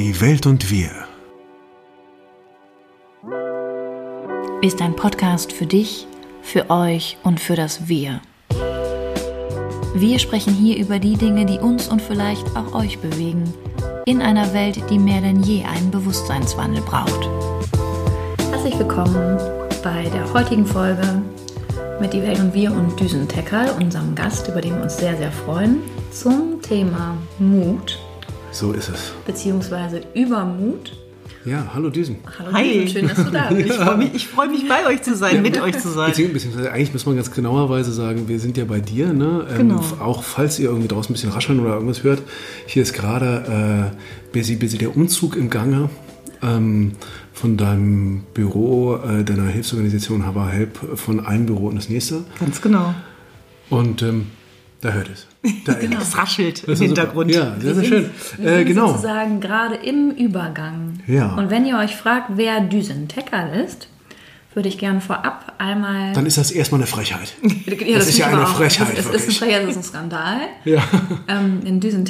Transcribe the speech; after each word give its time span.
Die 0.00 0.18
Welt 0.22 0.46
und 0.46 0.70
wir. 0.70 0.88
Ist 4.62 4.80
ein 4.80 4.96
Podcast 4.96 5.52
für 5.52 5.66
dich, 5.66 6.06
für 6.40 6.70
euch 6.70 7.18
und 7.22 7.38
für 7.38 7.54
das 7.54 7.86
Wir. 7.86 8.22
Wir 9.94 10.18
sprechen 10.18 10.54
hier 10.54 10.78
über 10.78 10.98
die 10.98 11.18
Dinge, 11.18 11.44
die 11.44 11.58
uns 11.58 11.86
und 11.88 12.00
vielleicht 12.00 12.46
auch 12.56 12.72
euch 12.72 12.98
bewegen, 13.00 13.52
in 14.06 14.22
einer 14.22 14.54
Welt, 14.54 14.82
die 14.88 14.98
mehr 14.98 15.20
denn 15.20 15.42
je 15.42 15.64
einen 15.64 15.90
Bewusstseinswandel 15.90 16.80
braucht. 16.80 17.28
Herzlich 18.50 18.78
willkommen 18.78 19.36
bei 19.84 20.04
der 20.04 20.32
heutigen 20.32 20.64
Folge 20.64 21.20
mit 22.00 22.14
Die 22.14 22.22
Welt 22.22 22.40
und 22.40 22.54
Wir 22.54 22.72
und 22.72 22.98
Düsen 22.98 23.28
Teckerl, 23.28 23.70
unserem 23.78 24.14
Gast, 24.14 24.48
über 24.48 24.62
den 24.62 24.76
wir 24.76 24.82
uns 24.82 24.96
sehr, 24.96 25.18
sehr 25.18 25.30
freuen, 25.30 25.82
zum 26.10 26.62
Thema 26.62 27.18
Mut. 27.38 27.98
So 28.52 28.72
ist 28.72 28.88
es. 28.88 29.12
Beziehungsweise 29.26 30.02
Übermut. 30.14 30.92
Ja, 31.44 31.70
hallo 31.72 31.88
Düsen. 31.88 32.16
Hallo 32.38 32.52
Hi. 32.52 32.80
Düsen, 32.82 32.88
schön, 32.88 33.08
dass 33.08 33.24
du 33.24 33.30
da 33.30 33.48
bist. 33.50 33.70
Ich 33.70 33.76
freue 33.76 33.96
mich, 33.96 34.14
ich 34.14 34.28
freu 34.28 34.46
mich, 34.48 34.68
bei 34.68 34.86
euch 34.86 35.02
zu 35.02 35.16
sein, 35.16 35.40
mit 35.40 35.58
euch 35.60 35.78
zu 35.78 35.88
sein. 35.88 36.12
Beziehungsweise, 36.12 36.70
eigentlich 36.70 36.92
muss 36.92 37.06
man 37.06 37.16
ganz 37.16 37.30
genauerweise 37.30 37.92
sagen, 37.92 38.28
wir 38.28 38.38
sind 38.38 38.58
ja 38.58 38.64
bei 38.66 38.80
dir. 38.80 39.12
Ne? 39.12 39.46
Ähm, 39.50 39.56
Genau. 39.56 39.80
Auch 40.00 40.22
falls 40.22 40.58
ihr 40.58 40.68
irgendwie 40.68 40.88
draußen 40.88 41.10
ein 41.10 41.14
bisschen 41.14 41.30
rascheln 41.30 41.60
oder 41.60 41.74
irgendwas 41.74 42.02
hört, 42.02 42.22
hier 42.66 42.82
ist 42.82 42.92
gerade 42.92 43.92
äh, 43.94 44.36
busy, 44.36 44.56
busy 44.56 44.76
der 44.76 44.94
Umzug 44.94 45.36
im 45.36 45.48
Gange 45.48 45.88
ähm, 46.42 46.92
von 47.32 47.56
deinem 47.56 48.24
Büro, 48.34 48.96
äh, 48.96 49.24
deiner 49.24 49.46
Hilfsorganisation 49.46 50.26
Hava 50.26 50.48
Help, 50.48 50.78
von 50.98 51.24
einem 51.24 51.46
Büro 51.46 51.70
in 51.70 51.76
das 51.76 51.88
nächste. 51.88 52.24
Ganz 52.38 52.60
genau. 52.60 52.94
Und 53.70 54.02
ähm, 54.02 54.26
da 54.80 54.92
hört 54.92 55.10
es. 55.10 55.26
Da 55.64 55.72
Es 56.00 56.16
raschelt 56.16 56.58
Das 56.58 56.64
im 56.66 56.72
ist 56.72 56.78
super. 56.78 56.86
Hintergrund. 56.86 57.30
Ja, 57.34 57.56
sehr, 57.60 57.74
sehr 57.74 57.84
schön. 57.84 58.10
wir 58.38 58.58
Äh, 58.58 58.64
genau. 58.64 58.88
sozusagen 58.88 59.40
gerade 59.40 59.76
im 59.76 60.10
Übergang. 60.10 61.00
Ja. 61.06 61.34
Und 61.34 61.50
wenn 61.50 61.66
ihr 61.66 61.78
euch 61.78 61.96
fragt, 61.96 62.30
wer 62.36 62.60
Düsen 62.60 63.08
Teckerl 63.08 63.60
ist, 63.64 63.88
würde 64.54 64.68
ich 64.68 64.78
gerne 64.78 65.00
vorab 65.00 65.54
einmal. 65.58 66.12
Dann 66.12 66.26
ist 66.26 66.36
das 66.36 66.50
erstmal 66.50 66.80
eine 66.80 66.86
Frechheit. 66.86 67.34
Ja, 67.86 67.98
das 67.98 68.08
ist 68.08 68.18
ja 68.18 68.26
eine 68.26 68.42
auch. 68.42 68.56
Frechheit, 68.56 68.88
Es 68.96 69.06
ist, 69.06 69.06
ist 69.06 69.12
wirklich. 69.12 69.28
ein 69.28 69.32
Frechheit, 69.48 69.62
es 69.64 69.70
ist 69.70 69.76
ein 69.76 69.82
Skandal. 69.84 70.36
Ja. 70.64 70.82
Ähm, 71.28 71.60
in 71.64 71.80
Düsen 71.80 72.04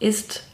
ist 0.00 0.44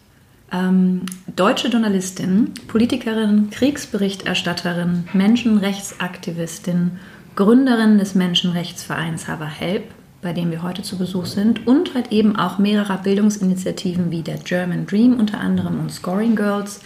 ähm, 0.52 1.02
deutsche 1.36 1.68
Journalistin, 1.68 2.52
Politikerin, 2.68 3.50
Kriegsberichterstatterin, 3.50 5.08
Menschenrechtsaktivistin, 5.12 6.92
Gründerin 7.36 7.98
des 7.98 8.14
Menschenrechtsvereins 8.14 9.28
Hava 9.28 9.46
Help, 9.46 9.84
bei 10.24 10.32
dem 10.32 10.50
wir 10.50 10.62
heute 10.62 10.82
zu 10.82 10.98
Besuch 10.98 11.26
sind, 11.26 11.66
und 11.68 11.94
halt 11.94 12.10
eben 12.10 12.34
auch 12.34 12.58
mehrerer 12.58 12.96
Bildungsinitiativen 12.96 14.10
wie 14.10 14.22
der 14.22 14.38
German 14.38 14.86
Dream 14.86 15.20
unter 15.20 15.38
anderem 15.38 15.78
und 15.78 15.92
Scoring 15.92 16.34
Girls. 16.34 16.80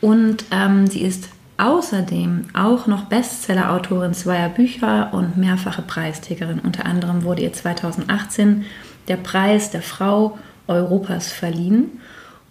Und 0.00 0.44
ähm, 0.50 0.86
sie 0.86 1.02
ist 1.02 1.28
außerdem 1.58 2.46
auch 2.54 2.86
noch 2.86 3.04
Bestseller-Autorin 3.04 4.14
zweier 4.14 4.48
Bücher 4.48 5.12
und 5.12 5.36
mehrfache 5.36 5.82
Preisträgerin. 5.82 6.60
Unter 6.60 6.86
anderem 6.86 7.24
wurde 7.24 7.42
ihr 7.42 7.52
2018 7.52 8.64
der 9.08 9.16
Preis 9.16 9.70
der 9.70 9.82
Frau 9.82 10.38
Europas 10.68 11.32
verliehen. 11.32 12.00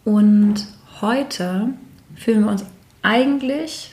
Und 0.03 0.67
heute 1.01 1.69
fühlen 2.15 2.43
wir 2.43 2.51
uns 2.51 2.65
eigentlich 3.01 3.91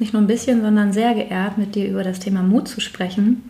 nicht 0.00 0.12
nur 0.12 0.22
ein 0.22 0.26
bisschen, 0.26 0.62
sondern 0.62 0.92
sehr 0.92 1.14
geehrt, 1.14 1.56
mit 1.56 1.76
dir 1.76 1.88
über 1.88 2.02
das 2.02 2.18
Thema 2.18 2.42
Mut 2.42 2.66
zu 2.66 2.80
sprechen. 2.80 3.44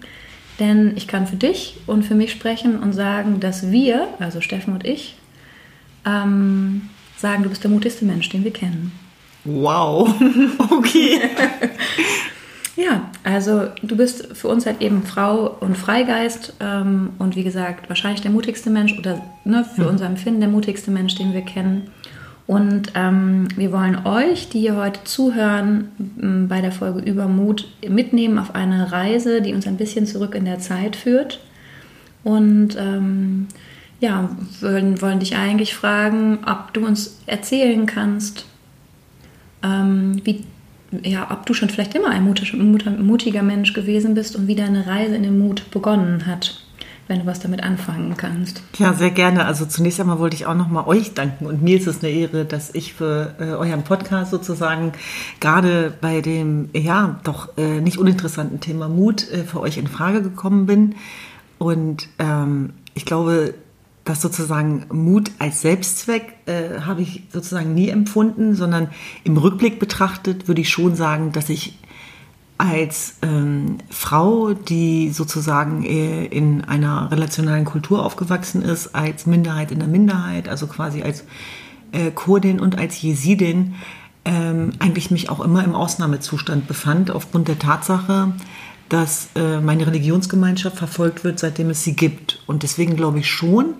Denn 0.61 0.93
ich 0.97 1.09
kann 1.09 1.27
für 1.27 1.37
dich 1.37 1.79
und 1.87 2.05
für 2.05 2.15
mich 2.15 2.31
sprechen 2.31 2.79
und 2.79 2.93
sagen, 2.93 3.41
dass 3.41 3.71
wir, 3.71 4.09
also 4.19 4.41
Steffen 4.41 4.75
und 4.75 4.87
ich, 4.87 5.17
ähm, 6.07 6.91
sagen, 7.17 7.43
du 7.43 7.49
bist 7.49 7.65
der 7.65 7.71
mutigste 7.71 8.05
Mensch, 8.05 8.29
den 8.29 8.45
wir 8.45 8.53
kennen. 8.53 8.93
Wow. 9.45 10.15
Okay. 10.71 11.19
Ja, 12.75 13.11
also 13.23 13.69
du 13.83 13.97
bist 13.97 14.35
für 14.35 14.49
uns 14.49 14.65
halt 14.65 14.81
eben 14.81 15.03
Frau 15.03 15.57
und 15.61 15.77
Freigeist 15.77 16.55
ähm, 16.59 17.11
und 17.19 17.37
wie 17.37 17.45
gesagt 17.45 17.91
wahrscheinlich 17.91 18.23
der 18.23 18.31
mutigste 18.31 18.71
Mensch 18.71 18.99
oder 18.99 19.21
ne, 19.45 19.65
für 19.77 19.87
unser 19.87 20.07
Empfinden 20.07 20.41
der 20.41 20.49
mutigste 20.49 20.91
Mensch, 20.91 21.15
den 21.15 21.35
wir 21.35 21.43
kennen. 21.43 21.91
Und 22.47 22.93
ähm, 22.95 23.49
wir 23.57 23.73
wollen 23.73 24.05
euch, 24.05 24.49
die 24.49 24.61
hier 24.61 24.77
heute 24.77 25.05
zuhören, 25.05 26.47
bei 26.49 26.61
der 26.61 26.73
Folge 26.73 27.01
über 27.01 27.29
Mut 27.29 27.69
mitnehmen 27.89 28.39
auf 28.39 28.55
eine 28.55 28.91
Reise, 28.91 29.41
die 29.43 29.55
uns 29.55 29.67
ein 29.67 29.77
bisschen 29.77 30.07
zurück 30.07 30.35
in 30.35 30.45
der 30.45 30.59
Zeit 30.59 30.97
führt. 30.97 31.41
Und 32.25 32.77
ähm, 32.79 33.47
ja, 34.01 34.31
wollen, 34.61 35.01
wollen 35.01 35.21
dich 35.21 35.37
eigentlich 35.37 35.75
fragen, 35.75 36.41
ob 36.45 36.75
du 36.75 36.85
uns 36.85 37.21
erzählen 37.27 37.87
kannst, 37.87 38.45
ähm, 39.63 40.21
wie, 40.25 40.45
ja, 41.05 41.31
ob 41.31 41.47
du 41.47 41.55
schon 41.55 41.71
vielleicht 41.71 41.95
immer 41.95 42.09
ein 42.09 42.27
mutig- 42.29 42.57
mut- 42.57 42.99
mutiger 43.01 43.43
Mensch 43.43 43.73
gewesen 43.73 44.15
bist 44.15 44.35
und 44.35 44.49
wie 44.49 44.57
deine 44.57 44.87
Reise 44.89 45.15
in 45.15 45.23
den 45.23 45.39
Mut 45.39 45.71
begonnen 45.71 46.27
hat, 46.27 46.61
wenn 47.09 47.21
du 47.21 47.27
was 47.27 47.41
damit 47.41 47.63
anfangen 47.63 48.17
kannst. 48.17 48.63
Ja, 48.79 48.93
sehr 48.95 49.11
gerne. 49.11 49.45
Also 49.45 49.67
zunächst 49.67 50.01
einmal 50.01 50.19
wollte 50.19 50.37
ich 50.37 50.47
auch 50.47 50.55
nochmal 50.55 50.87
euch 50.87 51.15
danken 51.15 51.47
und 51.47 51.63
mir 51.63 51.77
ist 51.77 51.87
es 51.87 52.03
eine 52.03 52.13
Ehre, 52.13 52.45
dass 52.45 52.75
ich 52.75 52.95
für 52.95 53.35
äh, 53.39 53.45
euren 53.45 53.83
Podcast 53.83 54.31
sozusagen 54.31 54.93
gerade 55.41 55.93
bei 56.01 56.21
dem, 56.21 56.71
ja, 56.73 57.21
doch 57.25 57.57
äh, 57.59 57.81
nicht 57.81 57.99
uninteressanten 57.99 58.61
Thema 58.61 58.89
Mut 58.89 59.31
äh, 59.31 59.45
für 59.45 59.61
euch 59.61 59.79
in 59.79 59.89
Frage 59.89 60.23
gekommen 60.23 60.67
bin. 60.67 60.95
Und 61.59 62.09
ähm, 62.19 62.73
ich 62.95 63.05
glaube, 63.05 63.55
dass 64.05 64.21
sozusagen 64.21 64.87
Mut 64.91 65.31
als 65.39 65.61
Selbstzweck 65.63 66.35
äh, 66.47 66.81
habe 66.81 67.03
ich 67.03 67.23
sozusagen 67.33 67.75
nie 67.75 67.89
empfunden, 67.89 68.55
sondern 68.55 68.89
im 69.23 69.37
Rückblick 69.37 69.79
betrachtet 69.79 70.49
würde 70.49 70.61
ich 70.61 70.71
schon 70.71 70.97
sagen, 70.97 71.33
dass 71.33 71.49
ich 71.49 71.79
als 72.59 73.15
ähm, 73.23 73.79
Frau, 73.91 74.53
die 74.53 75.11
sozusagen 75.11 75.85
äh, 75.85 76.27
in 76.27 76.65
einer 76.65 77.11
relationalen 77.11 77.65
Kultur 77.65 78.05
aufgewachsen 78.05 78.63
ist, 78.63 78.95
als 78.95 79.27
Minderheit 79.27 79.73
in 79.73 79.81
der 79.81 79.89
Minderheit, 79.89 80.49
also 80.49 80.67
quasi 80.67 81.03
als 81.03 81.25
äh, 81.93 82.11
Kurdin 82.11 82.61
und 82.61 82.79
als 82.79 83.01
Jesidin, 83.03 83.75
ähm, 84.25 84.73
eigentlich 84.79 85.11
mich 85.11 85.29
auch 85.29 85.41
immer 85.41 85.65
im 85.65 85.75
Ausnahmezustand 85.75 86.69
befand, 86.69 87.11
aufgrund 87.11 87.49
der 87.49 87.59
Tatsache, 87.59 88.33
dass 88.89 89.29
äh, 89.35 89.61
meine 89.61 89.87
Religionsgemeinschaft 89.87 90.77
verfolgt 90.77 91.25
wird, 91.25 91.39
seitdem 91.39 91.71
es 91.71 91.83
sie 91.83 91.97
gibt. 91.97 92.43
Und 92.47 92.63
deswegen 92.63 92.95
glaube 92.95 93.21
ich 93.21 93.31
schon, 93.31 93.75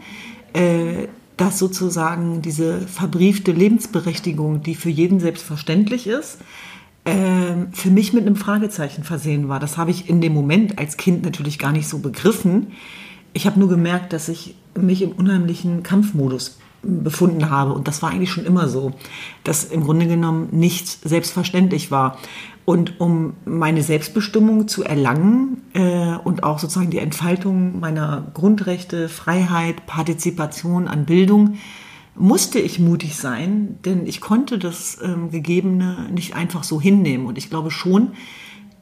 äh, 0.55 1.09
dass 1.37 1.59
sozusagen 1.59 2.43
diese 2.43 2.81
verbriefte 2.81 3.53
Lebensberechtigung, 3.53 4.63
die 4.63 4.75
für 4.75 4.91
jeden 4.91 5.21
selbstverständlich 5.21 6.07
ist, 6.07 6.39
für 7.05 7.91
mich 7.91 8.13
mit 8.13 8.27
einem 8.27 8.37
Fragezeichen 8.37 9.03
versehen 9.03 9.49
war. 9.49 9.59
Das 9.59 9.77
habe 9.77 9.91
ich 9.91 10.09
in 10.09 10.21
dem 10.21 10.33
Moment 10.33 10.79
als 10.79 10.97
Kind 10.97 11.25
natürlich 11.25 11.59
gar 11.59 11.73
nicht 11.73 11.89
so 11.89 11.99
begriffen. 11.99 12.69
Ich 13.33 13.47
habe 13.47 13.59
nur 13.59 13.69
gemerkt, 13.69 14.13
dass 14.13 14.29
ich 14.29 14.55
mich 14.79 15.03
im 15.03 15.13
unheimlichen 15.13 15.83
Kampfmodus 15.83 16.59
befunden 16.83 17.51
habe. 17.51 17.73
Und 17.73 17.89
das 17.89 18.03
war 18.03 18.11
eigentlich 18.11 18.31
schon 18.31 18.45
immer 18.45 18.69
so, 18.69 18.93
dass 19.45 19.65
im 19.65 19.85
Grunde 19.85 20.07
genommen 20.07 20.49
nichts 20.53 21.01
selbstverständlich 21.03 21.91
war. 21.91 22.19
Und 22.65 23.01
um 23.01 23.35
meine 23.45 23.83
Selbstbestimmung 23.83 24.69
zu 24.69 24.85
erlangen 24.85 25.63
äh, 25.75 26.17
und 26.23 26.45
auch 26.45 26.61
sozusagen 26.61 26.91
die 26.91 26.99
Entfaltung 26.99 27.81
meiner 27.81 28.31
Grundrechte, 28.35 29.09
Freiheit, 29.09 29.87
Partizipation 29.87 30.87
an 30.87 31.05
Bildung, 31.05 31.59
musste 32.15 32.59
ich 32.59 32.79
mutig 32.79 33.17
sein, 33.17 33.79
denn 33.85 34.07
ich 34.07 34.21
konnte 34.21 34.59
das 34.59 34.99
ähm, 35.03 35.31
Gegebene 35.31 36.09
nicht 36.13 36.35
einfach 36.35 36.65
so 36.65 36.81
hinnehmen. 36.81 37.27
Und 37.27 37.39
ich 37.39 37.49
glaube 37.51 37.71
schon, 37.71 38.13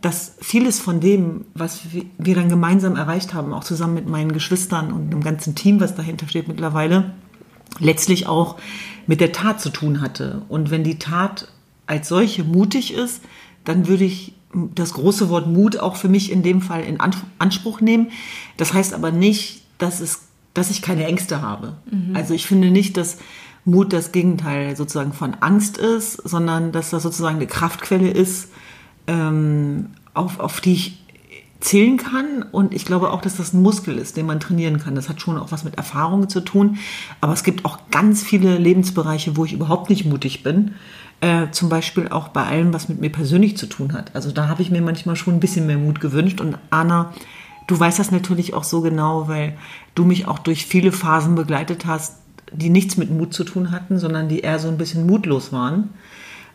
dass 0.00 0.34
vieles 0.40 0.80
von 0.80 1.00
dem, 1.00 1.44
was 1.54 1.92
wir- 1.92 2.34
dann 2.34 2.48
gemeinsam 2.48 2.96
erreicht 2.96 3.34
haben, 3.34 3.52
auch 3.52 3.64
zusammen 3.64 3.94
mit 3.94 4.08
meinen 4.08 4.32
Geschwistern 4.32 4.92
und 4.92 5.10
dem 5.10 5.22
ganzen 5.22 5.54
Team, 5.54 5.78
was 5.80 5.94
dahinter 5.94 6.26
steht 6.26 6.48
mittlerweile, 6.48 7.12
letztlich 7.78 8.26
auch 8.26 8.56
mit 9.06 9.20
der 9.20 9.32
Tat 9.32 9.60
zu 9.60 9.70
tun 9.70 10.00
hatte. 10.00 10.42
Und 10.48 10.70
wenn 10.70 10.84
die 10.84 10.98
Tat 10.98 11.48
als 11.86 12.08
solche 12.08 12.44
mutig 12.44 12.94
ist, 12.94 13.22
dann 13.64 13.86
würde 13.86 14.04
ich 14.04 14.34
das 14.74 14.94
große 14.94 15.28
Wort 15.28 15.46
Mut 15.46 15.78
auch 15.78 15.96
für 15.96 16.08
mich 16.08 16.32
in 16.32 16.42
dem 16.42 16.62
Fall 16.62 16.82
in 16.82 16.98
Anspruch 17.38 17.80
nehmen. 17.80 18.10
Das 18.56 18.72
heißt 18.72 18.94
aber 18.94 19.12
nicht, 19.12 19.62
dass, 19.78 20.00
es, 20.00 20.22
dass 20.54 20.70
ich 20.70 20.82
keine 20.82 21.04
Ängste 21.06 21.42
habe. 21.42 21.76
Also 22.14 22.34
ich 22.34 22.46
finde 22.46 22.70
nicht, 22.70 22.96
dass 22.96 23.18
Mut 23.64 23.92
das 23.92 24.12
Gegenteil 24.12 24.76
sozusagen 24.76 25.12
von 25.12 25.34
Angst 25.34 25.78
ist, 25.78 26.14
sondern 26.14 26.72
dass 26.72 26.90
das 26.90 27.02
sozusagen 27.02 27.36
eine 27.36 27.46
Kraftquelle 27.46 28.10
ist, 28.10 28.48
ähm, 29.06 29.90
auf, 30.14 30.40
auf 30.40 30.60
die 30.60 30.72
ich 30.72 31.00
zählen 31.60 31.98
kann. 31.98 32.44
Und 32.50 32.74
ich 32.74 32.84
glaube 32.84 33.10
auch, 33.10 33.20
dass 33.20 33.36
das 33.36 33.52
ein 33.52 33.62
Muskel 33.62 33.98
ist, 33.98 34.16
den 34.16 34.26
man 34.26 34.40
trainieren 34.40 34.78
kann. 34.78 34.94
Das 34.94 35.08
hat 35.08 35.20
schon 35.20 35.36
auch 35.36 35.52
was 35.52 35.64
mit 35.64 35.76
Erfahrung 35.76 36.28
zu 36.28 36.40
tun. 36.40 36.78
Aber 37.20 37.32
es 37.32 37.44
gibt 37.44 37.64
auch 37.64 37.78
ganz 37.90 38.22
viele 38.22 38.56
Lebensbereiche, 38.56 39.36
wo 39.36 39.44
ich 39.44 39.52
überhaupt 39.52 39.90
nicht 39.90 40.06
mutig 40.06 40.42
bin. 40.42 40.72
Äh, 41.20 41.50
zum 41.50 41.68
Beispiel 41.68 42.08
auch 42.08 42.28
bei 42.28 42.44
allem, 42.44 42.72
was 42.72 42.88
mit 42.88 42.98
mir 42.98 43.10
persönlich 43.10 43.58
zu 43.58 43.66
tun 43.66 43.92
hat. 43.92 44.14
Also 44.14 44.32
da 44.32 44.48
habe 44.48 44.62
ich 44.62 44.70
mir 44.70 44.80
manchmal 44.80 45.16
schon 45.16 45.34
ein 45.34 45.40
bisschen 45.40 45.66
mehr 45.66 45.76
Mut 45.76 46.00
gewünscht. 46.00 46.40
Und 46.40 46.56
Anna, 46.70 47.12
du 47.70 47.78
weißt 47.78 47.98
das 47.98 48.10
natürlich 48.10 48.54
auch 48.54 48.64
so 48.64 48.80
genau, 48.80 49.28
weil 49.28 49.56
du 49.94 50.04
mich 50.04 50.26
auch 50.26 50.38
durch 50.38 50.66
viele 50.66 50.92
Phasen 50.92 51.34
begleitet 51.36 51.86
hast, 51.86 52.16
die 52.52 52.68
nichts 52.68 52.96
mit 52.96 53.10
Mut 53.10 53.32
zu 53.32 53.44
tun 53.44 53.70
hatten, 53.70 53.98
sondern 53.98 54.28
die 54.28 54.40
eher 54.40 54.58
so 54.58 54.68
ein 54.68 54.78
bisschen 54.78 55.06
mutlos 55.06 55.52
waren. 55.52 55.90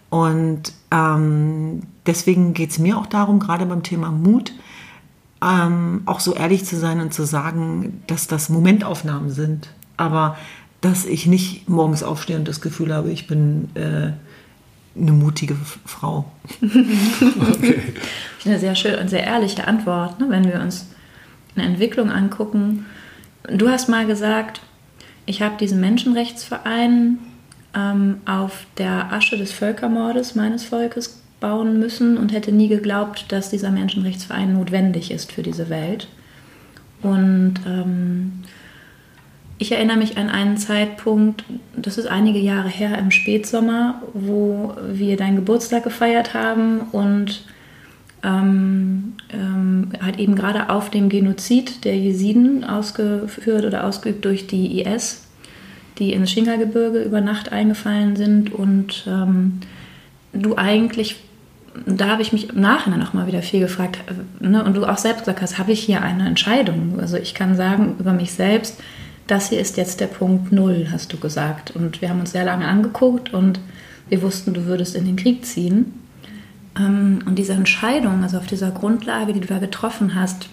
Und 0.10 0.74
ähm, 0.92 1.84
deswegen 2.06 2.54
geht 2.54 2.72
es 2.72 2.80
mir 2.80 2.98
auch 2.98 3.06
darum, 3.06 3.40
gerade 3.40 3.66
beim 3.66 3.82
Thema 3.82 4.12
Mut, 4.12 4.52
ähm, 5.42 6.02
auch 6.06 6.20
so 6.20 6.34
ehrlich 6.34 6.66
zu 6.66 6.78
sein 6.78 7.00
und 7.00 7.14
zu 7.14 7.26
sagen, 7.26 8.04
dass 8.08 8.28
das 8.28 8.50
Momentaufnahmen 8.50 9.30
sind. 9.30 9.70
Aber 9.96 10.38
dass 10.82 11.06
ich 11.06 11.28
nicht 11.28 11.70
morgens 11.70 12.04
aufstehe 12.04 12.38
und 12.38 12.48
das 12.48 12.60
Gefühl 12.60 12.94
habe, 12.94 13.10
ich 13.12 13.28
bin 13.28 13.70
äh, 13.76 14.12
eine 15.00 15.12
mutige 15.12 15.56
Frau. 15.86 16.26
okay. 16.62 17.82
Eine 18.44 18.60
sehr 18.60 18.76
schöne 18.76 19.00
und 19.00 19.10
sehr 19.10 19.24
ehrliche 19.24 19.66
Antwort, 19.66 20.20
ne, 20.20 20.28
wenn 20.30 20.46
wir 20.46 20.62
uns 20.62 20.88
eine 21.56 21.66
Entwicklung 21.66 22.12
angucken. 22.12 22.86
Du 23.48 23.70
hast 23.70 23.90
mal 23.90 24.06
gesagt, 24.06 24.62
ich 25.26 25.42
habe 25.42 25.58
diesen 25.58 25.80
Menschenrechtsverein 25.82 27.20
ähm, 27.76 28.18
auf 28.26 28.66
der 28.78 29.12
Asche 29.12 29.38
des 29.38 29.52
Völkermordes 29.52 30.36
meines 30.36 30.64
Volkes 30.64 31.22
bauen 31.40 31.80
müssen 31.80 32.18
und 32.18 32.32
hätte 32.32 32.52
nie 32.52 32.68
geglaubt, 32.68 33.26
dass 33.30 33.50
dieser 33.50 33.72
Menschenrechtsverein 33.72 34.54
notwendig 34.54 35.12
ist 35.12 35.32
für 35.32 35.44
diese 35.44 35.70
Welt. 35.70 36.08
Und 37.02 37.56
ähm, 37.68 38.44
ich 39.58 39.72
erinnere 39.72 39.98
mich 39.98 40.18
an 40.18 40.30
einen 40.30 40.58
Zeitpunkt, 40.58 41.44
das 41.76 41.98
ist 41.98 42.08
einige 42.08 42.40
Jahre 42.40 42.70
her 42.70 42.98
im 42.98 43.12
Spätsommer, 43.12 44.02
wo 44.14 44.76
wir 44.92 45.18
deinen 45.18 45.38
Geburtstag 45.38 45.84
gefeiert 45.84 46.34
haben 46.34 46.82
und 46.92 47.46
ähm, 48.24 49.14
ähm, 49.32 49.90
halt 50.02 50.20
eben 50.20 50.36
gerade 50.36 50.70
auf 50.70 50.90
dem 50.90 51.10
Genozid 51.10 51.86
der 51.86 51.98
Jesiden 51.98 52.64
ausgeführt 52.64 53.66
oder 53.66 53.86
ausgeübt 53.86 54.26
durch 54.26 54.48
die 54.48 54.82
IS, 54.82 55.28
die 56.00 56.14
ins 56.14 56.32
Shingalgebirge 56.32 57.02
über 57.04 57.22
Nacht 57.22 57.52
eingefallen 57.52 58.16
sind 58.16 58.54
und 58.54 59.06
ähm, 59.08 59.60
du 60.34 60.58
eigentlich, 60.58 61.18
da 61.86 62.08
habe 62.08 62.22
ich 62.22 62.34
mich 62.34 62.50
im 62.50 62.62
Nachhinein 62.62 63.00
noch 63.00 63.14
mal 63.14 63.28
wieder 63.28 63.42
viel 63.42 63.60
gefragt 63.60 64.00
äh, 64.08 64.48
ne, 64.48 64.64
und 64.64 64.76
du 64.76 64.86
auch 64.86 64.98
selbst 64.98 65.22
gesagt 65.22 65.42
hast, 65.42 65.58
habe 65.58 65.72
ich 65.72 65.82
hier 65.82 66.02
eine 66.02 66.28
Entscheidung? 66.28 67.00
Also 67.00 67.18
ich 67.18 67.34
kann 67.34 67.56
sagen 67.56 67.96
über 68.00 68.14
mich 68.14 68.32
selbst, 68.32 68.82
das 69.28 69.50
hier 69.50 69.60
ist 69.60 69.78
jetzt 69.78 70.00
der 70.02 70.08
Punkt 70.08 70.52
Null, 70.52 70.88
hast 70.92 71.12
du 71.12 71.18
gesagt. 71.18 71.72
Und 71.72 72.02
wir 72.02 72.10
haben 72.10 72.20
uns 72.20 72.32
sehr 72.32 72.46
lange 72.46 72.68
angeguckt 72.68 73.34
und 73.34 73.60
wir 74.08 74.22
wussten, 74.22 74.54
du 74.54 74.66
würdest 74.66 74.96
in 74.96 75.06
den 75.06 75.16
Krieg 75.16 75.46
ziehen. 75.46 75.94
Ähm, 76.78 77.20
und 77.26 77.36
diese 77.36 77.54
Entscheidung, 77.54 78.24
also 78.24 78.38
auf 78.38 78.48
dieser 78.48 78.72
Grundlage, 78.72 79.34
die 79.34 79.40
du 79.40 79.48
da 79.48 79.60
getroffen 79.60 80.16
hast. 80.16 80.50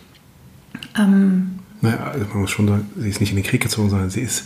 Ähm 0.96 1.58
naja, 1.80 1.98
also 2.12 2.26
man 2.26 2.42
muss 2.42 2.50
schon 2.50 2.68
sagen, 2.68 2.86
sie 2.96 3.08
ist 3.08 3.20
nicht 3.20 3.30
in 3.30 3.36
den 3.36 3.44
Krieg 3.44 3.60
gezogen, 3.60 3.90
sondern 3.90 4.10
sie 4.10 4.20
ist 4.20 4.44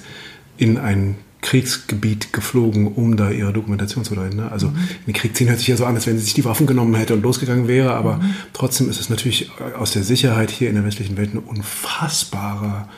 in 0.57 0.79
ein 0.79 1.17
Kriegsgebiet 1.43 2.33
geflogen, 2.33 2.89
um 2.89 3.17
da 3.17 3.31
ihre 3.31 3.53
Dokumentation 3.53 4.05
zu 4.05 4.15
leiten. 4.15 4.39
Ne? 4.39 4.51
Also 4.51 4.69
mhm. 4.69 4.77
in 4.77 5.13
den 5.13 5.15
Krieg 5.15 5.37
ziehen 5.37 5.49
hört 5.49 5.59
sich 5.59 5.69
ja 5.69 5.77
so 5.77 5.85
an, 5.85 5.95
als 5.95 6.07
wenn 6.07 6.19
sie 6.19 6.25
sich 6.25 6.35
die 6.35 6.45
Waffen 6.45 6.67
genommen 6.67 6.95
hätte 6.95 7.15
und 7.15 7.23
losgegangen 7.23 7.69
wäre, 7.69 7.95
aber 7.95 8.17
mhm. 8.17 8.35
trotzdem 8.53 8.89
ist 8.89 8.99
es 8.99 9.11
natürlich 9.11 9.51
aus 9.79 9.93
der 9.93 10.03
Sicherheit 10.03 10.51
hier 10.51 10.69
in 10.69 10.75
der 10.75 10.85
westlichen 10.85 11.17
Welt 11.17 11.35
ein 11.35 11.39
unfassbarer 11.39 12.89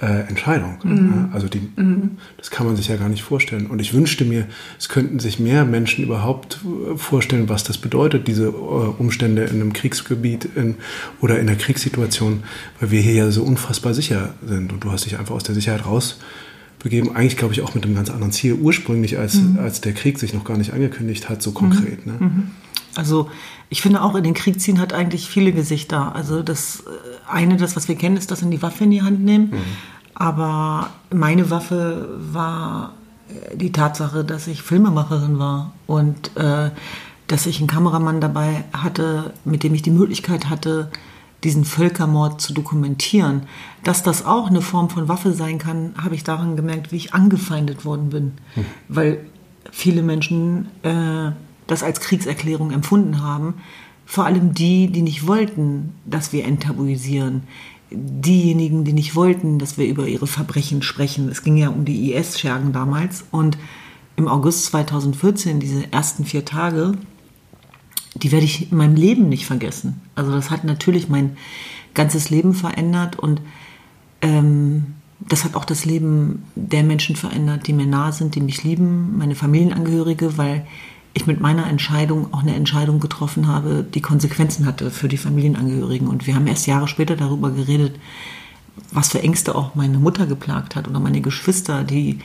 äh, 0.00 0.28
Entscheidung. 0.28 0.78
Mhm. 0.82 1.28
Also 1.32 1.48
die, 1.48 1.60
mhm. 1.76 2.12
das 2.38 2.50
kann 2.50 2.66
man 2.66 2.76
sich 2.76 2.88
ja 2.88 2.96
gar 2.96 3.08
nicht 3.08 3.22
vorstellen. 3.22 3.66
Und 3.66 3.80
ich 3.80 3.92
wünschte 3.92 4.24
mir, 4.24 4.46
es 4.78 4.88
könnten 4.88 5.18
sich 5.18 5.38
mehr 5.38 5.64
Menschen 5.64 6.04
überhaupt 6.04 6.60
äh, 6.64 6.96
vorstellen, 6.96 7.48
was 7.48 7.64
das 7.64 7.78
bedeutet, 7.78 8.26
diese 8.26 8.46
äh, 8.46 8.50
Umstände 8.50 9.44
in 9.44 9.60
einem 9.60 9.72
Kriegsgebiet 9.72 10.48
in, 10.56 10.76
oder 11.20 11.38
in 11.38 11.48
einer 11.48 11.56
Kriegssituation, 11.56 12.44
weil 12.80 12.90
wir 12.90 13.00
hier 13.00 13.14
ja 13.14 13.30
so 13.30 13.42
unfassbar 13.42 13.92
sicher 13.92 14.34
sind. 14.46 14.72
Und 14.72 14.84
du 14.84 14.90
hast 14.90 15.04
dich 15.04 15.18
einfach 15.18 15.34
aus 15.34 15.44
der 15.44 15.54
Sicherheit 15.54 15.84
rausbegeben. 15.84 17.14
Eigentlich 17.14 17.36
glaube 17.36 17.52
ich 17.52 17.60
auch 17.60 17.74
mit 17.74 17.84
einem 17.84 17.94
ganz 17.94 18.08
anderen 18.10 18.32
Ziel 18.32 18.54
ursprünglich, 18.54 19.18
als, 19.18 19.34
mhm. 19.34 19.58
als 19.58 19.82
der 19.82 19.92
Krieg 19.92 20.18
sich 20.18 20.32
noch 20.32 20.44
gar 20.44 20.56
nicht 20.56 20.72
angekündigt 20.72 21.28
hat, 21.28 21.42
so 21.42 21.52
konkret. 21.52 22.06
Ne? 22.06 22.14
Also 22.96 23.30
ich 23.68 23.82
finde 23.82 24.02
auch 24.02 24.14
in 24.14 24.24
den 24.24 24.34
Krieg 24.34 24.60
ziehen 24.60 24.80
hat 24.80 24.92
eigentlich 24.92 25.28
viele 25.28 25.52
Gesichter. 25.52 26.14
Also 26.14 26.42
das 26.42 26.80
äh, 26.80 27.30
eine, 27.30 27.56
das 27.56 27.76
was 27.76 27.88
wir 27.88 27.94
kennen, 27.94 28.16
ist, 28.16 28.30
dass 28.30 28.40
sie 28.40 28.50
die 28.50 28.62
Waffe 28.62 28.84
in 28.84 28.90
die 28.90 29.02
Hand 29.02 29.20
nehmen. 29.20 29.50
Mhm. 29.50 29.58
Aber 30.14 30.90
meine 31.12 31.50
Waffe 31.50 32.08
war 32.32 32.94
äh, 33.28 33.56
die 33.56 33.72
Tatsache, 33.72 34.24
dass 34.24 34.46
ich 34.46 34.62
Filmemacherin 34.62 35.38
war 35.38 35.72
und 35.86 36.36
äh, 36.36 36.70
dass 37.26 37.46
ich 37.46 37.58
einen 37.58 37.68
Kameramann 37.68 38.20
dabei 38.20 38.64
hatte, 38.72 39.32
mit 39.44 39.62
dem 39.62 39.72
ich 39.72 39.82
die 39.82 39.92
Möglichkeit 39.92 40.50
hatte, 40.50 40.90
diesen 41.44 41.64
Völkermord 41.64 42.40
zu 42.40 42.52
dokumentieren. 42.52 43.44
Dass 43.84 44.02
das 44.02 44.26
auch 44.26 44.48
eine 44.48 44.60
Form 44.60 44.90
von 44.90 45.08
Waffe 45.08 45.32
sein 45.32 45.58
kann, 45.58 45.94
habe 46.02 46.16
ich 46.16 46.24
daran 46.24 46.56
gemerkt, 46.56 46.92
wie 46.92 46.96
ich 46.96 47.14
angefeindet 47.14 47.84
worden 47.84 48.10
bin. 48.10 48.24
Mhm. 48.56 48.64
Weil 48.88 49.24
viele 49.70 50.02
Menschen 50.02 50.68
äh, 50.82 51.30
das 51.70 51.82
als 51.82 52.00
Kriegserklärung 52.00 52.70
empfunden 52.70 53.22
haben. 53.22 53.54
Vor 54.06 54.26
allem 54.26 54.54
die, 54.54 54.88
die 54.88 55.02
nicht 55.02 55.26
wollten, 55.26 55.94
dass 56.04 56.32
wir 56.32 56.44
enttabuisieren. 56.44 57.42
Diejenigen, 57.90 58.84
die 58.84 58.92
nicht 58.92 59.14
wollten, 59.14 59.58
dass 59.58 59.78
wir 59.78 59.86
über 59.86 60.06
ihre 60.06 60.26
Verbrechen 60.26 60.82
sprechen. 60.82 61.28
Es 61.28 61.42
ging 61.42 61.56
ja 61.56 61.68
um 61.68 61.84
die 61.84 62.12
IS-Schergen 62.12 62.72
damals. 62.72 63.24
Und 63.30 63.56
im 64.16 64.28
August 64.28 64.66
2014, 64.66 65.60
diese 65.60 65.92
ersten 65.92 66.24
vier 66.24 66.44
Tage, 66.44 66.92
die 68.14 68.32
werde 68.32 68.44
ich 68.44 68.70
in 68.70 68.76
meinem 68.76 68.96
Leben 68.96 69.28
nicht 69.28 69.46
vergessen. 69.46 70.00
Also 70.14 70.32
das 70.32 70.50
hat 70.50 70.64
natürlich 70.64 71.08
mein 71.08 71.36
ganzes 71.94 72.30
Leben 72.30 72.54
verändert 72.54 73.18
und 73.18 73.40
ähm, 74.20 74.94
das 75.20 75.44
hat 75.44 75.54
auch 75.54 75.64
das 75.64 75.84
Leben 75.84 76.44
der 76.54 76.82
Menschen 76.82 77.14
verändert, 77.14 77.66
die 77.66 77.72
mir 77.72 77.86
nahe 77.86 78.12
sind, 78.12 78.34
die 78.34 78.40
mich 78.40 78.64
lieben, 78.64 79.18
meine 79.18 79.34
Familienangehörige, 79.34 80.38
weil 80.38 80.66
ich 81.12 81.26
mit 81.26 81.40
meiner 81.40 81.66
Entscheidung 81.66 82.32
auch 82.32 82.42
eine 82.42 82.54
Entscheidung 82.54 83.00
getroffen 83.00 83.48
habe, 83.48 83.82
die 83.82 84.00
Konsequenzen 84.00 84.66
hatte 84.66 84.90
für 84.90 85.08
die 85.08 85.16
Familienangehörigen. 85.16 86.08
Und 86.08 86.26
wir 86.26 86.34
haben 86.34 86.46
erst 86.46 86.66
Jahre 86.66 86.88
später 86.88 87.16
darüber 87.16 87.50
geredet, 87.50 87.96
was 88.92 89.08
für 89.08 89.22
Ängste 89.22 89.54
auch 89.54 89.74
meine 89.74 89.98
Mutter 89.98 90.26
geplagt 90.26 90.76
hat 90.76 90.88
oder 90.88 91.00
meine 91.00 91.20
Geschwister, 91.20 91.82
die 91.82 92.20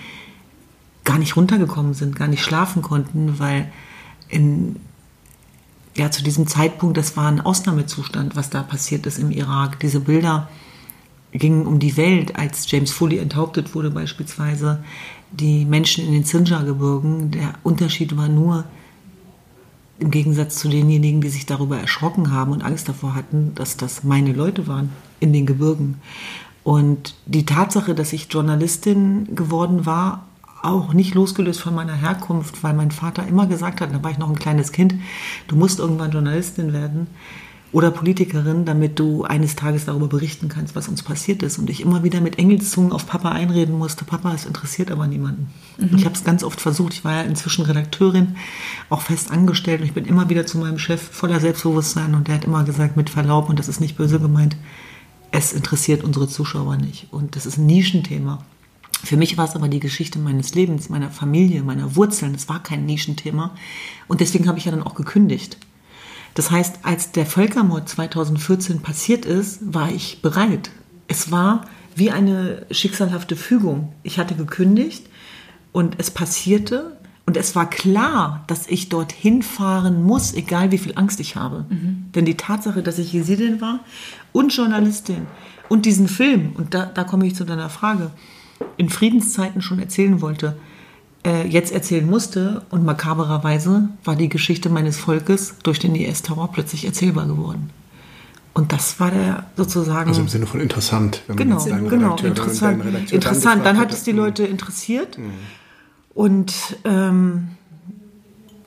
gar 1.04 1.18
nicht 1.18 1.36
runtergekommen 1.36 1.94
sind, 1.94 2.16
gar 2.16 2.28
nicht 2.28 2.44
schlafen 2.44 2.82
konnten, 2.82 3.40
weil 3.40 3.72
in, 4.28 4.78
ja, 5.96 6.12
zu 6.12 6.24
diesem 6.24 6.48
Zeitpunkt, 6.48 6.98
das 6.98 7.18
war 7.18 7.28
ein 7.28 7.42
Ausnahmezustand, 7.42 8.36
was 8.36 8.50
da 8.50 8.64
passiert 8.64 9.06
ist 9.06 9.20
im 9.20 9.32
Irak. 9.32 9.80
Diese 9.80 10.00
Bilder 10.00 10.50
gingen 11.38 11.66
um 11.66 11.80
die 11.80 11.98
Welt, 11.98 12.36
als 12.36 12.70
James 12.70 12.92
Foley 12.92 13.18
enthauptet 13.18 13.76
wurde 13.76 13.92
beispielsweise 13.92 14.84
die 15.32 15.66
Menschen 15.66 16.06
in 16.06 16.14
den 16.14 16.24
Sinjar-Gebirgen, 16.24 17.32
der 17.32 17.54
Unterschied 17.64 18.16
war 18.16 18.30
nur, 18.30 18.66
im 20.00 20.12
Gegensatz 20.12 20.58
zu 20.58 20.68
denjenigen, 20.68 21.22
die 21.22 21.30
sich 21.30 21.46
darüber 21.46 21.80
erschrocken 21.80 22.32
haben 22.32 22.52
und 22.52 22.64
Angst 22.64 22.90
davor 22.90 23.16
hatten, 23.16 23.54
dass 23.56 23.78
das 23.78 24.04
meine 24.04 24.34
Leute 24.34 24.68
waren 24.68 24.90
in 25.20 25.32
den 25.32 25.46
Gebirgen. 25.46 26.02
Und 26.64 27.16
die 27.26 27.46
Tatsache, 27.46 27.96
dass 27.96 28.12
ich 28.12 28.28
Journalistin 28.30 29.36
geworden 29.36 29.86
war, 29.86 30.26
auch 30.64 30.94
nicht 30.94 31.14
losgelöst 31.14 31.62
von 31.62 31.76
meiner 31.76 31.96
Herkunft, 31.96 32.64
weil 32.64 32.74
mein 32.74 32.92
Vater 32.92 33.26
immer 33.28 33.46
gesagt 33.46 33.82
hat, 33.82 33.94
da 33.94 34.04
war 34.04 34.12
ich 34.12 34.18
noch 34.18 34.30
ein 34.30 34.40
kleines 34.40 34.72
Kind, 34.72 34.96
du 35.48 35.56
musst 35.56 35.80
irgendwann 35.80 36.12
Journalistin 36.12 36.74
werden, 36.74 37.08
oder 37.76 37.92
Politikerin, 37.92 38.64
damit 38.64 39.00
du 39.00 39.26
eines 39.26 39.58
Tages 39.58 39.84
darüber 39.84 40.08
berichten 40.08 40.48
kannst, 40.48 40.78
was 40.78 40.88
uns 40.88 41.04
passiert 41.04 41.44
ist. 41.44 41.58
Und 41.58 41.70
ich 41.70 41.82
immer 41.82 42.06
wieder 42.06 42.22
mit 42.22 42.40
Engelszungen 42.40 42.94
auf 42.94 43.06
Papa 43.06 43.34
einreden 43.34 43.78
musste. 43.78 44.06
Papa, 44.06 44.34
es 44.34 44.46
interessiert 44.46 44.92
aber 44.92 45.08
niemanden. 45.08 45.50
Mhm. 45.78 45.98
Ich 45.98 46.06
habe 46.06 46.16
es 46.16 46.24
ganz 46.24 46.46
oft 46.46 46.62
versucht. 46.62 46.94
Ich 46.94 47.04
war 47.04 47.16
ja 47.16 47.22
inzwischen 47.24 47.66
Redakteurin, 47.66 48.38
auch 48.90 49.02
fest 49.02 49.30
angestellt. 49.30 49.82
Und 49.82 49.88
ich 49.88 49.94
bin 49.94 50.06
immer 50.06 50.30
wieder 50.30 50.46
zu 50.46 50.58
meinem 50.58 50.80
Chef 50.80 51.02
voller 51.02 51.42
Selbstbewusstsein. 51.42 52.16
Und 52.16 52.30
der 52.30 52.36
hat 52.36 52.46
immer 52.46 52.64
gesagt, 52.64 52.96
mit 52.96 53.10
Verlaub, 53.10 53.50
und 53.50 53.60
das 53.60 53.68
ist 53.68 53.82
nicht 53.82 53.98
böse 53.98 54.22
gemeint, 54.22 54.56
es 55.32 55.52
interessiert 55.52 56.02
unsere 56.02 56.30
Zuschauer 56.30 56.78
nicht. 56.78 57.08
Und 57.12 57.36
das 57.36 57.46
ist 57.46 57.58
ein 57.58 57.66
Nischenthema. 57.66 58.40
Für 59.04 59.18
mich 59.18 59.38
war 59.38 59.50
es 59.50 59.56
aber 59.58 59.68
die 59.68 59.82
Geschichte 59.82 60.18
meines 60.18 60.56
Lebens, 60.56 60.88
meiner 60.88 61.10
Familie, 61.10 61.62
meiner 61.62 61.98
Wurzeln. 61.98 62.36
Es 62.36 62.48
war 62.48 62.64
kein 62.64 62.86
Nischenthema. 62.86 63.54
Und 64.08 64.22
deswegen 64.22 64.48
habe 64.48 64.60
ich 64.60 64.64
ja 64.64 64.72
dann 64.72 64.84
auch 64.84 64.96
gekündigt. 64.96 65.58
Das 66.36 66.52
heißt, 66.52 66.80
als 66.84 67.12
der 67.12 67.26
Völkermord 67.26 67.90
2014 67.90 68.82
passiert 68.82 69.26
ist, 69.26 69.74
war 69.74 69.90
ich 69.90 70.22
bereit. 70.22 70.70
Es 71.08 71.32
war 71.32 71.66
wie 71.96 72.12
eine 72.12 72.66
schicksalhafte 72.70 73.36
Fügung. 73.36 73.94
Ich 74.04 74.20
hatte 74.20 74.36
gekündigt 74.36 75.08
und 75.72 75.96
es 75.98 76.12
passierte 76.12 76.98
und 77.26 77.38
es 77.38 77.56
war 77.56 77.70
klar, 77.70 78.44
dass 78.48 78.68
ich 78.68 78.90
dorthin 78.90 79.42
fahren 79.44 80.04
muss, 80.04 80.34
egal 80.34 80.72
wie 80.72 80.78
viel 80.78 80.94
Angst 80.96 81.20
ich 81.22 81.38
habe. 81.38 81.66
Mhm. 81.70 82.12
Denn 82.14 82.26
die 82.26 82.38
Tatsache, 82.38 82.84
dass 82.84 83.00
ich 83.00 83.14
Jesidin 83.14 83.62
war 83.62 83.80
und 84.34 84.54
Journalistin 84.54 85.26
und 85.70 85.86
diesen 85.86 86.10
Film, 86.10 86.52
und 86.56 86.74
da, 86.74 86.86
da 86.86 87.06
komme 87.06 87.26
ich 87.26 87.36
zu 87.36 87.46
deiner 87.46 87.70
Frage, 87.70 88.12
in 88.78 88.90
Friedenszeiten 88.90 89.62
schon 89.62 89.80
erzählen 89.80 90.22
wollte, 90.22 90.58
äh, 91.26 91.48
jetzt 91.48 91.74
erzählen 91.74 92.08
musste. 92.08 92.62
Und 92.70 92.86
makabererweise 92.86 93.90
war 94.04 94.16
die 94.16 94.30
Geschichte 94.30 94.70
meines 94.70 94.98
Volkes 94.98 95.56
durch 95.64 95.80
den 95.80 95.96
IS-Terror 95.96 96.52
plötzlich 96.52 96.86
erzählbar 96.86 97.26
geworden. 97.26 97.72
Und 98.54 98.72
das 98.72 99.00
war 99.02 99.12
der 99.12 99.46
sozusagen. 99.58 100.08
Also 100.08 100.22
im 100.22 100.30
Sinne 100.30 100.46
von 100.46 100.62
interessant. 100.62 101.24
Wenn 101.28 101.36
genau, 101.36 101.56
man 101.56 101.68
jetzt 101.68 101.90
genau, 101.90 102.16
Redakteur, 102.16 102.30
interessant. 102.30 103.12
interessant. 103.12 103.66
Dann, 103.66 103.76
dann 103.76 103.78
hat 103.80 103.92
es 103.92 104.04
die 104.04 104.14
Leute 104.14 104.46
interessiert. 104.46 105.18
Mhm. 105.18 105.32
Und 106.14 106.54
ähm, 106.86 107.50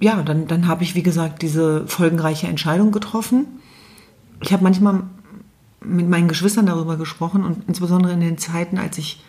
ja, 0.01 0.23
dann, 0.23 0.47
dann 0.47 0.69
habe 0.69 0.83
ich, 0.83 0.95
wie 0.95 1.03
gesagt, 1.03 1.41
diese 1.41 1.87
folgenreiche 1.87 2.47
Entscheidung 2.47 2.93
getroffen. 2.93 3.47
Ich 4.43 4.53
habe 4.53 4.63
manchmal 4.63 5.05
mit 5.81 6.09
meinen 6.09 6.29
Geschwistern 6.29 6.67
darüber 6.67 6.97
gesprochen 6.97 7.45
und 7.45 7.67
insbesondere 7.67 8.13
in 8.13 8.21
den 8.21 8.37
Zeiten, 8.37 8.79
als 8.79 8.99
ich 8.99 9.25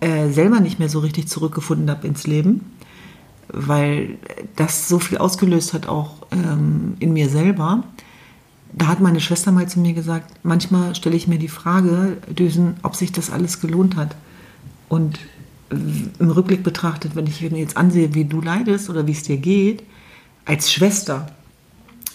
äh, 0.00 0.28
selber 0.30 0.60
nicht 0.60 0.78
mehr 0.78 0.88
so 0.88 1.00
richtig 1.00 1.28
zurückgefunden 1.28 1.90
habe 1.90 2.06
ins 2.06 2.26
Leben, 2.26 2.72
weil 3.48 4.18
das 4.56 4.88
so 4.88 4.98
viel 4.98 5.18
ausgelöst 5.18 5.74
hat, 5.74 5.88
auch 5.88 6.26
ähm, 6.30 6.96
in 6.98 7.12
mir 7.12 7.28
selber. 7.28 7.84
Da 8.72 8.86
hat 8.86 9.00
meine 9.00 9.20
Schwester 9.20 9.50
mal 9.50 9.68
zu 9.68 9.80
mir 9.80 9.94
gesagt, 9.94 10.34
manchmal 10.42 10.94
stelle 10.94 11.16
ich 11.16 11.26
mir 11.26 11.38
die 11.38 11.48
Frage, 11.48 12.18
Düsen, 12.28 12.76
ob 12.82 12.96
sich 12.96 13.12
das 13.12 13.30
alles 13.30 13.60
gelohnt 13.60 13.96
hat. 13.96 14.14
Und 14.88 15.18
im 15.70 16.30
Rückblick 16.30 16.62
betrachtet, 16.62 17.14
wenn 17.14 17.26
ich 17.26 17.40
jetzt 17.40 17.76
ansehe, 17.76 18.14
wie 18.14 18.24
du 18.24 18.40
leidest 18.40 18.88
oder 18.88 19.06
wie 19.06 19.12
es 19.12 19.22
dir 19.22 19.36
geht, 19.36 19.82
als 20.44 20.72
Schwester, 20.72 21.30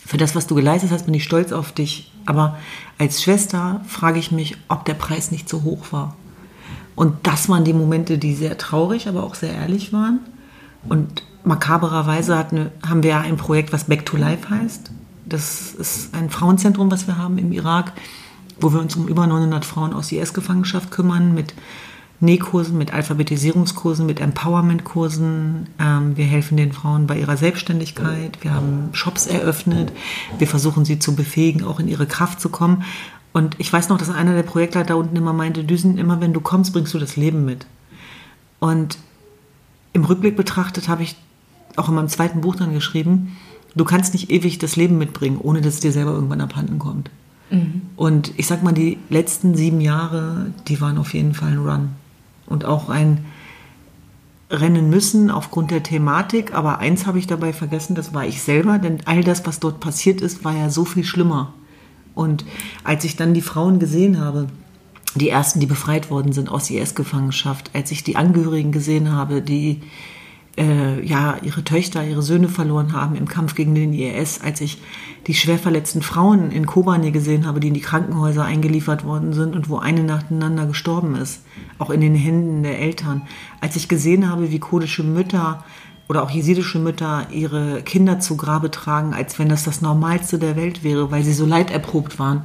für 0.05 0.17
das, 0.17 0.35
was 0.35 0.47
du 0.47 0.55
geleistet 0.55 0.91
hast, 0.91 1.05
bin 1.05 1.13
ich 1.13 1.23
stolz 1.23 1.51
auf 1.51 1.71
dich. 1.71 2.11
Aber 2.25 2.57
als 2.97 3.23
Schwester 3.23 3.81
frage 3.87 4.19
ich 4.19 4.31
mich, 4.31 4.57
ob 4.67 4.85
der 4.85 4.95
Preis 4.95 5.31
nicht 5.31 5.47
so 5.47 5.63
hoch 5.63 5.91
war. 5.91 6.15
Und 6.95 7.15
das 7.23 7.49
waren 7.49 7.63
die 7.63 7.73
Momente, 7.73 8.17
die 8.17 8.35
sehr 8.35 8.57
traurig, 8.57 9.07
aber 9.07 9.23
auch 9.23 9.35
sehr 9.35 9.53
ehrlich 9.53 9.93
waren. 9.93 10.19
Und 10.87 11.23
makabererweise 11.43 12.37
hatten, 12.37 12.69
haben 12.85 13.03
wir 13.03 13.11
ja 13.11 13.21
ein 13.21 13.37
Projekt, 13.37 13.73
was 13.73 13.85
Back 13.85 14.05
to 14.05 14.17
Life 14.17 14.49
heißt. 14.49 14.91
Das 15.25 15.73
ist 15.73 16.13
ein 16.13 16.29
Frauenzentrum, 16.29 16.91
was 16.91 17.07
wir 17.07 17.17
haben 17.17 17.37
im 17.37 17.51
Irak, 17.51 17.93
wo 18.59 18.73
wir 18.73 18.79
uns 18.79 18.95
um 18.95 19.07
über 19.07 19.25
900 19.25 19.65
Frauen 19.65 19.93
aus 19.93 20.11
IS-Gefangenschaft 20.11 20.91
kümmern, 20.91 21.33
mit 21.33 21.53
Nähkursen, 22.19 22.77
mit 22.77 22.93
Alphabetisierungskursen, 22.93 24.05
mit 24.05 24.21
Empowerment-Kursen. 24.21 25.67
Ähm, 25.79 26.17
wir 26.17 26.25
helfen 26.25 26.57
den 26.57 26.71
Frauen 26.71 27.05
bei 27.05 27.19
ihrer 27.19 27.37
Selbstständigkeit. 27.37 28.37
Wir 28.41 28.53
haben 28.53 28.89
Shops 28.93 29.27
eröffnet. 29.27 29.91
Wir 30.37 30.47
versuchen 30.47 30.85
sie 30.85 30.99
zu 30.99 31.15
befähigen, 31.15 31.63
auch 31.63 31.79
in 31.79 31.87
ihre 31.87 32.05
Kraft 32.05 32.39
zu 32.39 32.49
kommen. 32.49 32.83
Und 33.33 33.55
ich 33.57 33.73
weiß 33.73 33.89
noch, 33.89 33.97
dass 33.97 34.09
einer 34.09 34.35
der 34.35 34.43
Projektleiter 34.43 34.95
unten 34.95 35.15
immer 35.15 35.33
meinte, 35.33 35.63
Düsen, 35.63 35.97
immer 35.97 36.21
wenn 36.21 36.33
du 36.33 36.39
kommst, 36.39 36.71
bringst 36.71 36.93
du 36.93 36.99
das 36.99 37.17
Leben 37.17 37.45
mit. 37.45 37.65
Und 38.59 38.97
im 39.91 40.05
Rückblick 40.05 40.37
betrachtet 40.37 40.87
habe 40.87 41.03
ich 41.03 41.15
auch 41.75 41.89
in 41.89 41.95
meinem 41.95 42.07
zweiten 42.07 42.41
Buch 42.41 42.55
dann 42.55 42.73
geschrieben, 42.73 43.35
du 43.75 43.85
kannst 43.85 44.13
nicht 44.13 44.29
ewig 44.29 44.59
das 44.59 44.75
Leben 44.75 44.97
mitbringen, 44.99 45.39
ohne 45.41 45.61
dass 45.61 45.75
es 45.75 45.79
dir 45.79 45.91
selber 45.91 46.11
irgendwann 46.11 46.41
abhanden 46.41 46.77
kommt. 46.77 47.09
Mhm. 47.49 47.81
Und 47.95 48.31
ich 48.37 48.47
sag 48.47 48.63
mal, 48.63 48.71
die 48.71 48.99
letzten 49.09 49.55
sieben 49.55 49.81
Jahre, 49.81 50.51
die 50.67 50.79
waren 50.79 50.97
auf 50.97 51.13
jeden 51.13 51.33
Fall 51.33 51.53
ein 51.53 51.59
Run 51.59 51.89
und 52.45 52.65
auch 52.65 52.89
ein 52.89 53.25
Rennen 54.49 54.89
müssen 54.89 55.31
aufgrund 55.31 55.71
der 55.71 55.81
Thematik. 55.81 56.53
Aber 56.53 56.77
eins 56.79 57.07
habe 57.07 57.17
ich 57.17 57.25
dabei 57.25 57.53
vergessen, 57.53 57.95
das 57.95 58.13
war 58.13 58.25
ich 58.25 58.41
selber, 58.43 58.77
denn 58.77 58.99
all 59.05 59.23
das, 59.23 59.45
was 59.47 59.59
dort 59.59 59.79
passiert 59.79 60.21
ist, 60.21 60.43
war 60.43 60.55
ja 60.55 60.69
so 60.69 60.85
viel 60.85 61.03
schlimmer. 61.03 61.53
Und 62.15 62.45
als 62.83 63.03
ich 63.03 63.15
dann 63.15 63.33
die 63.33 63.41
Frauen 63.41 63.79
gesehen 63.79 64.19
habe, 64.19 64.47
die 65.15 65.29
ersten, 65.29 65.59
die 65.59 65.65
befreit 65.65 66.09
worden 66.09 66.33
sind 66.33 66.49
aus 66.49 66.69
IS-Gefangenschaft, 66.69 67.71
als 67.73 67.91
ich 67.91 68.03
die 68.03 68.15
Angehörigen 68.15 68.71
gesehen 68.71 69.11
habe, 69.11 69.41
die 69.41 69.81
äh, 70.57 71.03
ja 71.05 71.37
ihre 71.41 71.63
Töchter, 71.63 72.05
ihre 72.05 72.21
Söhne 72.21 72.47
verloren 72.47 72.93
haben 72.93 73.15
im 73.15 73.27
Kampf 73.27 73.55
gegen 73.55 73.75
den 73.75 73.93
IS, 73.93 74.41
als 74.41 74.61
ich 74.61 74.81
die 75.27 75.33
schwer 75.33 75.57
verletzten 75.57 76.01
Frauen 76.01 76.51
in 76.51 76.65
Kobani 76.65 77.11
gesehen 77.11 77.45
habe, 77.47 77.59
die 77.59 77.69
in 77.69 77.73
die 77.73 77.81
Krankenhäuser 77.81 78.43
eingeliefert 78.43 79.05
worden 79.05 79.33
sind 79.33 79.55
und 79.55 79.69
wo 79.69 79.77
eine 79.77 80.03
nacheinander 80.03 80.65
gestorben 80.65 81.15
ist, 81.15 81.43
auch 81.79 81.89
in 81.89 82.01
den 82.01 82.15
Händen 82.15 82.63
der 82.63 82.79
Eltern. 82.79 83.23
Als 83.61 83.75
ich 83.75 83.87
gesehen 83.87 84.29
habe, 84.29 84.51
wie 84.51 84.59
kurdische 84.59 85.03
Mütter 85.03 85.63
oder 86.07 86.23
auch 86.23 86.29
jesidische 86.29 86.79
Mütter 86.79 87.27
ihre 87.31 87.81
Kinder 87.81 88.19
zu 88.19 88.37
Grabe 88.37 88.71
tragen, 88.71 89.13
als 89.13 89.39
wenn 89.39 89.49
das 89.49 89.63
das 89.63 89.81
Normalste 89.81 90.37
der 90.37 90.55
Welt 90.55 90.83
wäre, 90.83 91.11
weil 91.11 91.23
sie 91.23 91.33
so 91.33 91.45
leiderprobt 91.45 92.19
waren. 92.19 92.43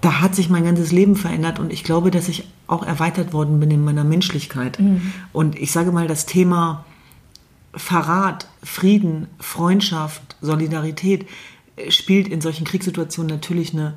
Da 0.00 0.20
hat 0.20 0.34
sich 0.34 0.48
mein 0.48 0.64
ganzes 0.64 0.90
Leben 0.90 1.14
verändert 1.14 1.58
und 1.58 1.72
ich 1.72 1.84
glaube, 1.84 2.10
dass 2.10 2.28
ich 2.28 2.48
auch 2.66 2.84
erweitert 2.84 3.32
worden 3.32 3.60
bin 3.60 3.70
in 3.70 3.84
meiner 3.84 4.04
Menschlichkeit. 4.04 4.80
Mhm. 4.80 5.12
Und 5.32 5.56
ich 5.56 5.70
sage 5.70 5.92
mal, 5.92 6.08
das 6.08 6.26
Thema 6.26 6.84
Verrat, 7.74 8.48
Frieden, 8.62 9.28
Freundschaft, 9.38 10.36
Solidarität 10.40 11.26
spielt 11.88 12.28
in 12.28 12.40
solchen 12.40 12.64
Kriegssituationen 12.64 13.30
natürlich 13.30 13.72
eine 13.72 13.94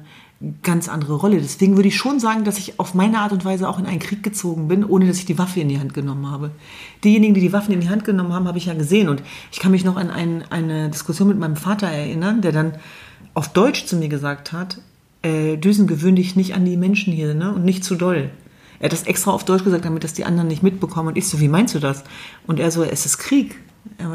ganz 0.64 0.90
andere 0.90 1.16
Rolle. 1.16 1.40
Deswegen 1.40 1.76
würde 1.76 1.88
ich 1.88 1.96
schon 1.98 2.20
sagen, 2.20 2.44
dass 2.44 2.58
ich 2.58 2.80
auf 2.80 2.94
meine 2.94 3.20
Art 3.20 3.32
und 3.32 3.46
Weise 3.46 3.68
auch 3.68 3.80
in 3.80 3.86
einen 3.86 4.00
Krieg 4.00 4.24
gezogen 4.24 4.68
bin, 4.68 4.84
ohne 4.84 5.08
dass 5.08 5.18
ich 5.18 5.26
die 5.26 5.38
Waffe 5.38 5.60
in 5.60 5.70
die 5.70 5.80
Hand 5.80 5.94
genommen 5.94 6.30
habe. 6.30 6.52
Diejenigen, 7.04 7.34
die 7.34 7.42
die 7.42 7.54
Waffen 7.54 7.74
in 7.74 7.82
die 7.82 7.90
Hand 7.90 8.06
genommen 8.06 8.34
haben, 8.34 8.48
habe 8.48 8.58
ich 8.58 8.66
ja 8.66 8.74
gesehen. 8.74 9.10
Und 9.10 9.22
ich 9.52 9.60
kann 9.60 9.72
mich 9.72 9.84
noch 9.84 9.96
an 9.96 10.10
ein, 10.10 10.44
eine 10.50 10.90
Diskussion 10.90 11.28
mit 11.28 11.40
meinem 11.40 11.56
Vater 11.56 11.88
erinnern, 11.88 12.42
der 12.42 12.52
dann 12.52 12.74
auf 13.34 13.50
Deutsch 13.50 13.86
zu 13.86 13.96
mir 13.98 14.10
gesagt 14.10 14.52
hat, 14.52 14.80
äh, 15.22 15.58
Düsen, 15.58 15.88
gewöhn 15.88 16.16
dich 16.16 16.36
nicht 16.36 16.54
an 16.54 16.66
die 16.66 16.78
Menschen 16.78 17.14
hier 17.14 17.34
ne? 17.34 17.54
und 17.54 17.66
nicht 17.66 17.84
zu 17.84 17.96
doll. 17.96 18.30
Er 18.80 18.86
hat 18.86 18.94
das 18.94 19.04
extra 19.04 19.32
auf 19.32 19.46
Deutsch 19.46 19.64
gesagt, 19.64 19.86
damit 19.86 20.04
das 20.04 20.14
die 20.14 20.26
anderen 20.26 20.48
nicht 20.48 20.64
mitbekommen. 20.64 21.10
Und 21.10 21.18
ich 21.18 21.28
so, 21.28 21.40
wie 21.40 21.48
meinst 21.48 21.74
du 21.76 21.80
das? 21.80 22.04
Und 22.46 22.60
er 22.60 22.72
so, 22.72 22.84
es 22.84 23.06
ist 23.06 23.18
Krieg. 23.18 23.56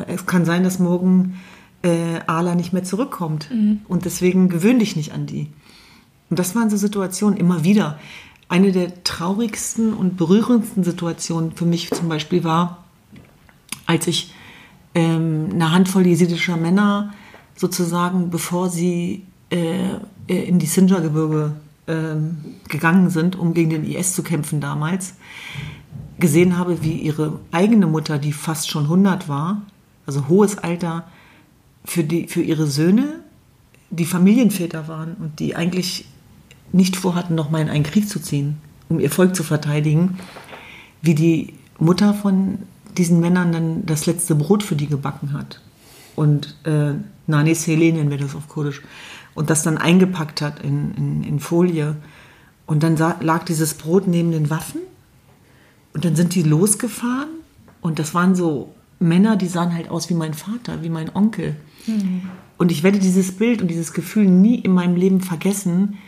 Es 0.06 0.26
kann 0.26 0.44
sein, 0.44 0.64
dass 0.64 0.78
morgen 0.78 1.40
äh, 1.82 2.20
Ala 2.26 2.54
nicht 2.54 2.72
mehr 2.72 2.84
zurückkommt. 2.84 3.50
Mhm. 3.50 3.80
Und 3.88 4.04
deswegen 4.04 4.48
gewöhn 4.48 4.78
dich 4.78 4.96
nicht 4.96 5.12
an 5.12 5.26
die. 5.26 5.48
Und 6.30 6.38
das 6.38 6.54
waren 6.54 6.70
so 6.70 6.76
Situationen 6.76 7.38
immer 7.38 7.64
wieder. 7.64 7.98
Eine 8.48 8.72
der 8.72 9.04
traurigsten 9.04 9.92
und 9.92 10.16
berührendsten 10.16 10.84
Situationen 10.84 11.52
für 11.52 11.66
mich 11.66 11.90
zum 11.90 12.08
Beispiel 12.08 12.44
war, 12.44 12.84
als 13.86 14.06
ich 14.06 14.34
ähm, 14.94 15.48
eine 15.52 15.72
Handvoll 15.72 16.06
jesidischer 16.06 16.56
Männer 16.56 17.12
sozusagen, 17.56 18.30
bevor 18.30 18.70
sie 18.70 19.24
äh, 19.50 19.94
äh 20.28 20.44
in 20.44 20.58
die 20.58 20.66
Sinjar-Gebirge 20.66 21.52
äh, 21.86 22.14
gegangen 22.68 23.10
sind, 23.10 23.36
um 23.36 23.54
gegen 23.54 23.70
den 23.70 23.84
IS 23.84 24.14
zu 24.14 24.22
kämpfen 24.22 24.60
damals, 24.60 25.14
gesehen 26.18 26.56
habe, 26.56 26.82
wie 26.82 26.92
ihre 26.92 27.40
eigene 27.50 27.86
Mutter, 27.86 28.18
die 28.18 28.32
fast 28.32 28.70
schon 28.70 28.84
100 28.84 29.28
war, 29.28 29.62
also 30.06 30.28
hohes 30.28 30.58
Alter, 30.58 31.04
für, 31.84 32.04
die, 32.04 32.28
für 32.28 32.42
ihre 32.42 32.66
Söhne 32.66 33.20
die 33.90 34.04
Familienväter 34.04 34.86
waren 34.86 35.14
und 35.14 35.40
die 35.40 35.56
eigentlich 35.56 36.06
nicht 36.72 36.96
vorhatten, 36.96 37.34
noch 37.34 37.50
mal 37.50 37.60
in 37.60 37.68
einen 37.68 37.84
Krieg 37.84 38.08
zu 38.08 38.20
ziehen, 38.20 38.58
um 38.88 39.00
ihr 39.00 39.10
Volk 39.10 39.34
zu 39.34 39.42
verteidigen, 39.42 40.18
wie 41.02 41.14
die 41.14 41.54
Mutter 41.78 42.14
von 42.14 42.58
diesen 42.96 43.20
Männern 43.20 43.52
dann 43.52 43.86
das 43.86 44.06
letzte 44.06 44.34
Brot 44.34 44.62
für 44.62 44.76
die 44.76 44.86
gebacken 44.86 45.32
hat. 45.32 45.60
Und 46.16 46.56
äh, 46.64 46.92
Nani 47.26 47.54
Sele 47.54 47.92
nennen 47.92 48.10
wir 48.10 48.18
das 48.18 48.34
auf 48.34 48.48
Kurdisch. 48.48 48.82
Und 49.34 49.48
das 49.48 49.62
dann 49.62 49.78
eingepackt 49.78 50.42
hat 50.42 50.62
in, 50.62 50.94
in, 50.96 51.24
in 51.24 51.40
Folie. 51.40 51.96
Und 52.66 52.82
dann 52.82 52.96
lag 52.96 53.44
dieses 53.44 53.74
Brot 53.74 54.06
neben 54.06 54.32
den 54.32 54.50
Waffen 54.50 54.80
und 55.92 56.04
dann 56.04 56.16
sind 56.16 56.34
die 56.34 56.42
losgefahren 56.42 57.28
und 57.80 57.98
das 57.98 58.14
waren 58.14 58.34
so 58.34 58.74
Männer, 58.98 59.36
die 59.36 59.48
sahen 59.48 59.74
halt 59.74 59.88
aus 59.88 60.10
wie 60.10 60.14
mein 60.14 60.34
Vater, 60.34 60.82
wie 60.82 60.90
mein 60.90 61.14
Onkel. 61.14 61.56
Mhm. 61.86 62.22
Und 62.58 62.70
ich 62.70 62.82
werde 62.82 62.98
dieses 62.98 63.32
Bild 63.32 63.62
und 63.62 63.68
dieses 63.68 63.92
Gefühl 63.92 64.26
nie 64.26 64.56
in 64.56 64.72
meinem 64.72 64.94
Leben 64.94 65.20
vergessen, 65.20 65.98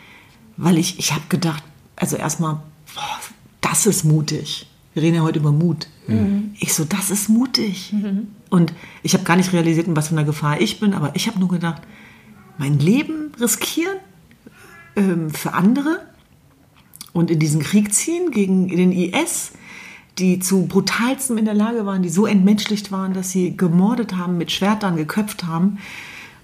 weil 0.57 0.77
ich, 0.77 0.99
ich 0.99 1.13
habe 1.13 1.23
gedacht, 1.29 1.63
also 1.95 2.15
erstmal, 2.15 2.59
das 3.61 3.85
ist 3.85 4.03
mutig. 4.03 4.67
Wir 4.93 5.03
reden 5.03 5.15
ja 5.15 5.21
heute 5.21 5.39
über 5.39 5.51
Mut. 5.51 5.87
Mhm. 6.07 6.55
Ich 6.59 6.73
so, 6.73 6.85
das 6.85 7.09
ist 7.09 7.29
mutig. 7.29 7.93
Mhm. 7.93 8.27
Und 8.49 8.73
ich 9.01 9.13
habe 9.13 9.23
gar 9.23 9.35
nicht 9.35 9.53
realisiert, 9.53 9.87
in 9.87 9.95
was 9.95 10.09
für 10.09 10.15
einer 10.15 10.25
Gefahr 10.25 10.61
ich 10.61 10.79
bin, 10.79 10.93
aber 10.93 11.15
ich 11.15 11.27
habe 11.27 11.39
nur 11.39 11.49
gedacht, 11.49 11.81
mein 12.57 12.77
Leben 12.77 13.31
riskieren 13.39 13.97
ähm, 14.95 15.31
für 15.31 15.53
andere 15.53 16.01
und 17.13 17.31
in 17.31 17.39
diesen 17.39 17.61
Krieg 17.61 17.93
ziehen 17.93 18.31
gegen 18.31 18.67
den 18.67 18.91
IS 18.91 19.53
die 20.19 20.39
zu 20.39 20.67
brutalstem 20.67 21.37
in 21.37 21.45
der 21.45 21.53
Lage 21.53 21.85
waren, 21.85 22.03
die 22.03 22.09
so 22.09 22.25
entmenschlicht 22.25 22.91
waren, 22.91 23.13
dass 23.13 23.31
sie 23.31 23.57
gemordet 23.57 24.15
haben, 24.15 24.37
mit 24.37 24.51
Schwertern 24.51 24.95
geköpft 24.95 25.45
haben. 25.45 25.79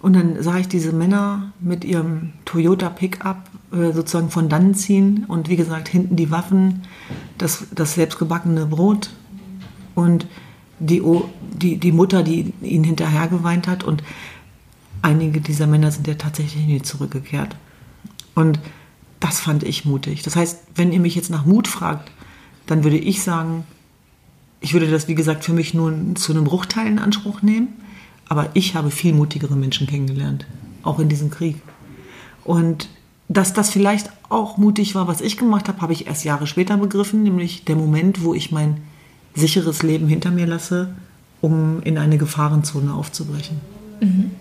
Und 0.02 0.14
dann 0.14 0.42
sah 0.42 0.58
ich 0.58 0.68
diese 0.68 0.92
Männer 0.92 1.52
mit 1.60 1.86
ihrem 1.86 2.34
Toyota 2.46 2.90
Pickup 2.90 3.38
sozusagen 3.72 4.30
von 4.30 4.50
dannen 4.50 4.74
ziehen 4.74 5.26
und 5.28 5.50
wie 5.50 5.56
gesagt, 5.56 5.88
hinten 5.88 6.16
die 6.16 6.32
Waffen, 6.32 6.84
das, 7.38 7.66
das 7.74 7.94
selbstgebackene 7.94 8.66
Brot 8.66 9.12
und 9.96 10.28
die, 10.80 11.04
die, 11.54 11.78
die 11.78 11.92
Mutter, 11.92 12.24
die 12.24 12.54
ihn 12.62 12.84
hinterher 12.84 13.28
geweint 13.28 13.68
hat. 13.68 13.84
Und 13.84 14.04
einige 15.02 15.42
dieser 15.42 15.68
Männer 15.68 15.92
sind 15.92 16.08
ja 16.08 16.16
tatsächlich 16.16 16.66
nie 16.66 16.82
zurückgekehrt. 16.82 17.56
Und 18.34 18.60
das 19.20 19.40
fand 19.40 19.64
ich 19.64 19.86
mutig. 19.86 20.24
Das 20.24 20.36
heißt, 20.36 20.60
wenn 20.76 20.92
ihr 20.92 21.00
mich 21.00 21.16
jetzt 21.16 21.30
nach 21.30 21.46
Mut 21.46 21.68
fragt, 21.68 22.12
dann 22.66 22.84
würde 22.84 22.98
ich 22.98 23.22
sagen, 23.22 23.66
ich 24.62 24.74
würde 24.74 24.90
das, 24.90 25.08
wie 25.08 25.16
gesagt, 25.16 25.44
für 25.44 25.54
mich 25.54 25.74
nur 25.74 25.94
zu 26.16 26.32
einem 26.32 26.44
Bruchteil 26.46 26.88
in 26.88 27.00
Anspruch 27.00 27.42
nehmen. 27.42 27.70
Aber 28.28 28.50
ich 28.54 28.76
habe 28.76 28.92
viel 28.92 29.14
mutigere 29.14 29.56
Menschen 29.56 29.88
kennengelernt, 29.88 30.46
auch 30.84 31.00
in 31.00 31.10
diesem 31.10 31.30
Krieg. 31.30 31.58
Und 32.44 32.90
dass 33.30 33.54
das 33.54 33.70
vielleicht 33.70 34.10
auch 34.28 34.58
mutig 34.58 34.96
war, 34.96 35.08
was 35.08 35.22
ich 35.22 35.38
gemacht 35.38 35.68
habe, 35.68 35.82
habe 35.82 35.94
ich 35.94 36.08
erst 36.08 36.26
Jahre 36.26 36.48
später 36.48 36.78
begriffen, 36.78 37.24
nämlich 37.24 37.64
der 37.64 37.76
Moment, 37.76 38.24
wo 38.24 38.34
ich 38.34 38.52
mein 38.52 38.82
sicheres 39.36 39.84
Leben 39.84 40.08
hinter 40.08 40.32
mir 40.32 40.48
lasse, 40.48 40.96
um 41.40 41.82
in 41.84 41.98
eine 41.98 42.18
Gefahrenzone 42.18 42.94
aufzubrechen. 42.94 43.58
Mhm. 44.02 44.32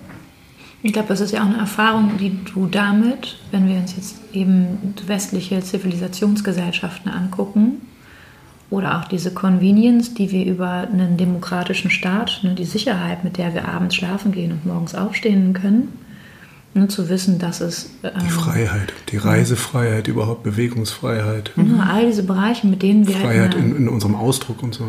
Ich 0.82 0.92
glaube, 0.92 1.08
das 1.08 1.20
ist 1.20 1.32
ja 1.32 1.42
auch 1.42 1.46
eine 1.46 1.58
Erfahrung, 1.58 2.12
die 2.18 2.44
du 2.44 2.66
damit, 2.66 3.36
wenn 3.50 3.68
wir 3.68 3.76
uns 3.76 3.94
jetzt 3.96 4.16
eben 4.32 4.94
westliche 5.06 5.60
Zivilisationsgesellschaften 5.60 7.10
angucken, 7.10 7.82
oder 8.70 8.98
auch 8.98 9.04
diese 9.08 9.32
Convenience, 9.32 10.12
die 10.12 10.30
wir 10.30 10.44
über 10.44 10.88
einen 10.92 11.16
demokratischen 11.16 11.90
Staat, 11.90 12.40
ne, 12.42 12.54
die 12.54 12.66
Sicherheit, 12.66 13.24
mit 13.24 13.38
der 13.38 13.54
wir 13.54 13.66
abends 13.66 13.94
schlafen 13.94 14.30
gehen 14.30 14.52
und 14.52 14.66
morgens 14.66 14.94
aufstehen 14.94 15.54
können, 15.54 15.88
ne, 16.78 16.88
zu 16.88 17.08
wissen, 17.08 17.38
dass 17.38 17.60
es... 17.60 17.90
Ähm, 18.02 18.12
die 18.22 18.30
Freiheit, 18.30 18.92
die 19.10 19.16
Reisefreiheit, 19.16 20.06
ja. 20.06 20.14
überhaupt 20.14 20.42
Bewegungsfreiheit. 20.42 21.52
Mhm. 21.56 21.80
all 21.80 22.06
diese 22.06 22.22
Bereiche, 22.22 22.66
mit 22.66 22.82
denen 22.82 23.06
wir... 23.06 23.16
Freiheit 23.16 23.54
in, 23.54 23.76
in, 23.76 23.88
unserem 23.88 24.14
Ausdruck 24.14 24.62
und 24.62 24.74
so. 24.74 24.84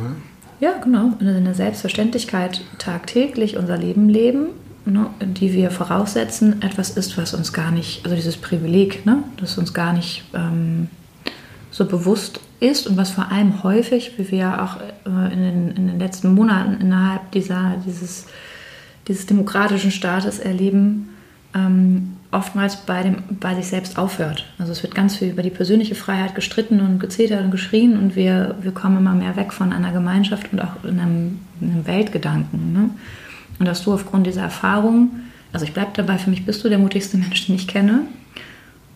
Ja, 0.59 0.69
ja 0.69 0.77
genau. 0.81 1.13
In 1.19 1.43
der 1.43 1.53
Selbstverständlichkeit 1.53 2.61
tagtäglich 2.77 3.57
unser 3.57 3.77
Leben 3.77 4.09
leben, 4.09 4.47
ne, 4.85 5.07
die 5.19 5.53
wir 5.53 5.71
voraussetzen, 5.71 6.61
etwas 6.61 6.91
ist, 6.91 7.17
was 7.17 7.33
uns 7.33 7.53
gar 7.53 7.71
nicht, 7.71 8.03
also 8.03 8.15
dieses 8.15 8.37
Privileg, 8.37 9.05
ne, 9.05 9.23
das 9.37 9.57
uns 9.57 9.73
gar 9.73 9.93
nicht 9.93 10.23
ähm, 10.33 10.87
so 11.71 11.85
bewusst 11.85 12.39
ist 12.59 12.87
und 12.87 12.97
was 12.97 13.11
vor 13.11 13.31
allem 13.31 13.63
häufig, 13.63 14.13
wie 14.17 14.31
wir 14.31 14.63
auch 14.63 14.77
äh, 15.05 15.33
in 15.33 15.39
den, 15.41 15.71
in 15.71 15.87
den 15.87 15.99
letzten 15.99 16.33
Monaten 16.33 16.81
innerhalb 16.81 17.31
dieser, 17.31 17.75
dieses, 17.85 18.25
dieses 19.07 19.25
demokratischen 19.25 19.91
Staates 19.91 20.39
erleben, 20.39 21.08
ähm, 21.55 22.17
oftmals 22.31 22.77
bei, 22.77 23.03
dem, 23.03 23.17
bei 23.39 23.55
sich 23.55 23.67
selbst 23.67 23.97
aufhört. 23.97 24.45
Also 24.59 24.71
es 24.71 24.83
wird 24.83 24.93
ganz 24.93 25.17
viel 25.17 25.29
über 25.29 25.41
die 25.41 25.49
persönliche 25.49 25.95
Freiheit 25.95 26.35
gestritten 26.35 26.79
und 26.79 26.99
gezetert 26.99 27.43
und 27.43 27.51
geschrien 27.51 27.97
und 27.97 28.15
wir, 28.15 28.55
wir 28.61 28.71
kommen 28.71 28.97
immer 28.97 29.13
mehr 29.13 29.35
weg 29.35 29.51
von 29.51 29.73
einer 29.73 29.91
Gemeinschaft 29.91 30.51
und 30.53 30.61
auch 30.61 30.83
in 30.83 30.99
einem, 30.99 31.39
in 31.59 31.71
einem 31.71 31.87
Weltgedanken. 31.87 32.73
Ne? 32.73 32.89
Und 33.57 33.67
dass 33.67 33.83
du 33.83 33.93
aufgrund 33.93 34.27
dieser 34.27 34.43
Erfahrung, 34.43 35.11
also 35.51 35.65
ich 35.65 35.73
bleibe 35.73 35.91
dabei, 35.95 36.17
für 36.17 36.29
mich 36.29 36.45
bist 36.45 36.63
du 36.63 36.69
der 36.69 36.77
mutigste 36.77 37.17
Mensch, 37.17 37.47
den 37.47 37.55
ich 37.55 37.67
kenne, 37.67 38.01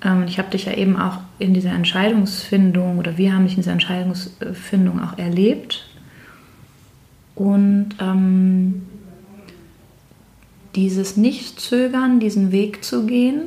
ähm, 0.04 0.26
ich 0.28 0.38
habe 0.38 0.52
dich 0.52 0.66
ja 0.66 0.74
eben 0.74 0.98
auch 0.98 1.18
in 1.40 1.54
dieser 1.54 1.72
Entscheidungsfindung 1.72 3.00
oder 3.00 3.18
wir 3.18 3.34
haben 3.34 3.46
dich 3.46 3.54
in 3.54 3.62
dieser 3.62 3.72
Entscheidungsfindung 3.72 5.02
auch 5.02 5.18
erlebt. 5.18 5.88
Und 7.36 7.90
ähm, 8.00 8.84
dieses 10.76 11.18
Nicht-Zögern, 11.18 12.20
diesen 12.20 12.52
Weg 12.52 12.84
zu 12.84 13.06
gehen. 13.06 13.44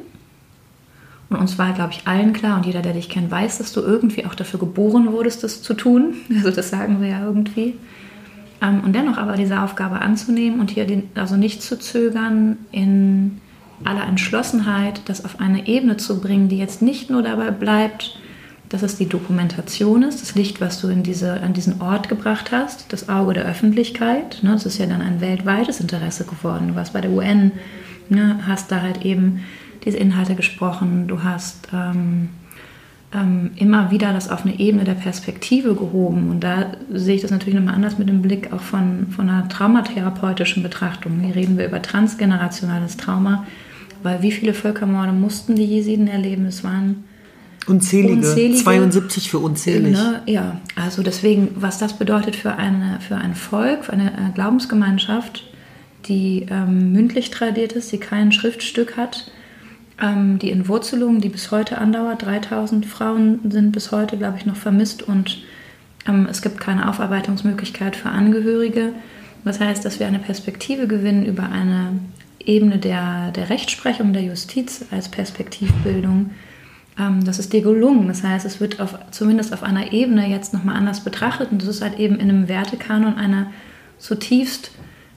Und 1.29 1.39
uns 1.39 1.59
war, 1.59 1.73
glaube 1.73 1.93
ich, 1.93 2.07
allen 2.07 2.33
klar, 2.33 2.57
und 2.57 2.67
jeder, 2.67 2.83
der 2.83 2.93
dich 2.93 3.09
kennt, 3.09 3.31
weiß, 3.31 3.59
dass 3.59 3.73
du 3.73 3.81
irgendwie 3.81 4.27
auch 4.27 4.35
dafür 4.35 4.61
geboren 4.61 5.13
wurdest, 5.13 5.43
das 5.43 5.63
zu 5.63 5.75
tun. 5.75 6.15
Also 6.37 6.51
das 6.51 6.71
sagen 6.71 7.01
wir 7.01 7.09
ja 7.09 7.25
irgendwie. 7.25 7.75
Ähm, 8.63 8.83
und 8.85 8.95
dennoch 8.95 9.19
aber 9.19 9.37
diese 9.37 9.61
Aufgabe 9.61 10.01
anzunehmen 10.01 10.61
und 10.61 10.71
hier 10.71 10.87
den, 10.87 11.05
also 11.15 11.37
nicht 11.37 11.63
zu 11.63 11.79
zögern 11.79 12.59
in 12.71 13.41
aller 13.85 14.07
Entschlossenheit, 14.07 15.03
das 15.07 15.25
auf 15.25 15.41
eine 15.41 15.67
Ebene 15.67 15.97
zu 15.97 16.21
bringen, 16.21 16.49
die 16.49 16.59
jetzt 16.59 16.81
nicht 16.81 17.11
nur 17.11 17.23
dabei 17.23 17.51
bleibt, 17.51 18.19
dass 18.69 18.83
es 18.83 18.97
die 18.97 19.09
Dokumentation 19.09 20.03
ist, 20.03 20.23
das 20.23 20.35
Licht, 20.35 20.61
was 20.61 20.81
du 20.81 20.89
in 20.89 21.03
diese, 21.03 21.41
an 21.41 21.53
diesen 21.53 21.81
Ort 21.81 22.09
gebracht 22.09 22.51
hast, 22.53 22.93
das 22.93 23.09
Auge 23.09 23.35
der 23.35 23.45
Öffentlichkeit. 23.45 24.41
Ne, 24.43 24.53
das 24.53 24.67
ist 24.67 24.79
ja 24.79 24.87
dann 24.87 25.03
ein 25.03 25.21
weltweites 25.21 25.81
Interesse 25.81 26.25
geworden. 26.25 26.69
Du 26.69 26.75
warst 26.75 26.93
bei 26.93 27.01
der 27.01 27.11
UN, 27.11 27.53
ne, 28.09 28.41
hast 28.47 28.73
da 28.73 28.83
halt 28.83 29.05
eben 29.05 29.41
diese 29.85 29.99
Inhalte 29.99 30.35
gesprochen. 30.35 31.07
Du 31.07 31.23
hast 31.23 31.69
ähm, 31.73 32.31
ähm, 33.15 33.53
immer 33.55 33.91
wieder 33.91 34.13
das 34.13 34.29
auf 34.31 34.45
eine 34.45 34.59
Ebene 34.59 34.85
der 34.85 34.95
Perspektive 34.95 35.75
gehoben. 35.75 36.31
Und 36.31 36.41
da 36.41 36.73
sehe 36.93 37.15
ich 37.15 37.23
das 37.23 37.31
natürlich 37.31 37.55
nochmal 37.55 37.75
anders 37.75 37.99
mit 37.99 38.09
dem 38.09 38.23
Blick 38.23 38.53
auch 38.53 38.61
von, 38.61 39.07
von 39.11 39.29
einer 39.29 39.49
traumatherapeutischen 39.49 40.63
Betrachtung. 40.63 41.21
Hier 41.21 41.37
reden 41.37 41.57
wir 41.57 41.67
über 41.67 41.81
transgenerationales 41.81 42.97
Trauma 42.97 43.47
weil 44.03 44.23
wie 44.23 44.33
viele 44.33 44.55
Völkermorde 44.55 45.13
mussten 45.13 45.57
die 45.57 45.65
Jesiden 45.65 46.09
erleben? 46.09 46.47
Es 46.47 46.65
waren 46.65 47.05
unzählige, 47.67 48.15
unzählige 48.15 48.63
72 48.63 49.31
für 49.31 49.39
unzählig. 49.39 49.93
Ne? 49.93 50.23
Ja, 50.27 50.61
also 50.75 51.03
deswegen, 51.03 51.51
was 51.57 51.79
das 51.79 51.95
bedeutet 51.99 52.37
für, 52.37 52.57
eine, 52.57 52.99
für 53.07 53.17
ein 53.17 53.35
Volk, 53.35 53.85
für 53.85 53.93
eine 53.93 54.11
äh, 54.11 54.33
Glaubensgemeinschaft, 54.35 55.45
die 56.07 56.47
ähm, 56.51 56.93
mündlich 56.93 57.31
tradiert 57.31 57.73
ist, 57.73 57.93
die 57.93 57.99
kein 57.99 58.33
Schriftstück 58.33 58.97
hat, 58.97 59.31
ähm, 60.01 60.39
die 60.39 60.51
Entwurzelung, 60.51 61.21
die 61.21 61.29
bis 61.29 61.51
heute 61.51 61.79
andauert. 61.79 62.25
3000 62.25 62.87
Frauen 62.87 63.41
sind 63.51 63.73
bis 63.73 63.93
heute, 63.93 64.17
glaube 64.17 64.39
ich, 64.39 64.47
noch 64.47 64.57
vermisst 64.57 65.03
und 65.03 65.39
ähm, 66.07 66.27
es 66.31 66.43
gibt 66.43 66.61
keine 66.61 66.89
Aufarbeitungsmöglichkeit 66.89 67.97
für 67.97 68.11
Angehörige. 68.11 68.93
Das 69.45 69.61
heißt, 69.61 69.85
dass 69.85 70.01
wir 70.01 70.07
eine 70.07 70.19
Perspektive 70.19 70.87
gewinnen 70.87 71.25
über 71.25 71.45
eine 71.45 71.99
Ebene 72.45 72.79
der, 72.79 73.33
der 73.33 73.51
Rechtsprechung, 73.51 74.13
der 74.13 74.23
Justiz 74.23 74.85
als 74.91 75.09
Perspektivbildung, 75.09 76.31
ähm, 76.99 77.25
das 77.25 77.39
ist 77.39 77.53
dir 77.53 77.63
gelungen. 77.63 78.09
Das 78.09 78.23
heißt, 78.23 78.47
es 78.47 78.61
wird 78.61 78.81
auf, 78.81 78.99
zumindest 79.11 79.53
auf 79.53 79.63
einer 79.63 79.93
Ebene 79.93 80.29
jetzt 80.29 80.53
nochmal 80.53 80.77
anders 80.77 81.01
betrachtet 81.01 81.53
und 81.53 81.63
das 81.63 81.69
ist 81.69 81.83
halt 81.83 81.99
eben 81.99 82.17
in 82.17 82.29
einem 82.29 82.49
Wertekanon 82.49 83.17
einer 83.17 83.49
zutiefst 83.99 84.71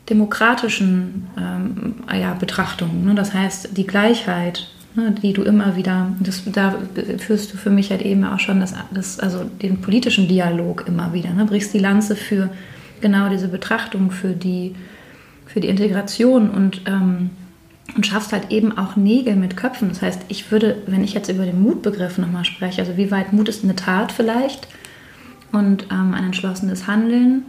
demokratischen 0.10 1.28
ähm, 1.38 1.96
ja, 2.12 2.34
Betrachtung. 2.34 3.06
Ne? 3.06 3.16
Das 3.16 3.34
heißt, 3.34 3.78
die 3.78 3.86
Gleichheit, 3.86 4.68
ne, 4.96 5.12
die 5.12 5.34
du 5.34 5.44
immer 5.44 5.76
wieder, 5.76 6.12
das, 6.20 6.44
da 6.46 6.76
führst 7.18 7.54
du 7.54 7.58
für 7.58 7.70
mich 7.70 7.92
halt 7.92 8.02
eben 8.02 8.24
auch 8.24 8.40
schon 8.40 8.60
das, 8.60 8.74
das, 8.92 9.20
also 9.20 9.44
den 9.44 9.82
politischen 9.82 10.28
Dialog 10.28 10.86
immer 10.88 11.14
wieder, 11.14 11.32
ne? 11.32 11.46
brichst 11.46 11.74
die 11.74 11.80
Lanze 11.80 12.16
für 12.16 12.50
genau 13.02 13.30
diese 13.30 13.48
Betrachtung, 13.48 14.10
für 14.10 14.34
die 14.34 14.74
für 15.50 15.60
die 15.60 15.68
Integration 15.68 16.50
und, 16.50 16.82
ähm, 16.86 17.32
und 17.96 18.06
schaffst 18.06 18.32
halt 18.32 18.52
eben 18.52 18.78
auch 18.78 18.96
Nägel 18.96 19.36
mit 19.36 19.58
Köpfen. 19.58 19.90
Das 19.90 20.02
heißt, 20.02 20.22
ich 20.28 20.52
würde, 20.52 20.82
wenn 20.88 21.04
ich 21.04 21.14
jetzt 21.14 21.30
über 21.30 21.46
den 21.46 21.62
Mutbegriff 21.62 22.18
nochmal 22.18 22.46
spreche, 22.46 22.82
also 22.82 22.98
wie 22.98 23.12
weit 23.12 23.34
Mut 23.34 23.50
ist 23.50 23.64
eine 23.64 23.76
Tat 23.76 24.12
vielleicht 24.12 24.68
und 25.52 25.88
ähm, 25.92 26.14
ein 26.14 26.26
entschlossenes 26.26 26.88
Handeln, 26.88 27.44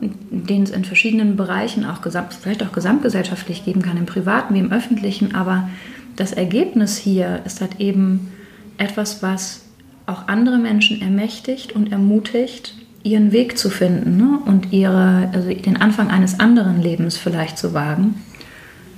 den 0.00 0.62
es 0.62 0.70
in 0.70 0.84
verschiedenen 0.84 1.36
Bereichen 1.36 1.84
auch 1.84 2.02
gesamt, 2.02 2.34
vielleicht 2.34 2.62
auch 2.62 2.72
gesamtgesellschaftlich 2.72 3.64
geben 3.64 3.82
kann, 3.82 3.96
im 3.96 4.06
privaten 4.06 4.54
wie 4.54 4.58
im 4.58 4.72
öffentlichen, 4.72 5.34
aber 5.34 5.68
das 6.16 6.32
Ergebnis 6.32 6.96
hier 6.96 7.42
ist 7.44 7.60
halt 7.60 7.80
eben 7.80 8.32
etwas, 8.78 9.22
was 9.22 9.64
auch 10.06 10.28
andere 10.28 10.58
Menschen 10.58 11.00
ermächtigt 11.00 11.72
und 11.72 11.92
ermutigt, 11.92 12.74
ihren 13.02 13.32
Weg 13.32 13.56
zu 13.58 13.70
finden 13.70 14.16
ne? 14.16 14.38
und 14.46 14.72
ihre, 14.72 15.30
also 15.32 15.48
den 15.48 15.76
Anfang 15.76 16.10
eines 16.10 16.40
anderen 16.40 16.82
Lebens 16.82 17.16
vielleicht 17.16 17.58
zu 17.58 17.72
wagen. 17.72 18.16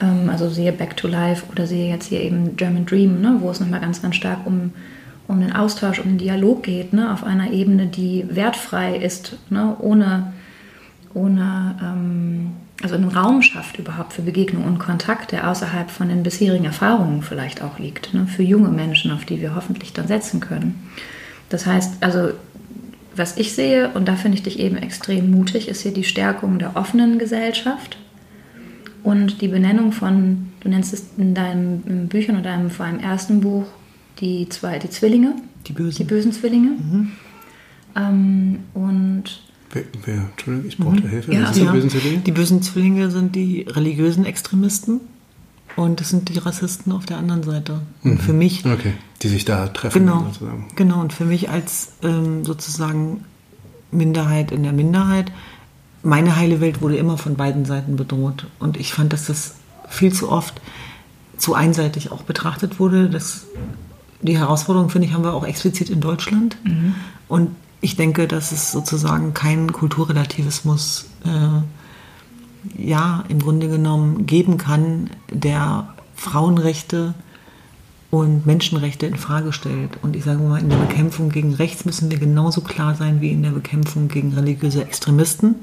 Ähm, 0.00 0.30
also 0.30 0.48
siehe 0.48 0.72
Back 0.72 0.96
to 0.96 1.08
Life 1.08 1.44
oder 1.50 1.66
sehe 1.66 1.88
jetzt 1.88 2.06
hier 2.06 2.20
eben 2.20 2.56
German 2.56 2.86
Dream, 2.86 3.20
ne? 3.20 3.36
wo 3.40 3.50
es 3.50 3.60
nochmal 3.60 3.80
ganz, 3.80 4.02
ganz 4.02 4.16
stark 4.16 4.46
um, 4.46 4.72
um 5.26 5.40
den 5.40 5.52
Austausch, 5.52 5.98
um 5.98 6.06
den 6.06 6.18
Dialog 6.18 6.62
geht, 6.62 6.92
ne? 6.92 7.12
auf 7.12 7.24
einer 7.24 7.50
Ebene, 7.50 7.86
die 7.86 8.24
wertfrei 8.30 8.96
ist, 8.96 9.38
ne? 9.50 9.76
ohne, 9.80 10.32
ohne 11.14 11.76
ähm, 11.82 12.50
also 12.80 12.94
einen 12.94 13.08
Raum 13.08 13.42
schafft 13.42 13.78
überhaupt 13.78 14.12
für 14.12 14.22
Begegnung 14.22 14.64
und 14.64 14.78
Kontakt, 14.78 15.32
der 15.32 15.50
außerhalb 15.50 15.90
von 15.90 16.08
den 16.08 16.22
bisherigen 16.22 16.64
Erfahrungen 16.64 17.22
vielleicht 17.22 17.62
auch 17.62 17.78
liegt, 17.78 18.14
ne? 18.14 18.26
für 18.26 18.44
junge 18.44 18.68
Menschen, 18.68 19.10
auf 19.10 19.24
die 19.24 19.40
wir 19.40 19.54
hoffentlich 19.56 19.92
dann 19.92 20.06
setzen 20.06 20.40
können. 20.40 20.88
Das 21.48 21.66
heißt, 21.66 22.02
also 22.02 22.30
was 23.16 23.36
ich 23.36 23.52
sehe, 23.52 23.88
und 23.94 24.06
da 24.06 24.14
finde 24.14 24.36
ich 24.36 24.44
dich 24.44 24.60
eben 24.60 24.76
extrem 24.76 25.32
mutig, 25.32 25.66
ist 25.66 25.80
hier 25.80 25.92
die 25.92 26.04
Stärkung 26.04 26.60
der 26.60 26.76
offenen 26.76 27.18
Gesellschaft 27.18 27.96
und 29.02 29.40
die 29.40 29.48
Benennung 29.48 29.92
von, 29.92 30.52
du 30.60 30.68
nennst 30.68 30.92
es 30.92 31.06
in 31.16 31.34
deinen 31.34 32.08
Büchern 32.08 32.36
oder 32.36 32.50
deinem, 32.50 32.70
vor 32.70 32.86
allem 32.86 32.98
ersten 32.98 33.40
Buch, 33.40 33.66
die 34.20 34.48
zwei, 34.48 34.78
die 34.78 34.90
Zwillinge. 34.90 35.34
Die 35.66 35.72
bösen. 35.72 35.98
Die 35.98 36.04
bösen 36.04 36.32
Zwillinge. 36.32 36.70
Mhm. 36.70 37.12
Ähm, 37.96 38.58
und 38.74 39.24
Wer, 39.70 39.82
wer, 40.06 40.14
Entschuldigung, 40.14 40.68
ich 40.68 40.78
brauchte 40.78 41.02
mhm. 41.02 41.08
Hilfe. 41.10 41.34
Ja, 41.34 41.44
also, 41.44 41.60
die, 41.60 41.70
bösen 41.70 41.90
Zwillinge? 41.90 42.18
die 42.20 42.32
bösen 42.32 42.62
Zwillinge 42.62 43.10
sind 43.10 43.36
die 43.36 43.62
religiösen 43.68 44.24
Extremisten 44.24 45.00
und 45.76 46.00
das 46.00 46.08
sind 46.08 46.30
die 46.30 46.38
Rassisten 46.38 46.90
auf 46.90 47.04
der 47.04 47.18
anderen 47.18 47.42
Seite. 47.42 47.82
Mhm. 48.02 48.18
Für 48.18 48.32
mich. 48.32 48.64
Okay, 48.64 48.94
die 49.22 49.28
sich 49.28 49.44
da 49.44 49.68
treffen. 49.68 50.06
Genau, 50.06 50.24
sozusagen. 50.24 50.68
genau. 50.74 51.00
und 51.00 51.12
für 51.12 51.24
mich 51.24 51.50
als 51.50 51.92
ähm, 52.02 52.44
sozusagen 52.44 53.24
Minderheit 53.90 54.52
in 54.52 54.62
der 54.62 54.72
Minderheit, 54.72 55.32
meine 56.08 56.36
heile 56.36 56.62
Welt 56.62 56.80
wurde 56.80 56.96
immer 56.96 57.18
von 57.18 57.36
beiden 57.36 57.66
Seiten 57.66 57.96
bedroht. 57.96 58.46
Und 58.58 58.78
ich 58.78 58.94
fand, 58.94 59.12
dass 59.12 59.26
das 59.26 59.56
viel 59.88 60.10
zu 60.10 60.30
oft 60.32 60.60
zu 61.36 61.54
einseitig 61.54 62.10
auch 62.10 62.22
betrachtet 62.22 62.80
wurde. 62.80 63.10
Das, 63.10 63.46
die 64.22 64.38
Herausforderung, 64.38 64.88
finde 64.88 65.06
ich, 65.06 65.12
haben 65.12 65.22
wir 65.22 65.34
auch 65.34 65.46
explizit 65.46 65.90
in 65.90 66.00
Deutschland. 66.00 66.56
Mhm. 66.64 66.94
Und 67.28 67.50
ich 67.82 67.96
denke, 67.96 68.26
dass 68.26 68.52
es 68.52 68.72
sozusagen 68.72 69.34
kein 69.34 69.70
Kulturrelativismus 69.70 71.10
äh, 71.26 72.82
ja 72.82 73.24
im 73.28 73.38
Grunde 73.38 73.68
genommen 73.68 74.24
geben 74.26 74.56
kann, 74.56 75.10
der 75.30 75.92
Frauenrechte 76.16 77.12
und 78.10 78.46
Menschenrechte 78.46 79.04
in 79.04 79.16
Frage 79.16 79.52
stellt. 79.52 79.98
Und 80.00 80.16
ich 80.16 80.24
sage 80.24 80.42
mal, 80.42 80.58
in 80.58 80.70
der 80.70 80.78
Bekämpfung 80.78 81.28
gegen 81.28 81.52
rechts 81.52 81.84
müssen 81.84 82.10
wir 82.10 82.18
genauso 82.18 82.62
klar 82.62 82.94
sein 82.94 83.20
wie 83.20 83.30
in 83.30 83.42
der 83.42 83.50
Bekämpfung 83.50 84.08
gegen 84.08 84.32
religiöse 84.32 84.82
Extremisten. 84.82 85.54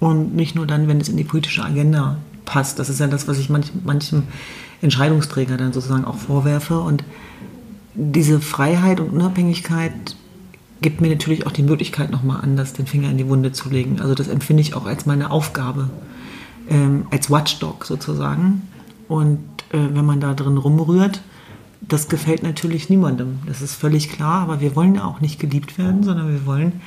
Und 0.00 0.34
nicht 0.34 0.54
nur 0.54 0.66
dann, 0.66 0.88
wenn 0.88 1.00
es 1.00 1.08
in 1.08 1.16
die 1.16 1.24
politische 1.24 1.62
Agenda 1.62 2.16
passt. 2.46 2.78
Das 2.78 2.88
ist 2.88 3.00
ja 3.00 3.06
das, 3.06 3.28
was 3.28 3.38
ich 3.38 3.50
manch, 3.50 3.70
manchem 3.84 4.24
Entscheidungsträger 4.82 5.56
dann 5.56 5.72
sozusagen 5.72 6.04
auch 6.04 6.16
vorwerfe. 6.16 6.80
Und 6.80 7.04
diese 7.94 8.40
Freiheit 8.40 8.98
und 8.98 9.10
Unabhängigkeit 9.10 9.92
gibt 10.80 11.00
mir 11.00 11.10
natürlich 11.10 11.46
auch 11.46 11.52
die 11.52 11.62
Möglichkeit, 11.62 12.10
nochmal 12.10 12.40
anders 12.42 12.72
den 12.72 12.86
Finger 12.86 13.10
in 13.10 13.18
die 13.18 13.28
Wunde 13.28 13.52
zu 13.52 13.68
legen. 13.68 14.00
Also 14.00 14.14
das 14.14 14.28
empfinde 14.28 14.62
ich 14.62 14.74
auch 14.74 14.86
als 14.86 15.06
meine 15.06 15.30
Aufgabe, 15.30 15.90
ähm, 16.68 17.06
als 17.10 17.30
Watchdog 17.30 17.84
sozusagen. 17.84 18.62
Und 19.08 19.40
äh, 19.72 19.78
wenn 19.92 20.06
man 20.06 20.20
da 20.20 20.34
drin 20.34 20.56
rumrührt, 20.56 21.20
das 21.80 22.08
gefällt 22.08 22.42
natürlich 22.42 22.88
niemandem. 22.88 23.40
Das 23.46 23.62
ist 23.62 23.74
völlig 23.74 24.10
klar, 24.10 24.42
aber 24.42 24.60
wir 24.60 24.76
wollen 24.76 24.94
ja 24.94 25.04
auch 25.04 25.20
nicht 25.20 25.40
geliebt 25.40 25.78
werden, 25.78 26.02
sondern 26.02 26.32
wir 26.32 26.46
wollen, 26.46 26.80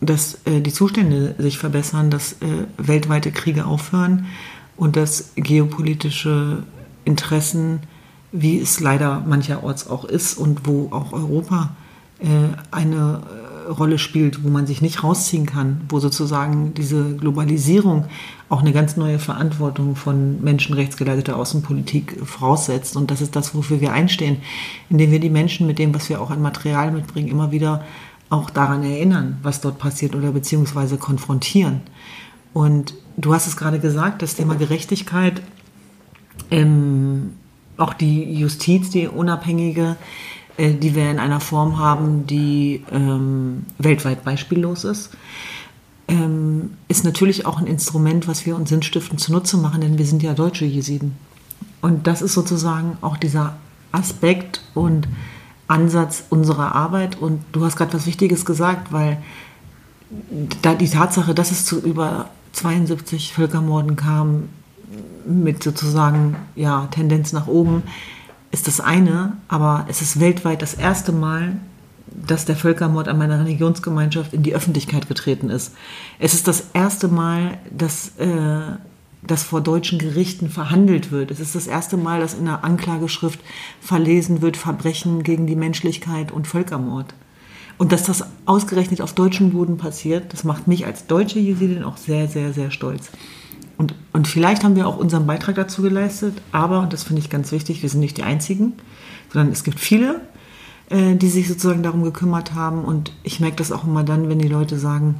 dass 0.00 0.38
äh, 0.46 0.60
die 0.60 0.72
Zustände 0.72 1.34
sich 1.38 1.58
verbessern, 1.58 2.10
dass 2.10 2.32
äh, 2.34 2.66
weltweite 2.78 3.32
Kriege 3.32 3.66
aufhören 3.66 4.26
und 4.76 4.96
dass 4.96 5.32
geopolitische 5.36 6.62
Interessen, 7.04 7.80
wie 8.32 8.58
es 8.60 8.80
leider 8.80 9.20
mancherorts 9.20 9.88
auch 9.88 10.04
ist 10.04 10.38
und 10.38 10.66
wo 10.66 10.88
auch 10.90 11.12
Europa 11.12 11.76
äh, 12.18 12.26
eine 12.70 13.22
äh, 13.68 13.70
Rolle 13.70 13.98
spielt, 13.98 14.42
wo 14.42 14.48
man 14.48 14.66
sich 14.66 14.80
nicht 14.80 15.04
rausziehen 15.04 15.46
kann, 15.46 15.82
wo 15.88 16.00
sozusagen 16.00 16.74
diese 16.74 17.16
Globalisierung 17.16 18.06
auch 18.48 18.60
eine 18.60 18.72
ganz 18.72 18.96
neue 18.96 19.18
Verantwortung 19.18 19.96
von 19.96 20.42
menschenrechtsgeleiteter 20.42 21.36
Außenpolitik 21.36 22.18
voraussetzt. 22.24 22.96
Und 22.96 23.10
das 23.10 23.20
ist 23.20 23.36
das, 23.36 23.54
wofür 23.54 23.80
wir 23.80 23.92
einstehen, 23.92 24.38
indem 24.88 25.12
wir 25.12 25.20
die 25.20 25.30
Menschen 25.30 25.66
mit 25.66 25.78
dem, 25.78 25.94
was 25.94 26.08
wir 26.08 26.20
auch 26.20 26.30
an 26.30 26.42
Material 26.42 26.90
mitbringen, 26.90 27.28
immer 27.28 27.52
wieder 27.52 27.84
auch 28.30 28.50
daran 28.50 28.82
erinnern, 28.82 29.38
was 29.42 29.60
dort 29.60 29.78
passiert 29.78 30.14
oder 30.14 30.32
beziehungsweise 30.32 30.96
konfrontieren. 30.96 31.82
Und 32.52 32.94
du 33.16 33.34
hast 33.34 33.46
es 33.46 33.56
gerade 33.56 33.78
gesagt, 33.78 34.22
das 34.22 34.36
Thema 34.36 34.54
Gerechtigkeit, 34.54 35.42
ähm, 36.50 37.34
auch 37.76 37.92
die 37.92 38.32
Justiz, 38.32 38.90
die 38.90 39.08
unabhängige, 39.08 39.96
äh, 40.56 40.72
die 40.72 40.94
wir 40.94 41.10
in 41.10 41.18
einer 41.18 41.40
Form 41.40 41.78
haben, 41.78 42.26
die 42.26 42.84
ähm, 42.90 43.66
weltweit 43.78 44.24
beispiellos 44.24 44.84
ist 44.84 45.10
ähm, 46.10 46.72
ist 46.88 47.04
natürlich 47.04 47.46
auch 47.46 47.58
ein 47.58 47.66
Instrument, 47.66 48.26
was 48.26 48.44
wir 48.44 48.56
uns 48.56 48.68
sinnstiftend 48.68 49.20
zunutze 49.20 49.56
machen, 49.56 49.80
denn 49.80 49.96
wir 49.96 50.06
sind 50.06 50.22
ja 50.22 50.34
deutsche 50.34 50.64
Jesiden. 50.64 51.16
Und 51.80 52.06
das 52.06 52.20
ist 52.20 52.34
sozusagen 52.34 52.98
auch 53.00 53.16
dieser 53.16 53.56
Aspekt 53.92 54.60
und 54.74 55.08
Ansatz 55.70 56.24
unserer 56.28 56.74
Arbeit. 56.74 57.18
Und 57.20 57.42
du 57.52 57.64
hast 57.64 57.76
gerade 57.76 57.94
was 57.94 58.06
Wichtiges 58.06 58.44
gesagt, 58.44 58.92
weil 58.92 59.18
da 60.62 60.74
die 60.74 60.88
Tatsache, 60.88 61.34
dass 61.34 61.50
es 61.50 61.64
zu 61.64 61.80
über 61.80 62.30
72 62.52 63.32
Völkermorden 63.32 63.96
kam, 63.96 64.48
mit 65.24 65.62
sozusagen 65.62 66.36
ja, 66.56 66.88
Tendenz 66.90 67.32
nach 67.32 67.46
oben, 67.46 67.84
ist 68.50 68.66
das 68.66 68.80
eine, 68.80 69.36
aber 69.46 69.86
es 69.88 70.02
ist 70.02 70.18
weltweit 70.18 70.62
das 70.62 70.74
erste 70.74 71.12
Mal, 71.12 71.56
dass 72.26 72.44
der 72.44 72.56
Völkermord 72.56 73.06
an 73.06 73.18
meiner 73.18 73.38
Religionsgemeinschaft 73.38 74.32
in 74.32 74.42
die 74.42 74.54
Öffentlichkeit 74.54 75.06
getreten 75.06 75.48
ist. 75.48 75.74
Es 76.18 76.34
ist 76.34 76.48
das 76.48 76.64
erste 76.72 77.06
Mal, 77.06 77.58
dass, 77.70 78.16
äh, 78.18 78.76
dass 79.22 79.42
vor 79.42 79.60
deutschen 79.60 79.98
Gerichten 79.98 80.48
verhandelt 80.48 81.12
wird. 81.12 81.30
Es 81.30 81.40
ist 81.40 81.54
das 81.54 81.66
erste 81.66 81.96
Mal, 81.96 82.20
dass 82.20 82.34
in 82.34 82.46
der 82.46 82.64
Anklageschrift 82.64 83.40
verlesen 83.80 84.42
wird 84.42 84.56
Verbrechen 84.56 85.22
gegen 85.22 85.46
die 85.46 85.56
Menschlichkeit 85.56 86.32
und 86.32 86.46
Völkermord. 86.46 87.14
Und 87.78 87.92
dass 87.92 88.02
das 88.02 88.24
ausgerechnet 88.44 89.00
auf 89.00 89.14
deutschem 89.14 89.52
Boden 89.52 89.78
passiert, 89.78 90.32
das 90.32 90.44
macht 90.44 90.68
mich 90.68 90.86
als 90.86 91.06
deutsche 91.06 91.38
Jesidin 91.38 91.82
auch 91.82 91.96
sehr, 91.96 92.28
sehr, 92.28 92.52
sehr 92.52 92.70
stolz. 92.70 93.10
Und, 93.78 93.94
und 94.12 94.28
vielleicht 94.28 94.62
haben 94.64 94.76
wir 94.76 94.86
auch 94.86 94.98
unseren 94.98 95.26
Beitrag 95.26 95.54
dazu 95.54 95.80
geleistet, 95.80 96.42
aber, 96.52 96.80
und 96.80 96.92
das 96.92 97.04
finde 97.04 97.22
ich 97.22 97.30
ganz 97.30 97.52
wichtig, 97.52 97.80
wir 97.80 97.88
sind 97.88 98.00
nicht 98.00 98.18
die 98.18 98.22
Einzigen, 98.22 98.74
sondern 99.32 99.52
es 99.52 99.64
gibt 99.64 99.80
viele, 99.80 100.20
äh, 100.90 101.16
die 101.16 101.28
sich 101.28 101.48
sozusagen 101.48 101.82
darum 101.82 102.02
gekümmert 102.02 102.54
haben. 102.54 102.84
Und 102.84 103.12
ich 103.22 103.40
merke 103.40 103.56
das 103.56 103.72
auch 103.72 103.84
immer 103.84 104.04
dann, 104.04 104.28
wenn 104.28 104.38
die 104.38 104.48
Leute 104.48 104.78
sagen, 104.78 105.14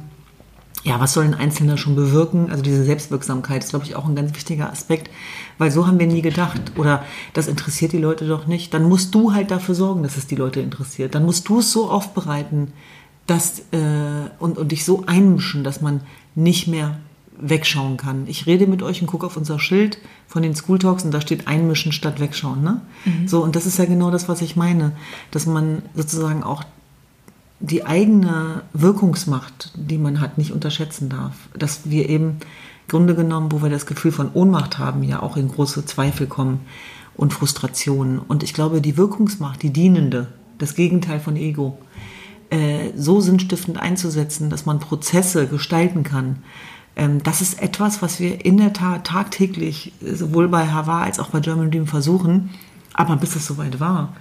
ja, 0.83 0.99
was 0.99 1.13
soll 1.13 1.25
ein 1.25 1.33
Einzelner 1.33 1.77
schon 1.77 1.95
bewirken? 1.95 2.49
Also 2.49 2.63
diese 2.63 2.83
Selbstwirksamkeit 2.83 3.63
ist, 3.63 3.69
glaube 3.69 3.85
ich, 3.85 3.95
auch 3.95 4.05
ein 4.05 4.15
ganz 4.15 4.33
wichtiger 4.35 4.71
Aspekt, 4.71 5.11
weil 5.57 5.69
so 5.69 5.85
haben 5.85 5.99
wir 5.99 6.07
nie 6.07 6.21
gedacht. 6.21 6.73
Oder 6.77 7.05
das 7.33 7.47
interessiert 7.47 7.91
die 7.91 7.99
Leute 7.99 8.27
doch 8.27 8.47
nicht. 8.47 8.73
Dann 8.73 8.89
musst 8.89 9.13
du 9.13 9.33
halt 9.33 9.51
dafür 9.51 9.75
sorgen, 9.75 10.03
dass 10.03 10.17
es 10.17 10.27
die 10.27 10.35
Leute 10.35 10.59
interessiert. 10.59 11.13
Dann 11.13 11.25
musst 11.25 11.47
du 11.49 11.59
es 11.59 11.71
so 11.71 11.89
aufbereiten 11.89 12.73
dass, 13.27 13.59
äh, 13.71 14.29
und, 14.39 14.57
und 14.57 14.71
dich 14.71 14.83
so 14.83 15.03
einmischen, 15.05 15.63
dass 15.63 15.81
man 15.81 16.01
nicht 16.35 16.67
mehr 16.67 16.97
wegschauen 17.39 17.97
kann. 17.97 18.25
Ich 18.27 18.45
rede 18.45 18.67
mit 18.67 18.83
euch 18.83 19.01
und 19.01 19.07
gucke 19.07 19.25
auf 19.25 19.37
unser 19.37 19.57
Schild 19.57 19.99
von 20.27 20.43
den 20.43 20.53
School 20.53 20.79
Talks 20.79 21.03
und 21.03 21.11
da 21.11 21.21
steht 21.21 21.47
einmischen 21.47 21.91
statt 21.91 22.19
wegschauen. 22.19 22.61
Ne? 22.61 22.81
Mhm. 23.05 23.27
So, 23.27 23.41
und 23.41 23.55
das 23.55 23.65
ist 23.65 23.79
ja 23.79 23.85
genau 23.85 24.11
das, 24.11 24.29
was 24.29 24.41
ich 24.41 24.55
meine, 24.55 24.91
dass 25.31 25.45
man 25.45 25.81
sozusagen 25.95 26.43
auch 26.43 26.63
die 27.61 27.85
eigene 27.85 28.63
Wirkungsmacht, 28.73 29.71
die 29.75 29.97
man 29.97 30.19
hat, 30.19 30.37
nicht 30.37 30.51
unterschätzen 30.51 31.09
darf. 31.09 31.35
Dass 31.57 31.89
wir 31.89 32.09
eben 32.09 32.37
Grunde 32.87 33.15
genommen, 33.15 33.51
wo 33.51 33.61
wir 33.61 33.69
das 33.69 33.85
Gefühl 33.85 34.11
von 34.11 34.31
Ohnmacht 34.33 34.77
haben, 34.77 35.03
ja 35.03 35.21
auch 35.21 35.37
in 35.37 35.47
große 35.47 35.85
Zweifel 35.85 36.27
kommen 36.27 36.61
und 37.15 37.33
Frustrationen. 37.33 38.19
Und 38.19 38.43
ich 38.43 38.53
glaube, 38.53 38.81
die 38.81 38.97
Wirkungsmacht, 38.97 39.61
die 39.61 39.71
dienende, 39.71 40.27
das 40.57 40.75
Gegenteil 40.75 41.19
von 41.19 41.35
Ego, 41.35 41.77
äh, 42.49 42.89
so 42.95 43.21
sinnstiftend 43.21 43.79
einzusetzen, 43.79 44.49
dass 44.49 44.65
man 44.65 44.79
Prozesse 44.79 45.47
gestalten 45.47 46.03
kann, 46.03 46.43
ähm, 46.95 47.23
das 47.23 47.41
ist 47.41 47.61
etwas, 47.61 48.01
was 48.01 48.19
wir 48.19 48.43
in 48.43 48.57
der 48.57 48.73
Tat 48.73 49.05
tagtäglich 49.07 49.93
sowohl 50.01 50.49
bei 50.49 50.67
Havar 50.67 51.03
als 51.03 51.19
auch 51.19 51.29
bei 51.29 51.39
German 51.39 51.71
Dream 51.71 51.87
versuchen. 51.87 52.49
Aber 52.93 53.15
bis 53.15 53.35
es 53.35 53.47
soweit 53.47 53.79
war, 53.79 54.13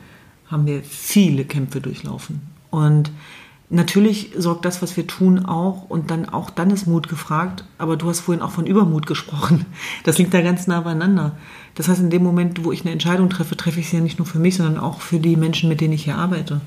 haben 0.46 0.66
wir 0.66 0.83
viele 0.83 1.44
Kämpfe 1.44 1.81
durchlaufen. 1.81 2.40
Und 2.70 3.11
natürlich 3.68 4.33
sorgt 4.37 4.64
das, 4.64 4.83
was 4.83 4.96
wir 4.96 5.06
tun, 5.06 5.44
auch 5.44 5.88
und 5.88 6.11
dann 6.11 6.28
auch 6.28 6.50
dann 6.50 6.70
ist 6.70 6.87
Mut 6.87 7.09
gefragt. 7.09 7.64
Aber 7.78 7.96
du 7.96 8.09
hast 8.09 8.20
vorhin 8.20 8.42
auch 8.42 8.50
von 8.50 8.66
Übermut 8.66 9.06
gesprochen. 9.06 9.66
Das 10.04 10.18
liegt 10.18 10.33
da 10.33 10.40
ganz 10.40 10.66
nah 10.66 10.80
beieinander. 10.80 11.37
Das 11.74 11.88
heißt, 11.88 12.00
in 12.00 12.11
dem 12.11 12.22
Moment, 12.22 12.64
wo 12.64 12.72
ich 12.72 12.83
eine 12.83 12.92
Entscheidung 12.92 13.28
treffe, 13.30 13.56
treffe 13.56 13.80
ich 13.80 13.88
sie 13.88 13.96
ja 13.96 14.02
nicht 14.02 14.18
nur 14.18 14.26
für 14.26 14.38
mich, 14.38 14.56
sondern 14.56 14.78
auch 14.78 15.00
für 15.00 15.18
die 15.18 15.37
Menschen, 15.37 15.68
mit 15.68 15.80
denen 15.80 15.92
ich 15.92 16.04
hier 16.04 16.16
arbeite. 16.16 16.61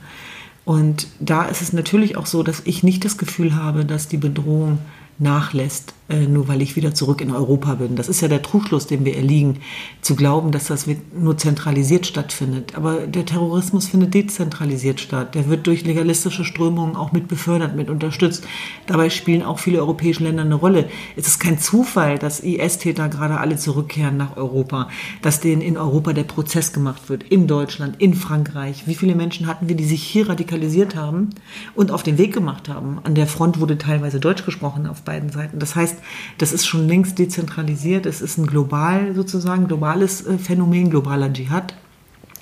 Und 0.65 1.07
da 1.19 1.43
ist 1.43 1.61
es 1.61 1.73
natürlich 1.73 2.15
auch 2.15 2.25
so, 2.25 2.43
dass 2.43 2.61
ich 2.65 2.83
nicht 2.83 3.03
das 3.03 3.17
Gefühl 3.17 3.55
habe, 3.55 3.85
dass 3.85 4.07
die 4.07 4.17
Bedrohung 4.17 4.79
nachlässt, 5.19 5.93
nur 6.09 6.47
weil 6.47 6.61
ich 6.61 6.75
wieder 6.75 6.93
zurück 6.93 7.21
in 7.21 7.31
Europa 7.31 7.75
bin. 7.75 7.95
Das 7.95 8.09
ist 8.09 8.21
ja 8.21 8.27
der 8.27 8.41
Trugschluss, 8.41 8.87
dem 8.87 9.05
wir 9.05 9.15
erliegen, 9.15 9.59
zu 10.01 10.15
glauben, 10.15 10.51
dass 10.51 10.67
das 10.67 10.85
nur 11.17 11.37
zentralisiert 11.37 12.05
stattfindet. 12.05 12.75
Aber 12.75 13.07
der 13.07 13.25
Terrorismus 13.25 13.87
findet 13.87 14.13
dezentralisiert 14.13 14.99
statt. 14.99 15.33
Der 15.33 15.47
wird 15.47 15.65
durch 15.65 15.85
legalistische 15.85 16.43
Strömungen 16.43 16.95
auch 16.95 17.13
mit 17.13 17.27
befördert, 17.27 17.75
mit 17.75 17.89
unterstützt. 17.89 18.45
Dabei 18.85 19.09
spielen 19.09 19.43
auch 19.43 19.59
viele 19.59 19.79
europäische 19.79 20.23
Länder 20.23 20.43
eine 20.43 20.55
Rolle. 20.55 20.89
Es 21.15 21.27
ist 21.27 21.39
kein 21.39 21.57
Zufall, 21.57 22.19
dass 22.19 22.41
IS-Täter 22.41 23.07
gerade 23.07 23.39
alle 23.39 23.55
zurückkehren 23.55 24.17
nach 24.17 24.35
Europa, 24.35 24.89
dass 25.21 25.39
denen 25.39 25.61
in 25.61 25.77
Europa 25.77 26.13
der 26.13 26.23
Prozess 26.23 26.73
gemacht 26.73 27.07
wird, 27.07 27.23
in 27.23 27.47
Deutschland, 27.47 28.01
in 28.01 28.13
Frankreich. 28.13 28.87
Wie 28.87 28.95
viele 28.95 29.15
Menschen 29.15 29.47
hatten 29.47 29.69
wir, 29.69 29.75
die 29.75 29.85
sich 29.85 30.03
hier 30.03 30.27
radikalisiert 30.27 30.95
haben 30.95 31.29
und 31.75 31.91
auf 31.91 32.03
den 32.03 32.17
Weg 32.17 32.33
gemacht 32.33 32.67
haben? 32.67 32.99
An 33.03 33.15
der 33.15 33.27
Front 33.27 33.59
wurde 33.59 33.77
teilweise 33.77 34.19
Deutsch 34.19 34.45
gesprochen 34.45 34.85
auf 34.85 35.03
beiden 35.03 35.29
Seiten. 35.29 35.59
Das 35.59 35.75
heißt, 35.75 35.92
das 36.37 36.53
ist 36.53 36.65
schon 36.65 36.87
längst 36.87 37.19
dezentralisiert. 37.19 38.05
Es 38.05 38.21
ist 38.21 38.37
ein 38.37 38.47
global 38.47 39.13
sozusagen, 39.15 39.67
globales 39.67 40.25
äh, 40.25 40.37
Phänomen, 40.37 40.89
globaler 40.89 41.31
Dschihad, 41.31 41.73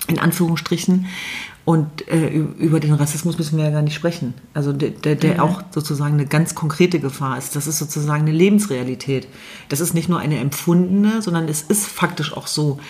in 0.08 0.18
Anführungsstrichen. 0.18 1.06
Und 1.64 2.08
äh, 2.08 2.28
über 2.28 2.80
den 2.80 2.92
Rassismus 2.92 3.38
müssen 3.38 3.56
wir 3.56 3.64
ja 3.64 3.70
gar 3.70 3.82
nicht 3.82 3.94
sprechen. 3.94 4.34
Also 4.52 4.72
der, 4.72 4.90
der, 4.90 5.14
der 5.14 5.34
mhm. 5.34 5.40
auch 5.40 5.62
sozusagen 5.70 6.14
eine 6.14 6.26
ganz 6.26 6.56
konkrete 6.56 6.98
Gefahr 6.98 7.38
ist. 7.38 7.54
Das 7.54 7.68
ist 7.68 7.78
sozusagen 7.78 8.22
eine 8.22 8.32
Lebensrealität. 8.32 9.28
Das 9.68 9.78
ist 9.78 9.94
nicht 9.94 10.08
nur 10.08 10.18
eine 10.18 10.38
empfundene, 10.38 11.22
sondern 11.22 11.48
es 11.48 11.62
ist 11.62 11.86
faktisch 11.86 12.36
auch 12.36 12.48
so, 12.48 12.80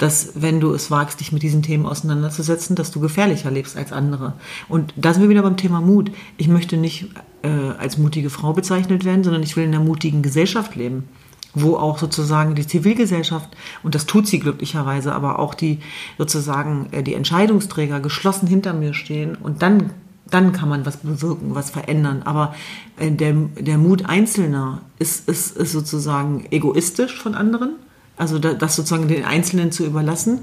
dass 0.00 0.32
wenn 0.34 0.60
du 0.60 0.72
es 0.72 0.90
wagst, 0.90 1.20
dich 1.20 1.30
mit 1.30 1.42
diesen 1.42 1.62
Themen 1.62 1.84
auseinanderzusetzen, 1.84 2.74
dass 2.74 2.90
du 2.90 3.00
gefährlicher 3.00 3.50
lebst 3.50 3.76
als 3.76 3.92
andere. 3.92 4.32
Und 4.66 4.94
da 4.96 5.12
sind 5.12 5.22
wir 5.22 5.28
wieder 5.28 5.42
beim 5.42 5.58
Thema 5.58 5.82
Mut. 5.82 6.10
Ich 6.38 6.48
möchte 6.48 6.78
nicht 6.78 7.10
äh, 7.42 7.48
als 7.78 7.98
mutige 7.98 8.30
Frau 8.30 8.54
bezeichnet 8.54 9.04
werden, 9.04 9.24
sondern 9.24 9.42
ich 9.42 9.58
will 9.58 9.64
in 9.64 9.74
einer 9.74 9.84
mutigen 9.84 10.22
Gesellschaft 10.22 10.74
leben, 10.74 11.04
wo 11.52 11.76
auch 11.76 11.98
sozusagen 11.98 12.54
die 12.54 12.66
Zivilgesellschaft, 12.66 13.54
und 13.82 13.94
das 13.94 14.06
tut 14.06 14.26
sie 14.26 14.38
glücklicherweise, 14.38 15.12
aber 15.12 15.38
auch 15.38 15.52
die 15.52 15.80
sozusagen 16.16 16.88
äh, 16.92 17.02
die 17.02 17.14
Entscheidungsträger 17.14 18.00
geschlossen 18.00 18.46
hinter 18.46 18.72
mir 18.72 18.94
stehen 18.94 19.36
und 19.36 19.60
dann 19.60 19.90
dann 20.30 20.52
kann 20.52 20.68
man 20.68 20.86
was 20.86 20.98
bewirken, 20.98 21.56
was 21.56 21.70
verändern. 21.70 22.22
Aber 22.24 22.54
äh, 22.96 23.10
der, 23.10 23.32
der 23.58 23.78
Mut 23.78 24.06
Einzelner 24.06 24.80
ist, 25.00 25.28
ist, 25.28 25.56
ist 25.56 25.72
sozusagen 25.72 26.46
egoistisch 26.52 27.20
von 27.20 27.34
anderen 27.34 27.72
also 28.20 28.38
das 28.38 28.76
sozusagen 28.76 29.08
den 29.08 29.24
Einzelnen 29.24 29.72
zu 29.72 29.84
überlassen. 29.84 30.40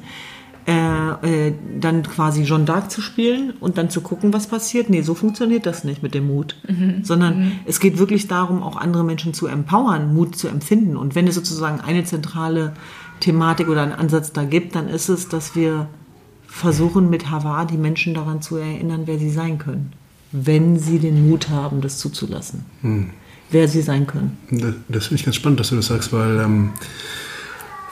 äh, 0.67 1.47
äh, 1.47 1.53
dann 1.79 2.03
quasi 2.03 2.43
Jeanne 2.43 2.65
d'Arc 2.65 2.89
zu 2.89 2.99
spielen 2.99 3.53
und 3.61 3.77
dann 3.77 3.89
zu 3.89 4.01
gucken, 4.01 4.33
was 4.33 4.47
passiert. 4.47 4.89
Nee, 4.89 5.01
so 5.01 5.15
funktioniert 5.15 5.65
das 5.65 5.85
nicht 5.85 6.03
mit 6.03 6.13
dem 6.13 6.27
Mut. 6.27 6.57
Mhm. 6.67 7.05
Sondern 7.05 7.39
mhm. 7.39 7.51
es 7.65 7.79
geht 7.79 7.99
wirklich 7.99 8.27
darum, 8.27 8.61
auch 8.61 8.75
andere 8.75 9.05
Menschen 9.05 9.33
zu 9.33 9.47
empowern, 9.47 10.13
Mut 10.13 10.35
zu 10.35 10.49
empfinden. 10.49 10.97
Und 10.97 11.15
wenn 11.15 11.25
es 11.25 11.35
sozusagen 11.35 11.79
eine 11.79 12.03
zentrale 12.03 12.73
Thematik 13.21 13.69
oder 13.69 13.81
einen 13.81 13.93
Ansatz 13.93 14.33
da 14.33 14.43
gibt, 14.43 14.75
dann 14.75 14.89
ist 14.89 15.07
es, 15.07 15.29
dass 15.29 15.55
wir 15.55 15.87
versuchen, 16.47 17.09
mit 17.09 17.31
Havar 17.31 17.65
die 17.65 17.77
Menschen 17.77 18.13
daran 18.13 18.41
zu 18.41 18.57
erinnern, 18.57 19.03
wer 19.05 19.19
sie 19.19 19.29
sein 19.29 19.59
können. 19.59 19.93
Wenn 20.33 20.77
sie 20.77 20.99
den 20.99 21.29
Mut 21.29 21.47
haben, 21.47 21.79
das 21.79 21.97
zuzulassen. 21.97 22.65
Mhm. 22.81 23.11
Wer 23.51 23.69
sie 23.69 23.81
sein 23.81 24.05
können. 24.05 24.37
Das, 24.51 24.73
das 24.89 25.05
finde 25.05 25.21
ich 25.21 25.23
ganz 25.23 25.37
spannend, 25.37 25.61
dass 25.61 25.69
du 25.69 25.77
das 25.77 25.87
sagst, 25.87 26.11
weil 26.11 26.41
ähm, 26.41 26.71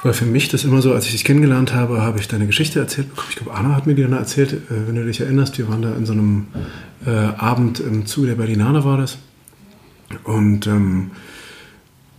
weil 0.05 0.13
für 0.13 0.27
mich 0.27 0.49
das 0.49 0.63
immer 0.63 0.83
so, 0.83 0.93
als 0.93 1.07
ich 1.07 1.13
dich 1.13 1.23
kennengelernt 1.23 1.73
habe, 1.73 2.03
habe 2.03 2.19
ich 2.19 2.27
deine 2.27 2.45
Geschichte 2.45 2.79
erzählt 2.79 3.09
bekommen. 3.09 3.27
Ich 3.31 3.37
glaube, 3.37 3.55
Anna 3.55 3.75
hat 3.75 3.87
mir 3.87 3.95
die 3.95 4.03
dann 4.03 4.13
erzählt, 4.13 4.53
äh, 4.53 4.57
wenn 4.69 4.93
du 4.93 5.03
dich 5.03 5.19
erinnerst. 5.19 5.57
Wir 5.57 5.67
waren 5.67 5.81
da 5.81 5.95
in 5.95 6.05
so 6.05 6.13
einem 6.13 6.45
äh, 7.07 7.09
Abend 7.09 7.79
im 7.79 8.05
Zuge 8.05 8.27
der 8.27 8.35
Berlinale 8.35 8.85
war 8.85 8.99
das. 8.99 9.17
Und, 10.23 10.67
ähm, 10.67 11.09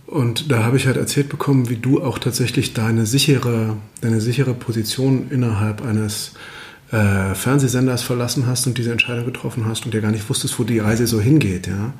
und 0.05 0.51
da 0.51 0.63
habe 0.63 0.75
ich 0.75 0.85
halt 0.85 0.97
erzählt 0.97 1.29
bekommen, 1.29 1.69
wie 1.69 1.77
du 1.77 2.03
auch 2.03 2.19
tatsächlich 2.19 2.73
deine 2.73 3.05
sichere, 3.05 3.77
deine 4.01 4.19
sichere 4.19 4.53
Position 4.53 5.27
innerhalb 5.29 5.81
eines 5.81 6.33
äh, 6.91 7.35
Fernsehsenders 7.35 8.01
verlassen 8.01 8.47
hast 8.47 8.67
und 8.67 8.77
diese 8.77 8.91
Entscheidung 8.91 9.25
getroffen 9.25 9.65
hast 9.65 9.85
und 9.85 9.93
ja 9.93 9.99
gar 9.99 10.11
nicht 10.11 10.29
wusstest, 10.29 10.57
wo 10.59 10.63
die 10.63 10.79
Reise 10.79 11.07
so 11.07 11.19
hingeht. 11.19 11.67
Ja? 11.67 11.93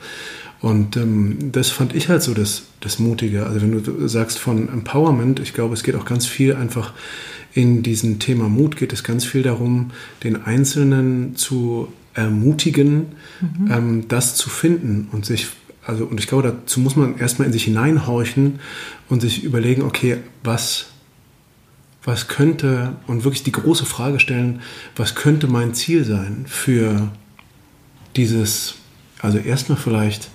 Und 0.61 0.97
ähm, 0.97 1.51
das 1.51 1.69
fand 1.69 1.93
ich 1.95 2.09
halt 2.09 2.23
so 2.23 2.33
das, 2.33 2.63
das 2.79 2.99
Mutige. 2.99 3.45
Also 3.45 3.61
wenn 3.61 3.83
du 3.83 4.07
sagst 4.07 4.39
von 4.39 4.69
Empowerment, 4.69 5.39
ich 5.39 5.53
glaube, 5.53 5.73
es 5.73 5.83
geht 5.83 5.95
auch 5.95 6.05
ganz 6.05 6.25
viel 6.25 6.55
einfach 6.55 6.93
in 7.53 7.83
diesem 7.83 8.19
Thema 8.19 8.49
Mut, 8.49 8.77
geht 8.77 8.93
es 8.93 9.03
ganz 9.03 9.25
viel 9.25 9.43
darum, 9.43 9.91
den 10.23 10.43
Einzelnen 10.43 11.35
zu 11.35 11.87
ermutigen, 12.13 13.07
mhm. 13.41 13.71
ähm, 13.71 14.07
das 14.07 14.35
zu 14.35 14.49
finden 14.49 15.07
und 15.11 15.25
sich, 15.25 15.47
also 15.85 16.05
und 16.05 16.19
ich 16.19 16.27
glaube, 16.27 16.43
dazu 16.43 16.79
muss 16.79 16.95
man 16.95 17.17
erstmal 17.17 17.45
in 17.45 17.53
sich 17.53 17.65
hineinhorchen 17.65 18.59
und 19.09 19.21
sich 19.21 19.43
überlegen, 19.43 19.83
okay, 19.83 20.17
was, 20.43 20.87
was 22.07 22.29
könnte, 22.29 22.95
und 23.05 23.25
wirklich 23.25 23.43
die 23.43 23.51
große 23.51 23.85
Frage 23.85 24.21
stellen, 24.21 24.61
was 24.95 25.13
könnte 25.13 25.47
mein 25.47 25.73
Ziel 25.73 26.05
sein 26.05 26.45
für 26.47 27.11
dieses, 28.15 28.75
also 29.21 29.39
erstmal 29.39 29.77
vielleicht 29.77 30.29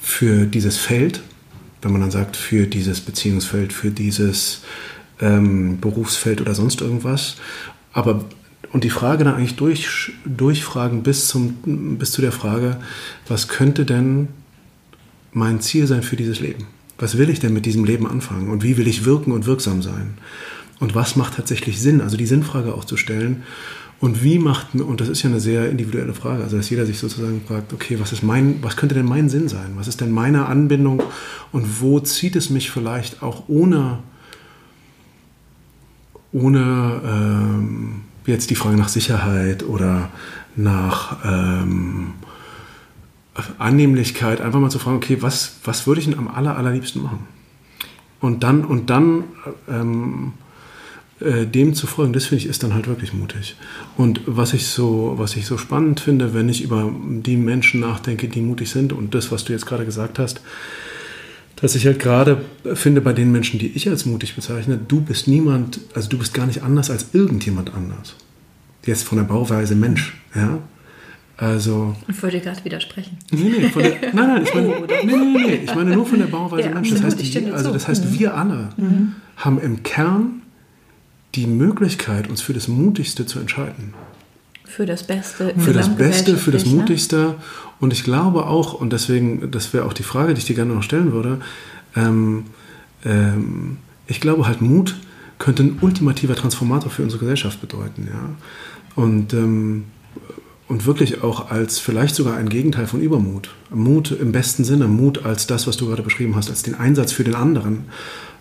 für 0.00 0.46
dieses 0.46 0.78
Feld, 0.78 1.22
wenn 1.82 1.92
man 1.92 2.00
dann 2.00 2.10
sagt, 2.10 2.34
für 2.34 2.66
dieses 2.66 3.02
Beziehungsfeld, 3.02 3.74
für 3.74 3.90
dieses 3.90 4.62
ähm, 5.20 5.80
Berufsfeld 5.80 6.40
oder 6.40 6.54
sonst 6.54 6.80
irgendwas. 6.80 7.36
Aber 7.92 8.24
und 8.72 8.84
die 8.84 8.90
Frage 8.90 9.24
dann 9.24 9.34
eigentlich 9.34 9.56
durch, 9.56 10.12
durchfragen 10.24 11.02
bis, 11.02 11.28
zum, 11.28 11.98
bis 11.98 12.12
zu 12.12 12.22
der 12.22 12.32
Frage, 12.32 12.78
was 13.28 13.48
könnte 13.48 13.84
denn 13.84 14.28
mein 15.34 15.60
Ziel 15.60 15.86
sein 15.86 16.02
für 16.02 16.16
dieses 16.16 16.40
Leben? 16.40 16.68
Was 16.96 17.18
will 17.18 17.28
ich 17.28 17.38
denn 17.38 17.52
mit 17.52 17.66
diesem 17.66 17.84
Leben 17.84 18.06
anfangen? 18.06 18.48
Und 18.48 18.62
wie 18.62 18.78
will 18.78 18.86
ich 18.86 19.04
wirken 19.04 19.32
und 19.32 19.44
wirksam 19.44 19.82
sein? 19.82 20.14
Und 20.82 20.96
was 20.96 21.14
macht 21.14 21.36
tatsächlich 21.36 21.80
Sinn? 21.80 22.00
Also 22.00 22.16
die 22.16 22.26
Sinnfrage 22.26 22.74
auch 22.74 22.84
zu 22.84 22.96
stellen 22.96 23.44
und 24.00 24.24
wie 24.24 24.40
macht, 24.40 24.74
und 24.74 25.00
das 25.00 25.08
ist 25.08 25.22
ja 25.22 25.30
eine 25.30 25.38
sehr 25.38 25.70
individuelle 25.70 26.12
Frage, 26.12 26.42
also 26.42 26.56
dass 26.56 26.68
jeder 26.70 26.86
sich 26.86 26.98
sozusagen 26.98 27.40
fragt, 27.46 27.72
okay, 27.72 28.00
was 28.00 28.10
ist 28.10 28.24
mein, 28.24 28.60
was 28.62 28.76
könnte 28.76 28.96
denn 28.96 29.06
mein 29.06 29.28
Sinn 29.28 29.46
sein? 29.46 29.74
Was 29.76 29.86
ist 29.86 30.00
denn 30.00 30.10
meine 30.10 30.46
Anbindung 30.46 31.00
und 31.52 31.80
wo 31.80 32.00
zieht 32.00 32.34
es 32.34 32.50
mich 32.50 32.72
vielleicht 32.72 33.22
auch 33.22 33.44
ohne, 33.46 34.00
ohne 36.32 37.00
ähm, 37.04 38.00
jetzt 38.26 38.50
die 38.50 38.56
Frage 38.56 38.76
nach 38.76 38.88
Sicherheit 38.88 39.62
oder 39.62 40.10
nach 40.56 41.18
ähm, 41.24 42.14
Annehmlichkeit, 43.58 44.40
einfach 44.40 44.58
mal 44.58 44.68
zu 44.68 44.80
fragen, 44.80 44.96
okay, 44.96 45.18
was, 45.20 45.60
was 45.62 45.86
würde 45.86 46.00
ich 46.00 46.08
denn 46.08 46.18
am 46.18 46.26
aller, 46.26 46.56
allerliebsten 46.56 47.00
machen? 47.00 47.20
Und 48.18 48.42
dann, 48.42 48.64
und 48.64 48.90
dann 48.90 49.22
ähm, 49.68 50.32
äh, 51.22 51.46
dem 51.46 51.74
zu 51.74 51.86
folgen, 51.86 52.12
das 52.12 52.26
finde 52.26 52.44
ich 52.44 52.50
ist 52.50 52.62
dann 52.62 52.74
halt 52.74 52.88
wirklich 52.88 53.12
mutig. 53.12 53.56
Und 53.96 54.20
was 54.26 54.52
ich 54.54 54.66
so, 54.66 55.14
was 55.16 55.36
ich 55.36 55.46
so 55.46 55.58
spannend 55.58 56.00
finde, 56.00 56.34
wenn 56.34 56.48
ich 56.48 56.62
über 56.62 56.92
die 57.06 57.36
Menschen 57.36 57.80
nachdenke, 57.80 58.28
die 58.28 58.40
mutig 58.40 58.70
sind 58.70 58.92
und 58.92 59.14
das, 59.14 59.32
was 59.32 59.44
du 59.44 59.52
jetzt 59.52 59.66
gerade 59.66 59.84
gesagt 59.84 60.18
hast, 60.18 60.40
dass 61.56 61.76
ich 61.76 61.86
halt 61.86 62.00
gerade 62.00 62.44
finde 62.74 63.00
bei 63.00 63.12
den 63.12 63.30
Menschen, 63.30 63.60
die 63.60 63.68
ich 63.68 63.88
als 63.88 64.04
mutig 64.04 64.34
bezeichne, 64.34 64.78
du 64.78 65.00
bist 65.00 65.28
niemand, 65.28 65.80
also 65.94 66.08
du 66.08 66.18
bist 66.18 66.34
gar 66.34 66.46
nicht 66.46 66.62
anders 66.62 66.90
als 66.90 67.06
irgendjemand 67.12 67.72
anders. 67.72 68.16
Jetzt 68.84 69.04
von 69.04 69.18
der 69.18 69.24
Bauweise 69.24 69.76
Mensch, 69.76 70.20
ja. 70.34 70.58
Also. 71.36 71.96
Ich 72.08 72.22
wollte 72.22 72.40
gerade 72.40 72.64
widersprechen. 72.64 73.16
Nee, 73.30 73.52
nee, 73.58 73.68
von 73.68 73.82
der, 73.82 73.92
nein, 74.12 74.26
nein, 74.26 74.42
ich 74.42 74.54
meine, 74.54 74.68
nee, 74.68 75.04
nee, 75.04 75.46
nee, 75.46 75.54
ich 75.64 75.74
meine 75.74 75.94
nur 75.94 76.06
von 76.06 76.18
der 76.18 76.26
Bauweise 76.26 76.68
ja, 76.68 76.74
Mensch. 76.74 76.90
Das 76.90 77.02
heißt, 77.02 77.36
also 77.52 77.72
das 77.72 77.88
heißt, 77.88 78.12
wir 78.18 78.36
alle 78.36 78.68
mhm. 78.76 79.14
haben 79.36 79.60
im 79.60 79.82
Kern 79.82 80.41
die 81.34 81.46
Möglichkeit, 81.46 82.28
uns 82.28 82.40
für 82.40 82.52
das 82.52 82.68
Mutigste 82.68 83.26
zu 83.26 83.38
entscheiden. 83.38 83.94
Für 84.64 84.86
das 84.86 85.02
Beste. 85.02 85.54
Für 85.58 85.72
das 85.72 85.94
Beste, 85.94 86.36
für 86.36 86.50
das 86.50 86.64
Mutigste. 86.64 87.34
Und 87.80 87.92
ich 87.92 88.04
glaube 88.04 88.46
auch, 88.46 88.74
und 88.74 88.92
deswegen, 88.92 89.50
das 89.50 89.72
wäre 89.74 89.84
auch 89.84 89.92
die 89.92 90.02
Frage, 90.02 90.34
die 90.34 90.38
ich 90.38 90.46
dir 90.46 90.56
gerne 90.56 90.74
noch 90.74 90.82
stellen 90.82 91.12
würde, 91.12 91.40
ähm, 91.94 92.44
ähm, 93.04 93.78
ich 94.06 94.20
glaube 94.20 94.46
halt, 94.46 94.60
Mut 94.60 94.96
könnte 95.38 95.62
ein 95.64 95.78
ultimativer 95.80 96.36
Transformator 96.36 96.90
für 96.90 97.02
unsere 97.02 97.20
Gesellschaft 97.20 97.60
bedeuten. 97.60 98.08
Ja? 98.10 99.02
Und, 99.02 99.32
ähm, 99.34 99.84
und 100.68 100.86
wirklich 100.86 101.22
auch 101.22 101.50
als 101.50 101.78
vielleicht 101.78 102.14
sogar 102.14 102.36
ein 102.36 102.48
Gegenteil 102.48 102.86
von 102.86 103.00
Übermut. 103.00 103.50
Mut 103.70 104.10
im 104.12 104.32
besten 104.32 104.64
Sinne, 104.64 104.86
Mut 104.86 105.24
als 105.24 105.46
das, 105.46 105.66
was 105.66 105.76
du 105.76 105.86
gerade 105.86 106.02
beschrieben 106.02 106.36
hast, 106.36 106.48
als 106.48 106.62
den 106.62 106.74
Einsatz 106.74 107.12
für 107.12 107.24
den 107.24 107.34
anderen. 107.34 107.86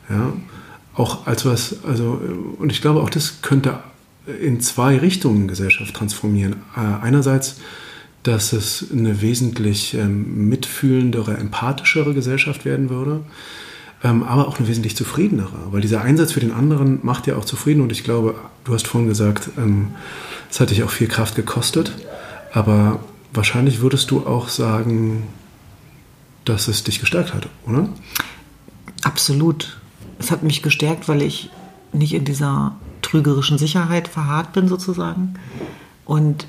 Ja? 0.09 0.31
Auch 1.01 1.25
als 1.25 1.45
was, 1.45 1.83
also, 1.83 2.21
und 2.59 2.71
ich 2.71 2.81
glaube 2.81 3.01
auch 3.01 3.09
das 3.09 3.41
könnte 3.41 3.79
in 4.39 4.61
zwei 4.61 4.97
Richtungen 4.97 5.47
Gesellschaft 5.47 5.95
transformieren. 5.95 6.57
Äh, 6.75 7.03
einerseits, 7.03 7.57
dass 8.23 8.53
es 8.53 8.85
eine 8.91 9.21
wesentlich 9.21 9.95
ähm, 9.95 10.47
mitfühlendere, 10.47 11.37
empathischere 11.37 12.13
Gesellschaft 12.13 12.65
werden 12.65 12.91
würde, 12.91 13.21
ähm, 14.03 14.21
aber 14.23 14.47
auch 14.47 14.59
eine 14.59 14.67
wesentlich 14.67 14.95
zufriedenere, 14.95 15.71
weil 15.71 15.81
dieser 15.81 16.01
Einsatz 16.01 16.33
für 16.33 16.39
den 16.39 16.51
anderen 16.51 16.99
macht 17.01 17.25
ja 17.25 17.35
auch 17.35 17.45
zufrieden 17.45 17.81
und 17.81 17.91
ich 17.91 18.03
glaube, 18.03 18.35
du 18.63 18.73
hast 18.73 18.87
vorhin 18.87 19.09
gesagt, 19.09 19.49
ähm, 19.57 19.95
es 20.51 20.59
hat 20.59 20.69
dich 20.69 20.83
auch 20.83 20.91
viel 20.91 21.07
Kraft 21.07 21.35
gekostet, 21.35 21.91
aber 22.53 22.99
wahrscheinlich 23.33 23.81
würdest 23.81 24.11
du 24.11 24.27
auch 24.27 24.49
sagen, 24.49 25.23
dass 26.45 26.67
es 26.67 26.83
dich 26.83 26.99
gestärkt 26.99 27.33
hat, 27.33 27.49
oder? 27.65 27.89
Absolut 29.03 29.80
es 30.21 30.31
hat 30.31 30.43
mich 30.43 30.61
gestärkt, 30.61 31.09
weil 31.09 31.21
ich 31.21 31.49
nicht 31.93 32.13
in 32.13 32.25
dieser 32.25 32.75
trügerischen 33.01 33.57
Sicherheit 33.57 34.07
verharrt 34.07 34.53
bin 34.53 34.67
sozusagen. 34.67 35.33
Und 36.05 36.47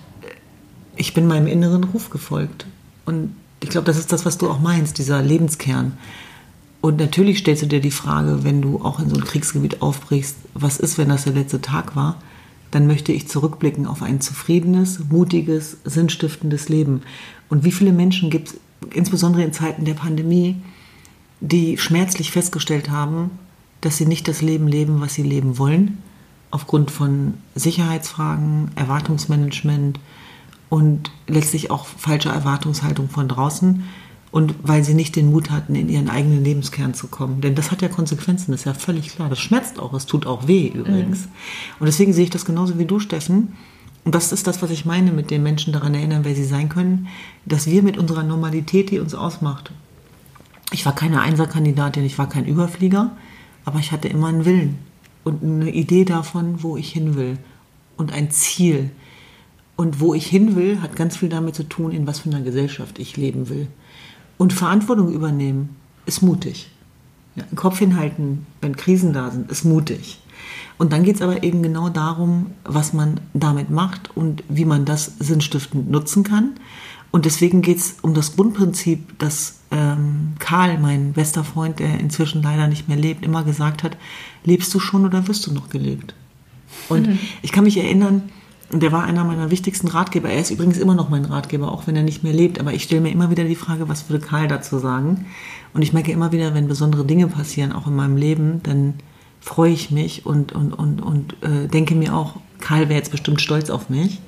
ich 0.97 1.15
bin 1.15 1.27
meinem 1.27 1.47
inneren 1.47 1.85
Ruf 1.85 2.11
gefolgt. 2.11 2.67
Und 3.07 3.35
ich 3.61 3.71
glaube, 3.71 3.87
das 3.87 3.99
ist 3.99 4.13
das, 4.13 4.27
was 4.27 4.39
du 4.39 4.51
auch 4.51 4.61
meinst, 4.61 4.99
dieser 4.99 5.23
Lebenskern. 5.23 5.97
Und 6.83 6.99
natürlich 6.99 7.39
stellst 7.39 7.63
du 7.63 7.67
dir 7.67 7.81
die 7.81 7.91
Frage, 7.91 8.45
wenn 8.45 8.61
du 8.61 8.83
auch 8.83 9.01
in 9.01 9.09
so 9.09 9.17
ein 9.17 9.25
Kriegsgebiet 9.25 9.81
aufbrichst, 9.81 10.37
was 10.53 10.79
ist, 10.79 10.99
wenn 10.99 11.09
das 11.09 11.25
der 11.25 11.33
letzte 11.33 11.63
Tag 11.63 11.97
war? 11.97 12.17
Dann 12.71 12.87
möchte 12.87 13.13
ich 13.13 13.29
zurückblicken 13.29 13.87
auf 13.87 14.03
ein 14.03 14.21
zufriedenes, 14.21 15.01
mutiges, 15.11 15.79
sinnstiftendes 15.85 16.69
Leben. 16.69 17.03
Und 17.49 17.65
wie 17.65 17.73
viele 17.73 17.93
Menschen 17.93 18.29
gibt 18.29 18.49
es, 18.49 18.57
insbesondere 18.93 19.45
in 19.45 19.53
Zeiten 19.53 19.85
der 19.85 19.95
Pandemie, 19.95 20.57
die 21.41 21.79
schmerzlich 21.79 22.31
festgestellt 22.31 22.91
haben, 22.91 23.31
dass 23.83 23.99
sie 23.99 24.07
nicht 24.07 24.27
das 24.27 24.41
Leben 24.41 24.67
leben, 24.67 25.01
was 25.01 25.15
sie 25.15 25.23
leben 25.23 25.59
wollen, 25.59 25.99
aufgrund 26.51 26.91
von 26.91 27.35
Sicherheitsfragen, 27.55 28.71
Erwartungsmanagement 28.75 30.01
und 30.71 31.11
letztlich 31.27 31.71
auch 31.71 31.85
falscher 31.85 32.33
Erwartungshaltung 32.33 33.11
von 33.11 33.29
draußen 33.29 33.85
und 34.31 34.55
weil 34.63 34.83
sie 34.83 34.95
nicht 34.95 35.15
den 35.15 35.31
Mut 35.31 35.51
hatten, 35.51 35.75
in 35.75 35.91
ihren 35.91 36.09
eigenen 36.09 36.43
Lebenskern 36.43 36.95
zu 36.95 37.09
kommen. 37.09 37.43
Denn 37.43 37.55
das 37.55 37.71
hat 37.71 37.83
ja 37.83 37.89
Konsequenzen, 37.89 38.53
das 38.53 38.63
ist 38.63 38.67
ja 38.67 38.73
völlig 38.73 39.09
klar. 39.09 39.29
Das 39.29 39.39
schmerzt 39.39 39.79
auch, 39.79 39.93
es 39.93 40.07
tut 40.07 40.27
auch 40.27 40.49
weh 40.49 40.69
übrigens. 40.69 41.27
Mhm. 41.27 41.31
Und 41.81 41.87
deswegen 41.87 42.15
sehe 42.15 42.25
ich 42.25 42.31
das 42.31 42.47
genauso 42.47 42.79
wie 42.79 42.87
du, 42.87 42.99
Steffen. 42.99 43.53
Und 44.05 44.15
das 44.15 44.33
ist 44.33 44.47
das, 44.47 44.63
was 44.63 44.71
ich 44.71 44.87
meine, 44.87 45.13
mit 45.13 45.31
den 45.31 45.43
Menschen 45.43 45.73
daran 45.73 45.95
erinnern, 45.95 46.25
wer 46.25 46.35
sie 46.35 46.45
sein 46.45 46.71
können, 46.71 47.09
dass 47.45 47.67
wir 47.67 47.83
mit 47.83 47.99
unserer 47.99 48.23
Normalität, 48.23 48.91
die 48.91 48.99
uns 48.99 49.15
ausmacht. 49.15 49.71
Ich 50.73 50.87
war 50.87 50.95
keine 50.95 51.21
Einserkandidatin, 51.21 52.05
ich 52.05 52.19
war 52.19 52.29
kein 52.29 52.47
Überflieger. 52.47 53.11
Aber 53.65 53.79
ich 53.79 53.93
hatte 53.93 54.09
immer 54.09 54.29
einen 54.29 54.45
Willen 54.45 54.79
und 55.25 55.43
eine 55.43 55.71
Idee 55.71 56.05
davon, 56.05 56.63
wo 56.63 56.77
ich 56.77 56.91
hin 56.93 57.15
will 57.15 57.39
und 57.97 58.13
ein 58.13 58.31
Ziel. 58.31 58.91
Und 59.77 60.01
wo 60.01 60.15
ich 60.15 60.27
hin 60.27 60.55
will, 60.55 60.81
hat 60.81 60.97
ganz 60.97 61.17
viel 61.17 61.29
damit 61.29 61.55
zu 61.55 61.65
tun, 61.65 61.93
in 61.93 62.07
was 62.07 62.21
für 62.21 62.29
einer 62.29 62.43
Gesellschaft 62.43 62.99
ich 62.99 63.17
leben 63.17 63.49
will. 63.49 63.69
Und 64.39 64.53
Verantwortung 64.53 65.13
übernehmen 65.13 65.77
ist 66.07 66.23
mutig. 66.23 66.71
Ja, 67.35 67.45
den 67.45 67.57
Kopf 67.57 67.79
hinhalten, 67.79 68.47
wenn 68.61 68.77
Krisen 68.77 69.13
da 69.13 69.31
sind, 69.31 69.51
ist 69.51 69.65
mutig. 69.65 70.21
Und 70.79 70.93
dann 70.93 71.05
geht 71.05 71.17
es 71.17 71.23
aber 71.23 71.43
eben 71.43 71.63
genau 71.63 71.89
darum, 71.89 72.51
was 72.65 72.93
man 72.93 73.21
damit 73.33 73.71
macht 73.71 74.15
und 74.17 74.43
wie 74.49 74.65
man 74.65 74.85
das 74.85 75.13
sinnstiftend 75.19 75.91
nutzen 75.91 76.25
kann. 76.25 76.55
Und 77.11 77.25
deswegen 77.25 77.63
geht 77.63 77.79
es 77.79 77.97
um 78.03 78.15
das 78.15 78.37
Grundprinzip, 78.37 79.19
das 79.19 79.61
ähm, 79.73 80.35
Karl, 80.39 80.79
mein 80.79 81.15
bester 81.15 81.43
Freund, 81.43 81.79
der 81.81 81.99
inzwischen 81.99 82.43
leider 82.43 82.69
nicht 82.69 82.89
mehr 82.89 82.97
lebt, 82.97 83.25
immer 83.25 83.43
gesagt 83.43 83.83
hat, 83.83 83.97
lebst 84.45 84.73
du 84.75 84.79
schon 84.79 85.05
oder 85.05 85.27
wirst 85.27 85.47
du 85.47 85.53
noch 85.53 85.71
gelebt? 85.71 86.15
Und 86.89 87.09
mhm. 87.09 87.19
ich 87.41 87.53
kann 87.53 87.65
mich 87.65 87.79
erinnern, 87.79 88.31
der 88.71 88.93
war 88.93 89.05
einer 89.05 89.25
meiner 89.25 89.51
wichtigsten 89.51 89.89
Ratgeber. 89.89 90.31
Er 90.31 90.41
ist 90.41 90.51
übrigens 90.51 90.79
immer 90.79 90.95
noch 90.95 91.11
mein 91.11 91.25
Ratgeber, 91.25 91.71
auch 91.73 91.87
wenn 91.87 91.97
er 91.97 92.03
nicht 92.03 92.23
mehr 92.23 92.33
lebt. 92.33 92.59
Aber 92.59 92.73
ich 92.73 92.85
stelle 92.85 93.03
mir 93.03 93.11
immer 93.11 93.31
wieder 93.31 93.45
die 93.45 93.55
Frage, 93.55 93.89
was 93.89 94.09
würde 94.09 94.25
Karl 94.25 94.49
dazu 94.49 94.79
sagen? 94.79 95.27
Und 95.75 95.83
ich 95.83 95.93
merke 95.93 96.13
immer 96.13 96.33
wieder, 96.33 96.55
wenn 96.55 96.69
besondere 96.69 97.05
Dinge 97.05 97.27
passieren, 97.27 97.73
auch 97.73 97.87
in 97.87 97.95
meinem 97.95 98.17
Leben, 98.17 98.63
dann 98.63 98.95
freue 99.41 99.73
ich 99.73 99.91
mich 99.91 100.25
und, 100.25 100.53
und, 100.53 100.73
und, 100.73 101.03
und 101.03 101.37
äh, 101.43 101.69
denke 101.69 101.95
mir 101.95 102.15
auch, 102.15 102.37
Karl 102.61 102.89
wäre 102.89 102.99
jetzt 102.99 103.11
bestimmt 103.11 103.41
stolz 103.41 103.69
auf 103.69 103.91
mich. 103.91 104.21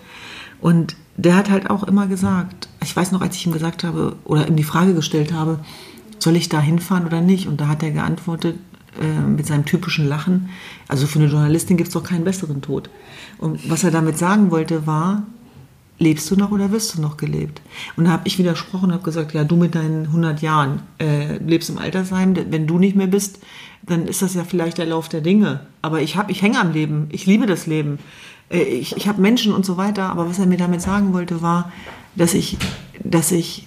Und 0.61 0.96
der 1.16 1.37
hat 1.37 1.50
halt 1.50 1.70
auch 1.70 1.85
immer 1.85 2.07
gesagt, 2.07 2.63
ich 2.85 2.94
weiß 2.94 3.12
noch, 3.12 3.20
als 3.20 3.37
ich 3.37 3.47
ihm 3.47 3.53
gesagt 3.53 3.85
habe 3.85 4.16
oder 4.25 4.47
ihm 4.49 4.57
die 4.57 4.64
Frage 4.64 4.94
gestellt 4.94 5.33
habe, 5.33 5.59
soll 6.18 6.37
ich 6.37 6.49
da 6.49 6.61
hinfahren 6.61 7.07
oder 7.07 7.20
nicht? 7.20 7.49
Und 7.49 7.61
da 7.61 7.68
hat 7.68 7.83
er 7.83 7.90
geantwortet 7.90 8.57
äh, 9.01 9.20
mit 9.29 9.47
seinem 9.47 9.64
typischen 9.64 10.09
Lachen, 10.09 10.51
also 10.87 11.07
für 11.07 11.18
eine 11.18 11.29
Journalistin 11.29 11.77
gibt 11.77 11.88
es 11.88 11.94
doch 11.94 12.05
keinen 12.05 12.25
besseren 12.25 12.62
Tod. 12.62 12.90
Und 13.38 13.68
was 13.68 13.83
er 13.83 13.90
damit 13.90 14.18
sagen 14.18 14.51
wollte, 14.51 14.87
war, 14.87 15.25
lebst 15.99 16.31
du 16.31 16.37
noch 16.37 16.51
oder 16.51 16.70
wirst 16.70 16.97
du 16.97 17.01
noch 17.01 17.16
gelebt? 17.16 17.61
Und 17.97 18.05
da 18.05 18.12
habe 18.12 18.27
ich 18.27 18.38
widersprochen 18.38 18.87
und 18.87 18.92
habe 18.92 19.03
gesagt, 19.03 19.35
ja, 19.35 19.44
du 19.44 19.57
mit 19.57 19.75
deinen 19.75 20.07
100 20.07 20.42
Jahren 20.42 20.83
äh, 20.99 21.38
lebst 21.38 21.70
im 21.70 21.79
Altersheim, 21.79 22.35
wenn 22.51 22.66
du 22.66 22.79
nicht 22.79 22.97
mehr 22.97 23.07
bist, 23.07 23.40
dann 23.83 24.07
ist 24.07 24.23
das 24.23 24.35
ja 24.35 24.44
vielleicht 24.44 24.79
der 24.79 24.87
Lauf 24.87 25.09
der 25.09 25.20
Dinge. 25.20 25.66
Aber 25.83 26.01
ich, 26.01 26.16
ich 26.29 26.42
hänge 26.42 26.61
am 26.61 26.73
Leben, 26.73 27.09
ich 27.11 27.27
liebe 27.27 27.47
das 27.47 27.66
Leben, 27.66 27.99
äh, 28.51 28.62
ich, 28.62 28.97
ich 28.97 29.09
habe 29.09 29.20
Menschen 29.20 29.53
und 29.53 29.66
so 29.66 29.77
weiter. 29.77 30.05
Aber 30.11 30.29
was 30.29 30.38
er 30.38 30.47
mir 30.47 30.57
damit 30.57 30.83
sagen 30.83 31.12
wollte, 31.12 31.42
war, 31.42 31.73
dass 32.16 32.35
ich, 32.35 32.57
dass 33.03 33.33
ich 33.33 33.66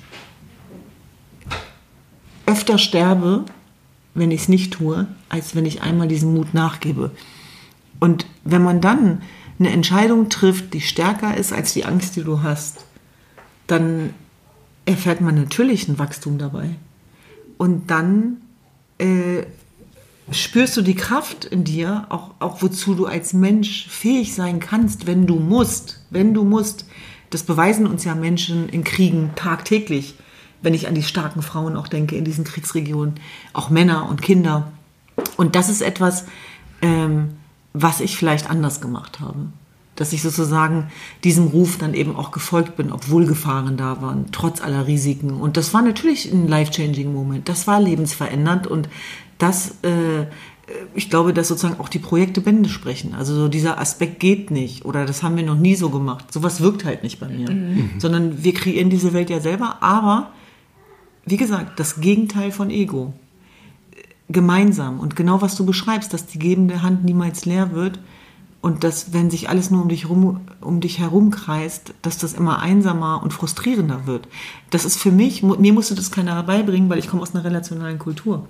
öfter 2.46 2.78
sterbe, 2.78 3.46
wenn 4.14 4.32
ich 4.32 4.42
es 4.42 4.50
nicht 4.50 4.74
tue, 4.74 5.08
als 5.30 5.56
wenn 5.56 5.66
ich 5.66 5.82
einmal 5.82 6.08
diesem 6.08 6.34
Mut 6.34 6.54
nachgebe. 6.54 7.12
Und 8.00 8.26
wenn 8.44 8.64
man 8.64 8.82
dann 8.82 9.22
eine 9.60 9.70
Entscheidung 9.70 10.30
trifft, 10.30 10.74
die 10.74 10.82
stärker 10.82 11.36
ist 11.36 11.52
als 11.52 11.74
die 11.74 11.86
Angst, 11.86 12.16
die 12.16 12.24
du 12.24 12.44
hast, 12.44 12.86
dann 13.68 14.14
erfährt 14.86 15.22
man 15.22 15.36
natürlich 15.36 15.88
ein 15.88 16.00
Wachstum 16.00 16.38
dabei. 16.38 16.70
Und 17.58 17.90
dann 17.90 18.38
äh, 19.00 19.44
spürst 20.32 20.78
du 20.78 20.82
die 20.82 20.96
Kraft 20.96 21.46
in 21.46 21.64
dir, 21.64 22.06
auch, 22.10 22.32
auch 22.40 22.62
wozu 22.62 22.96
du 22.96 23.06
als 23.06 23.34
Mensch 23.34 23.88
fähig 23.88 24.34
sein 24.34 24.60
kannst, 24.60 25.08
wenn 25.08 25.28
du 25.28 25.36
musst. 25.36 26.06
Wenn 26.10 26.34
du 26.34 26.44
musst. 26.44 26.86
Das 27.30 27.44
beweisen 27.44 27.88
uns 27.88 28.04
ja 28.04 28.16
Menschen 28.16 28.70
in 28.70 28.84
Kriegen 28.84 29.32
tagtäglich, 29.36 30.16
wenn 30.62 30.74
ich 30.74 30.88
an 30.88 30.96
die 30.96 31.04
starken 31.04 31.42
Frauen 31.42 31.76
auch 31.76 31.88
denke 31.88 32.16
in 32.16 32.26
diesen 32.26 32.44
Kriegsregionen, 32.44 33.16
auch 33.54 33.70
Männer 33.70 34.08
und 34.10 34.22
Kinder. 34.22 34.72
Und 35.36 35.56
das 35.56 35.70
ist 35.70 35.82
etwas, 35.82 36.26
ähm, 36.82 37.38
was 37.74 38.00
ich 38.00 38.18
vielleicht 38.18 38.50
anders 38.50 38.82
gemacht 38.82 39.20
habe. 39.20 39.48
Dass 39.96 40.14
ich 40.14 40.22
sozusagen 40.22 40.90
diesem 41.24 41.48
Ruf 41.48 41.78
dann 41.78 41.94
eben 41.94 42.16
auch 42.16 42.32
gefolgt 42.32 42.76
bin, 42.76 42.92
obwohl 42.92 43.26
Gefahren 43.26 43.78
da 43.78 44.02
waren, 44.02 44.28
trotz 44.32 44.62
aller 44.62 44.88
Risiken. 44.88 45.32
Und 45.32 45.58
das 45.58 45.74
war 45.74 45.82
natürlich 45.82 46.32
ein 46.32 46.48
life-changing 46.48 47.14
Moment. 47.14 47.50
Das 47.50 47.68
war 47.68 47.80
lebensverändernd 47.80 48.68
und 48.68 48.90
das, 49.38 49.72
äh, 49.84 50.26
ich 50.94 51.10
glaube, 51.10 51.34
dass 51.34 51.48
sozusagen 51.48 51.80
auch 51.80 51.90
die 51.90 52.00
Projekte 52.00 52.42
Bände 52.42 52.70
sprechen. 52.70 53.16
Also 53.16 53.34
so 53.34 53.48
dieser 53.48 53.80
Aspekt 53.80 54.20
geht 54.20 54.52
nicht 54.52 54.84
oder 54.86 55.06
das 55.06 55.24
haben 55.24 55.38
wir 55.38 55.44
noch 55.44 55.58
nie 55.58 55.76
so 55.76 55.90
gemacht. 55.90 56.34
Sowas 56.34 56.60
wirkt 56.62 56.84
halt 56.84 57.04
nicht 57.04 57.20
bei 57.20 57.28
mir. 57.28 57.50
Mhm. 57.50 57.92
Sondern 58.00 58.44
wir 58.44 58.54
kreieren 58.54 58.90
diese 58.90 59.14
Welt 59.14 59.30
ja 59.30 59.40
selber, 59.40 59.78
aber 59.82 60.32
wie 61.26 61.38
gesagt, 61.38 61.80
das 61.80 62.02
Gegenteil 62.02 62.52
von 62.52 62.70
Ego 62.70 63.14
gemeinsam. 64.30 65.00
Und 65.00 65.16
genau 65.16 65.42
was 65.42 65.56
du 65.56 65.66
beschreibst, 65.66 66.14
dass 66.14 66.26
die 66.26 66.40
gebende 66.40 66.82
Hand 66.82 67.06
niemals 67.06 67.46
leer 67.46 67.72
wird 67.72 68.00
und 68.60 68.84
dass, 68.84 69.14
wenn 69.14 69.30
sich 69.30 69.50
alles 69.50 69.72
nur 69.72 69.82
um 69.82 69.90
dich, 69.90 70.10
rum, 70.10 70.42
um 70.60 70.82
dich 70.82 71.00
herum 71.00 71.32
kreist, 71.32 71.94
dass 72.02 72.18
das 72.18 72.34
immer 72.34 72.60
einsamer 72.60 73.22
und 73.24 73.32
frustrierender 73.32 74.06
wird. 74.06 74.28
Das 74.70 74.84
ist 74.84 74.98
für 74.98 75.12
mich, 75.12 75.44
mir 75.44 75.74
musste 75.74 75.96
das 75.96 76.12
keiner 76.12 76.42
beibringen, 76.44 76.90
weil 76.90 77.00
ich 77.00 77.08
komme 77.08 77.22
aus 77.22 77.34
einer 77.34 77.46
relationalen 77.46 78.00
Kultur. 78.00 78.48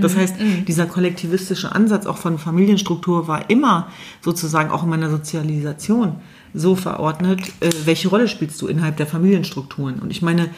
Das 0.00 0.14
mhm, 0.14 0.18
heißt, 0.18 0.40
mhm. 0.40 0.64
dieser 0.64 0.86
kollektivistische 0.86 1.74
Ansatz 1.74 2.06
auch 2.06 2.16
von 2.16 2.38
Familienstruktur 2.38 3.28
war 3.28 3.50
immer 3.50 3.88
sozusagen 4.20 4.70
auch 4.70 4.84
in 4.84 4.88
meiner 4.88 5.10
Sozialisation 5.10 6.16
so 6.54 6.76
verordnet, 6.76 7.40
äh, 7.60 7.70
welche 7.84 8.08
Rolle 8.08 8.28
spielst 8.28 8.60
du 8.62 8.68
innerhalb 8.68 8.96
der 8.96 9.06
Familienstrukturen? 9.06 10.00
Und 10.00 10.10
ich 10.10 10.22
meine, 10.22 10.50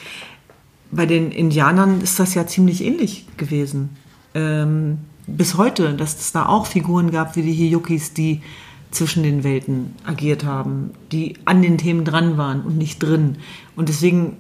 bei 0.90 1.06
den 1.06 1.32
Indianern 1.32 2.00
ist 2.00 2.18
das 2.20 2.34
ja 2.34 2.46
ziemlich 2.46 2.84
ähnlich 2.84 3.26
gewesen 3.36 3.90
ähm, 4.34 4.98
bis 5.26 5.56
heute, 5.56 5.94
dass 5.94 6.18
es 6.18 6.32
da 6.32 6.46
auch 6.46 6.66
Figuren 6.66 7.10
gab 7.10 7.36
wie 7.36 7.42
die 7.42 7.52
Hiyukis, 7.52 8.12
die 8.12 8.42
zwischen 8.90 9.22
den 9.22 9.42
Welten 9.42 9.94
agiert 10.04 10.44
haben, 10.44 10.90
die 11.10 11.36
an 11.44 11.62
den 11.62 11.78
Themen 11.78 12.04
dran 12.04 12.36
waren 12.36 12.62
und 12.62 12.76
nicht 12.76 13.02
drin. 13.02 13.36
Und 13.74 13.88
deswegen 13.88 14.36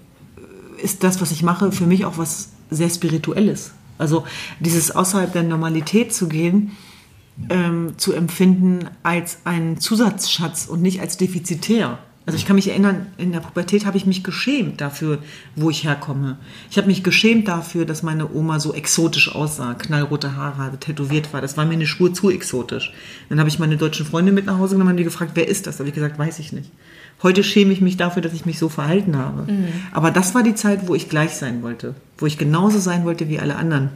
ist 0.82 1.02
das, 1.02 1.20
was 1.20 1.30
ich 1.30 1.42
mache, 1.42 1.72
für 1.72 1.86
mich 1.86 2.04
auch 2.04 2.18
was 2.18 2.50
sehr 2.70 2.90
Spirituelles. 2.90 3.72
Also 4.04 4.26
dieses 4.60 4.90
außerhalb 4.90 5.32
der 5.32 5.44
Normalität 5.44 6.12
zu 6.12 6.28
gehen, 6.28 6.72
ähm, 7.48 7.94
zu 7.96 8.12
empfinden 8.12 8.90
als 9.02 9.38
einen 9.44 9.80
Zusatzschatz 9.80 10.66
und 10.66 10.82
nicht 10.82 11.00
als 11.00 11.16
defizitär. 11.16 11.98
Also 12.26 12.36
ich 12.38 12.46
kann 12.46 12.56
mich 12.56 12.68
erinnern, 12.68 13.06
in 13.16 13.32
der 13.32 13.40
Pubertät 13.40 13.86
habe 13.86 13.96
ich 13.96 14.04
mich 14.04 14.22
geschämt 14.22 14.80
dafür, 14.80 15.18
wo 15.56 15.68
ich 15.68 15.84
herkomme. 15.84 16.38
Ich 16.70 16.76
habe 16.76 16.86
mich 16.86 17.02
geschämt 17.02 17.48
dafür, 17.48 17.86
dass 17.86 18.02
meine 18.02 18.30
Oma 18.32 18.60
so 18.60 18.74
exotisch 18.74 19.34
aussah, 19.34 19.74
knallrote 19.74 20.36
Haare 20.36 20.58
hatte, 20.58 20.78
tätowiert 20.78 21.32
war. 21.32 21.40
Das 21.40 21.56
war 21.56 21.64
mir 21.64 21.74
eine 21.74 21.86
Spur 21.86 22.12
zu 22.12 22.30
exotisch. 22.30 22.92
Dann 23.28 23.38
habe 23.40 23.48
ich 23.48 23.58
meine 23.58 23.76
deutschen 23.76 24.06
Freunde 24.06 24.32
mit 24.32 24.46
nach 24.46 24.58
Hause 24.58 24.74
genommen 24.74 24.92
und 24.92 24.96
die 24.98 25.04
gefragt, 25.04 25.32
wer 25.34 25.48
ist 25.48 25.66
das? 25.66 25.76
Da 25.76 25.80
habe 25.80 25.88
ich 25.88 25.94
gesagt, 25.94 26.18
weiß 26.18 26.38
ich 26.38 26.52
nicht. 26.52 26.70
Heute 27.24 27.42
schäme 27.42 27.72
ich 27.72 27.80
mich 27.80 27.96
dafür, 27.96 28.20
dass 28.20 28.34
ich 28.34 28.44
mich 28.44 28.58
so 28.58 28.68
verhalten 28.68 29.16
habe. 29.16 29.50
Mhm. 29.50 29.68
Aber 29.92 30.10
das 30.10 30.34
war 30.34 30.42
die 30.42 30.54
Zeit, 30.54 30.86
wo 30.86 30.94
ich 30.94 31.08
gleich 31.08 31.30
sein 31.30 31.62
wollte, 31.62 31.94
wo 32.18 32.26
ich 32.26 32.36
genauso 32.36 32.78
sein 32.78 33.06
wollte 33.06 33.30
wie 33.30 33.40
alle 33.40 33.56
anderen. 33.56 33.88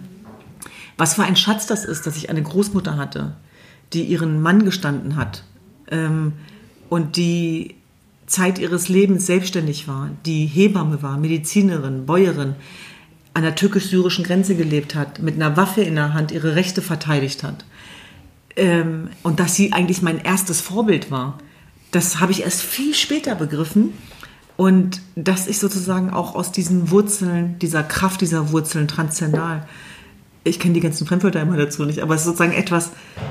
Was 0.97 1.15
für 1.15 1.25
ein 1.25 1.37
Schatz 1.37 1.67
das 1.67 1.85
ist, 1.85 2.07
dass 2.07 2.17
ich 2.17 2.31
eine 2.31 2.43
Großmutter 2.43 2.97
hatte, 2.97 3.37
die 3.93 4.03
ihren 4.03 4.41
Mann 4.41 4.65
gestanden 4.65 5.17
hat 5.17 5.45
ähm, 5.91 6.33
und 6.89 7.17
die 7.17 7.75
Zeit 8.27 8.59
ihres 8.59 8.89
Lebens 8.89 9.27
selbstständig 9.27 9.87
war, 9.87 10.11
die 10.25 10.47
Hebamme 10.47 11.03
war, 11.03 11.19
Medizinerin, 11.19 12.07
Bäuerin, 12.07 12.55
an 13.35 13.43
der 13.43 13.55
türkisch-syrischen 13.55 14.25
Grenze 14.25 14.57
gelebt 14.57 14.95
hat, 14.95 15.21
mit 15.21 15.35
einer 15.35 15.57
Waffe 15.57 15.83
in 15.83 15.97
der 15.97 16.15
Hand 16.15 16.33
ihre 16.33 16.57
Rechte 16.57 16.81
verteidigt 16.81 17.43
hat. 17.43 17.67
Ähm, 18.57 19.11
und 19.23 19.39
dass 19.39 19.55
sie 19.55 19.75
eigentlich 19.75 20.01
mein 20.01 20.19
erstes 20.19 20.63
Vorbild 20.63 21.11
war, 21.11 21.39
das 21.91 22.21
habe 22.21 22.33
ich 22.33 22.43
erst 22.43 22.63
viel 22.63 22.95
später 22.95 23.35
begriffen. 23.35 23.93
Und 24.57 25.01
dass 25.15 25.47
ich 25.47 25.61
sozusagen 25.61 26.11
auch 26.11 26.35
aus 26.35 26.51
diesen 26.51 26.91
Wurzeln, 26.91 27.59
dieser 27.61 27.85
Kraft 27.85 28.21
dieser 28.21 28.51
Wurzeln 28.51 28.89
transzendal 28.89 29.69
ich 30.49 30.59
kenne 30.59 30.75
die 30.75 30.81
ganzen 30.81 31.07
Fremdwörter 31.07 31.41
immer 31.41 31.57
dazu 31.57 31.85
nicht, 31.85 32.01
aber 32.01 32.15
es 32.15 32.23
ist 32.23 32.27
sozusagen 32.27 32.53
etwas, 32.53 32.91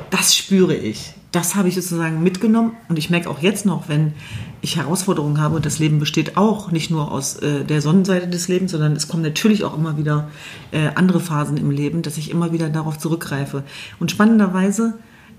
das 0.10 0.36
spüre 0.36 0.76
ich. 0.76 1.14
Das 1.32 1.56
habe 1.56 1.68
ich 1.68 1.76
sozusagen 1.76 2.24
mitgenommen 2.24 2.72
und 2.90 2.98
ich 2.98 3.10
merke 3.10 3.30
auch 3.30 3.40
jetzt 3.40 3.66
noch, 3.66 3.90
wenn 3.90 4.14
ich 4.62 4.78
Herausforderungen 4.78 5.40
habe 5.40 5.56
und 5.56 5.66
das 5.66 5.78
Leben 5.78 6.00
besteht 6.00 6.38
auch 6.38 6.72
nicht 6.72 6.90
nur 6.90 7.12
aus 7.12 7.38
äh, 7.38 7.64
der 7.64 7.82
Sonnenseite 7.82 8.28
des 8.28 8.48
Lebens, 8.48 8.72
sondern 8.72 8.94
es 8.94 9.08
kommen 9.08 9.24
natürlich 9.24 9.64
auch 9.64 9.78
immer 9.78 9.98
wieder 9.98 10.30
äh, 10.72 10.90
andere 10.96 11.20
Phasen 11.20 11.58
im 11.58 11.70
Leben, 11.70 12.02
dass 12.02 12.18
ich 12.18 12.32
immer 12.32 12.54
wieder 12.54 12.70
darauf 12.70 12.98
zurückgreife. 12.98 13.64
Und 14.00 14.10
spannenderweise 14.10 14.94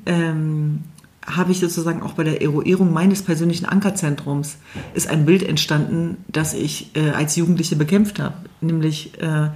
ähm, 0.06 0.80
habe 1.28 1.52
ich 1.52 1.60
sozusagen 1.60 2.02
auch 2.02 2.14
bei 2.14 2.24
der 2.24 2.42
Eruierung 2.42 2.92
meines 2.92 3.22
persönlichen 3.22 3.66
Ankerzentrums 3.66 4.56
ist 4.94 5.08
ein 5.08 5.26
Bild 5.26 5.42
entstanden, 5.42 6.16
das 6.28 6.54
ich 6.54 6.90
äh, 6.96 7.10
als 7.10 7.36
Jugendliche 7.36 7.76
bekämpft 7.76 8.18
habe, 8.18 8.34
nämlich 8.60 9.20
äh, 9.20 9.50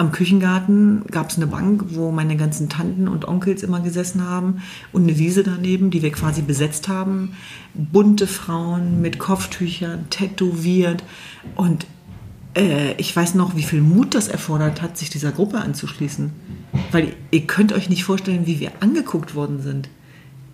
am 0.00 0.12
Küchengarten 0.12 1.04
gab 1.10 1.28
es 1.28 1.36
eine 1.36 1.46
Bank, 1.46 1.84
wo 1.90 2.10
meine 2.10 2.38
ganzen 2.38 2.70
Tanten 2.70 3.06
und 3.06 3.28
Onkels 3.28 3.62
immer 3.62 3.80
gesessen 3.80 4.26
haben 4.26 4.62
und 4.92 5.02
eine 5.02 5.18
Wiese 5.18 5.42
daneben, 5.42 5.90
die 5.90 6.00
wir 6.00 6.10
quasi 6.10 6.40
besetzt 6.40 6.88
haben. 6.88 7.34
Bunte 7.74 8.26
Frauen 8.26 9.02
mit 9.02 9.18
Kopftüchern, 9.18 10.08
tätowiert. 10.08 11.04
Und 11.54 11.86
äh, 12.56 12.94
ich 12.94 13.14
weiß 13.14 13.34
noch, 13.34 13.56
wie 13.56 13.62
viel 13.62 13.82
Mut 13.82 14.14
das 14.14 14.28
erfordert 14.28 14.80
hat, 14.80 14.96
sich 14.96 15.10
dieser 15.10 15.32
Gruppe 15.32 15.58
anzuschließen. 15.58 16.30
Weil 16.92 17.12
ihr 17.30 17.46
könnt 17.46 17.74
euch 17.74 17.90
nicht 17.90 18.04
vorstellen, 18.04 18.46
wie 18.46 18.58
wir 18.58 18.72
angeguckt 18.80 19.34
worden 19.34 19.60
sind. 19.60 19.90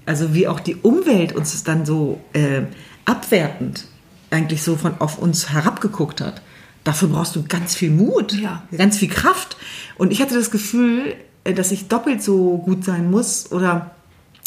Also 0.07 0.35
wie 0.35 0.49
auch 0.49 0.61
die 0.61 0.77
Umwelt 0.77 1.35
uns 1.35 1.63
dann 1.65 1.85
so 1.85 2.21
äh, 2.33 2.63
abwertend 3.05 3.87
eigentlich 4.31 4.63
so 4.63 4.77
von 4.77 5.01
auf 5.01 5.19
uns 5.19 5.51
herabgeguckt 5.51 6.21
hat. 6.21 6.43
Dafür 6.85 7.09
brauchst 7.09 7.35
du 7.35 7.43
ganz 7.43 7.75
viel 7.75 7.91
Mut, 7.91 8.33
ja. 8.33 8.63
ganz 8.77 8.99
viel 8.99 9.09
Kraft. 9.09 9.57
Und 9.99 10.13
ich 10.13 10.23
hatte 10.23 10.35
das 10.35 10.51
Gefühl, 10.51 11.17
äh, 11.45 11.53
dass 11.53 11.73
ich 11.73 11.89
doppelt 11.89 12.23
so 12.23 12.59
gut 12.59 12.85
sein 12.85 13.11
muss 13.11 13.51
oder 13.51 13.91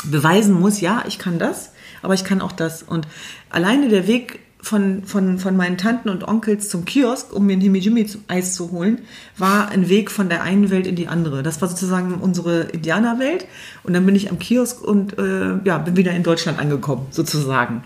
beweisen 0.05 0.57
muss, 0.57 0.79
ja, 0.79 1.03
ich 1.07 1.19
kann 1.19 1.39
das, 1.39 1.71
aber 2.01 2.13
ich 2.13 2.23
kann 2.23 2.41
auch 2.41 2.53
das. 2.53 2.83
Und 2.83 3.07
alleine 3.49 3.89
der 3.89 4.07
Weg 4.07 4.39
von, 4.61 5.03
von, 5.03 5.39
von 5.39 5.55
meinen 5.55 5.77
Tanten 5.77 6.09
und 6.09 6.27
Onkels 6.27 6.67
zum 6.67 6.83
Kiosk, 6.83 7.33
um 7.33 7.45
mir 7.45 7.53
ein 7.53 7.61
Himijimi-Eis 7.61 8.55
zu 8.55 8.71
holen, 8.71 8.99
war 9.37 9.69
ein 9.69 9.87
Weg 9.87 10.11
von 10.11 10.27
der 10.27 10.43
einen 10.43 10.69
Welt 10.69 10.85
in 10.85 10.95
die 10.95 11.07
andere. 11.07 11.43
Das 11.43 11.61
war 11.61 11.69
sozusagen 11.69 12.15
unsere 12.15 12.63
Indianerwelt. 12.63 13.47
Und 13.83 13.93
dann 13.93 14.05
bin 14.05 14.15
ich 14.15 14.29
am 14.29 14.37
Kiosk 14.37 14.81
und 14.81 15.17
äh, 15.17 15.59
ja, 15.63 15.77
bin 15.77 15.95
wieder 15.95 16.11
in 16.11 16.23
Deutschland 16.23 16.59
angekommen, 16.59 17.07
sozusagen. 17.11 17.83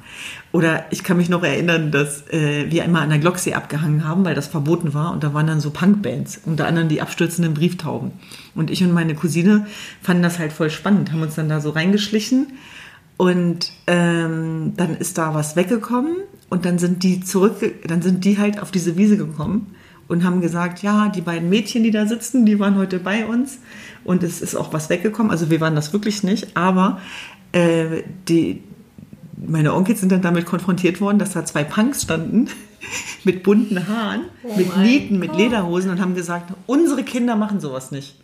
Oder 0.52 0.86
ich 0.90 1.04
kann 1.04 1.18
mich 1.18 1.30
noch 1.30 1.44
erinnern, 1.44 1.92
dass 1.92 2.28
äh, 2.30 2.66
wir 2.72 2.84
einmal 2.84 3.04
an 3.04 3.10
der 3.10 3.20
Glocksee 3.20 3.54
abgehangen 3.54 4.08
haben, 4.08 4.26
weil 4.26 4.36
das 4.36 4.48
verboten 4.48 4.96
war. 4.96 5.12
Und 5.12 5.24
da 5.24 5.34
waren 5.34 5.46
dann 5.46 5.62
so 5.62 5.70
Punkbands, 5.70 6.42
unter 6.44 6.66
anderem 6.66 6.90
die 6.90 7.02
abstürzenden 7.02 7.54
Brieftauben. 7.54 8.14
Und 8.56 8.72
ich 8.72 8.84
und 8.84 8.94
meine 8.94 9.14
Cousine 9.14 9.68
fanden 10.02 10.24
das 10.24 10.40
halt 10.40 10.52
voll 10.52 10.72
spannend, 10.72 11.12
haben 11.12 11.22
uns 11.22 11.36
dann 11.36 11.50
da 11.50 11.62
so 11.62 11.70
reingeschlichen. 11.70 12.54
Und 13.16 13.72
ähm, 13.86 14.74
dann 14.76 14.98
ist 14.98 15.20
da 15.20 15.36
was 15.36 15.56
weggekommen 15.56 16.16
und 16.54 16.66
dann 16.66 16.78
sind 16.78 17.02
die 17.02 17.20
zurück, 17.20 17.56
dann 17.88 18.04
sind 18.04 18.26
die 18.26 18.38
halt 18.38 18.62
auf 18.62 18.70
diese 18.70 18.96
Wiese 18.96 19.18
gekommen 19.18 19.74
und 20.08 20.24
haben 20.24 20.40
gesagt, 20.40 20.84
ja, 20.84 21.10
die 21.10 21.22
beiden 21.22 21.50
Mädchen, 21.50 21.82
die 21.82 21.90
da 21.90 22.06
sitzen, 22.06 22.46
die 22.46 22.60
waren 22.60 22.78
heute 22.78 23.00
bei 23.00 23.26
uns 23.26 23.58
und 24.04 24.22
es 24.22 24.40
ist 24.40 24.54
auch 24.54 24.72
was 24.72 24.88
weggekommen. 24.92 25.32
Also 25.32 25.50
wir 25.50 25.60
waren 25.62 25.74
das 25.74 25.94
wirklich 25.94 26.22
nicht, 26.22 26.56
aber 26.56 27.02
äh, 27.54 28.04
die, 28.30 28.62
meine 29.36 29.74
Onkels 29.74 30.02
sind 30.02 30.12
dann 30.12 30.22
damit 30.22 30.46
konfrontiert 30.46 31.02
worden, 31.02 31.18
dass 31.18 31.32
da 31.32 31.44
zwei 31.44 31.64
Punks 31.64 32.04
standen 32.04 32.50
mit 33.24 33.42
bunten 33.42 33.88
Haaren, 33.88 34.26
oh 34.44 34.56
mit 34.56 34.78
Nieten, 34.78 35.18
mit 35.18 35.36
Lederhosen 35.36 35.90
und 35.90 36.00
haben 36.00 36.14
gesagt, 36.14 36.54
unsere 36.68 37.02
Kinder 37.02 37.36
machen 37.36 37.62
sowas 37.62 37.90
nicht. 37.90 38.23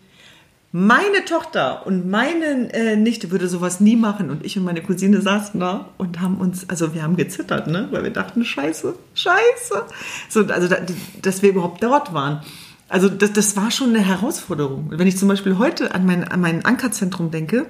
Meine 0.71 1.25
Tochter 1.25 1.87
und 1.87 2.07
meine 2.07 2.71
äh, 2.73 2.95
Nichte 2.95 3.31
würde 3.31 3.47
sowas 3.47 3.79
nie 3.79 3.95
machen. 3.95 4.29
Und 4.29 4.45
ich 4.45 4.55
und 4.55 4.63
meine 4.63 4.83
Cousine 4.83 5.19
saßen 5.19 5.59
da 5.59 5.89
und 5.97 6.21
haben 6.21 6.37
uns, 6.37 6.69
also 6.69 6.93
wir 6.93 7.01
haben 7.01 7.15
gezittert, 7.15 7.65
ne? 7.65 7.87
weil 7.89 8.03
wir 8.03 8.11
dachten, 8.11 8.45
scheiße, 8.45 8.93
scheiße. 9.15 9.83
So, 10.29 10.45
also, 10.45 10.67
da, 10.67 10.77
dass 11.23 11.41
wir 11.41 11.49
überhaupt 11.49 11.81
dort 11.81 12.13
waren. 12.13 12.43
Also 12.87 13.09
das, 13.09 13.33
das 13.33 13.55
war 13.55 13.71
schon 13.71 13.89
eine 13.89 13.99
Herausforderung. 13.99 14.91
Wenn 14.91 15.07
ich 15.07 15.17
zum 15.17 15.27
Beispiel 15.27 15.57
heute 15.57 15.95
an 15.95 16.05
mein, 16.05 16.23
an 16.23 16.39
mein 16.39 16.65
Ankerzentrum 16.65 17.31
denke, 17.31 17.65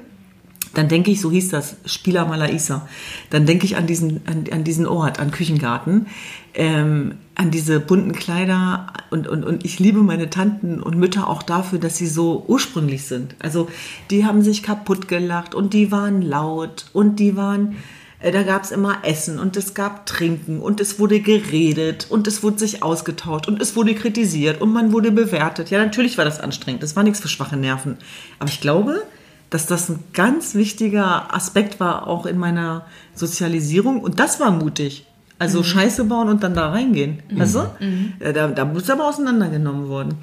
dann 0.74 0.88
denke 0.88 1.12
ich, 1.12 1.20
so 1.20 1.32
hieß 1.32 1.50
das, 1.50 1.78
Spieler 1.86 2.26
Malaisa. 2.26 2.88
Dann 3.30 3.46
denke 3.46 3.66
ich 3.66 3.76
an 3.76 3.88
diesen, 3.88 4.22
an, 4.28 4.46
an 4.52 4.64
diesen 4.64 4.86
Ort, 4.86 5.20
an 5.20 5.32
Küchengarten, 5.32 6.08
ähm, 6.54 7.16
an 7.36 7.52
diese 7.52 7.80
bunten 7.80 8.14
Kleider 8.14 8.94
und, 9.10 9.28
und, 9.28 9.44
und 9.44 9.66
ich 9.66 9.80
liebe 9.80 10.00
meine 10.00 10.30
Tanten 10.30 10.82
und 10.82 10.98
Mütter 10.98 11.28
auch 11.28 11.42
dafür, 11.42 11.80
dass 11.80 11.98
sie 11.98 12.08
so 12.08 12.44
ursprünglich 12.48 13.06
sind. 13.06 13.36
Also 13.40 13.68
die 14.12 14.26
haben 14.26 14.42
sich 14.42 14.62
kaputt 14.62 15.08
gelacht 15.08 15.56
und 15.56 15.74
die 15.74 15.92
waren 15.92 16.22
laut 16.22 16.86
und 16.94 17.20
die 17.20 17.36
waren, 17.36 17.78
äh, 18.20 18.32
da 18.32 18.44
gab 18.44 18.64
es 18.64 18.72
immer 18.72 19.00
Essen 19.04 19.40
und 19.40 19.58
es 19.58 19.74
gab 19.74 20.06
Trinken 20.06 20.60
und 20.60 20.82
es 20.82 21.00
wurde 21.00 21.20
geredet 21.20 22.08
und 22.10 22.28
es 22.28 22.44
wurde 22.44 22.60
sich 22.60 22.84
ausgetauscht 22.84 23.48
und 23.48 23.60
es 23.62 23.76
wurde 23.76 23.96
kritisiert 23.96 24.62
und 24.62 24.72
man 24.72 24.92
wurde 24.92 25.12
bewertet. 25.12 25.72
Ja, 25.72 25.84
natürlich 25.84 26.18
war 26.18 26.26
das 26.26 26.40
anstrengend, 26.40 26.84
das 26.84 26.96
war 26.96 27.04
nichts 27.04 27.20
für 27.20 27.28
schwache 27.28 27.58
Nerven. 27.58 27.98
Aber 28.38 28.50
ich 28.50 28.62
glaube, 28.62 29.04
dass 29.50 29.66
das 29.66 29.90
ein 29.90 30.00
ganz 30.14 30.56
wichtiger 30.56 31.34
Aspekt 31.34 31.80
war, 31.80 32.08
auch 32.08 32.26
in 32.26 32.38
meiner 32.38 32.86
Sozialisierung. 33.16 34.02
Und 34.02 34.20
das 34.20 34.40
war 34.40 34.52
mutig. 34.52 35.06
Also 35.40 35.60
mhm. 35.60 35.64
Scheiße 35.64 36.04
bauen 36.06 36.30
und 36.30 36.44
dann 36.44 36.54
da 36.54 36.70
reingehen. 36.70 37.20
Mhm. 37.30 37.40
Weißt 37.40 37.56
du? 37.56 37.60
Mhm. 37.80 38.14
Da, 38.34 38.48
da 38.50 38.66
muss 38.66 38.90
aber 38.90 39.08
auseinandergenommen 39.08 39.88
worden. 39.88 40.16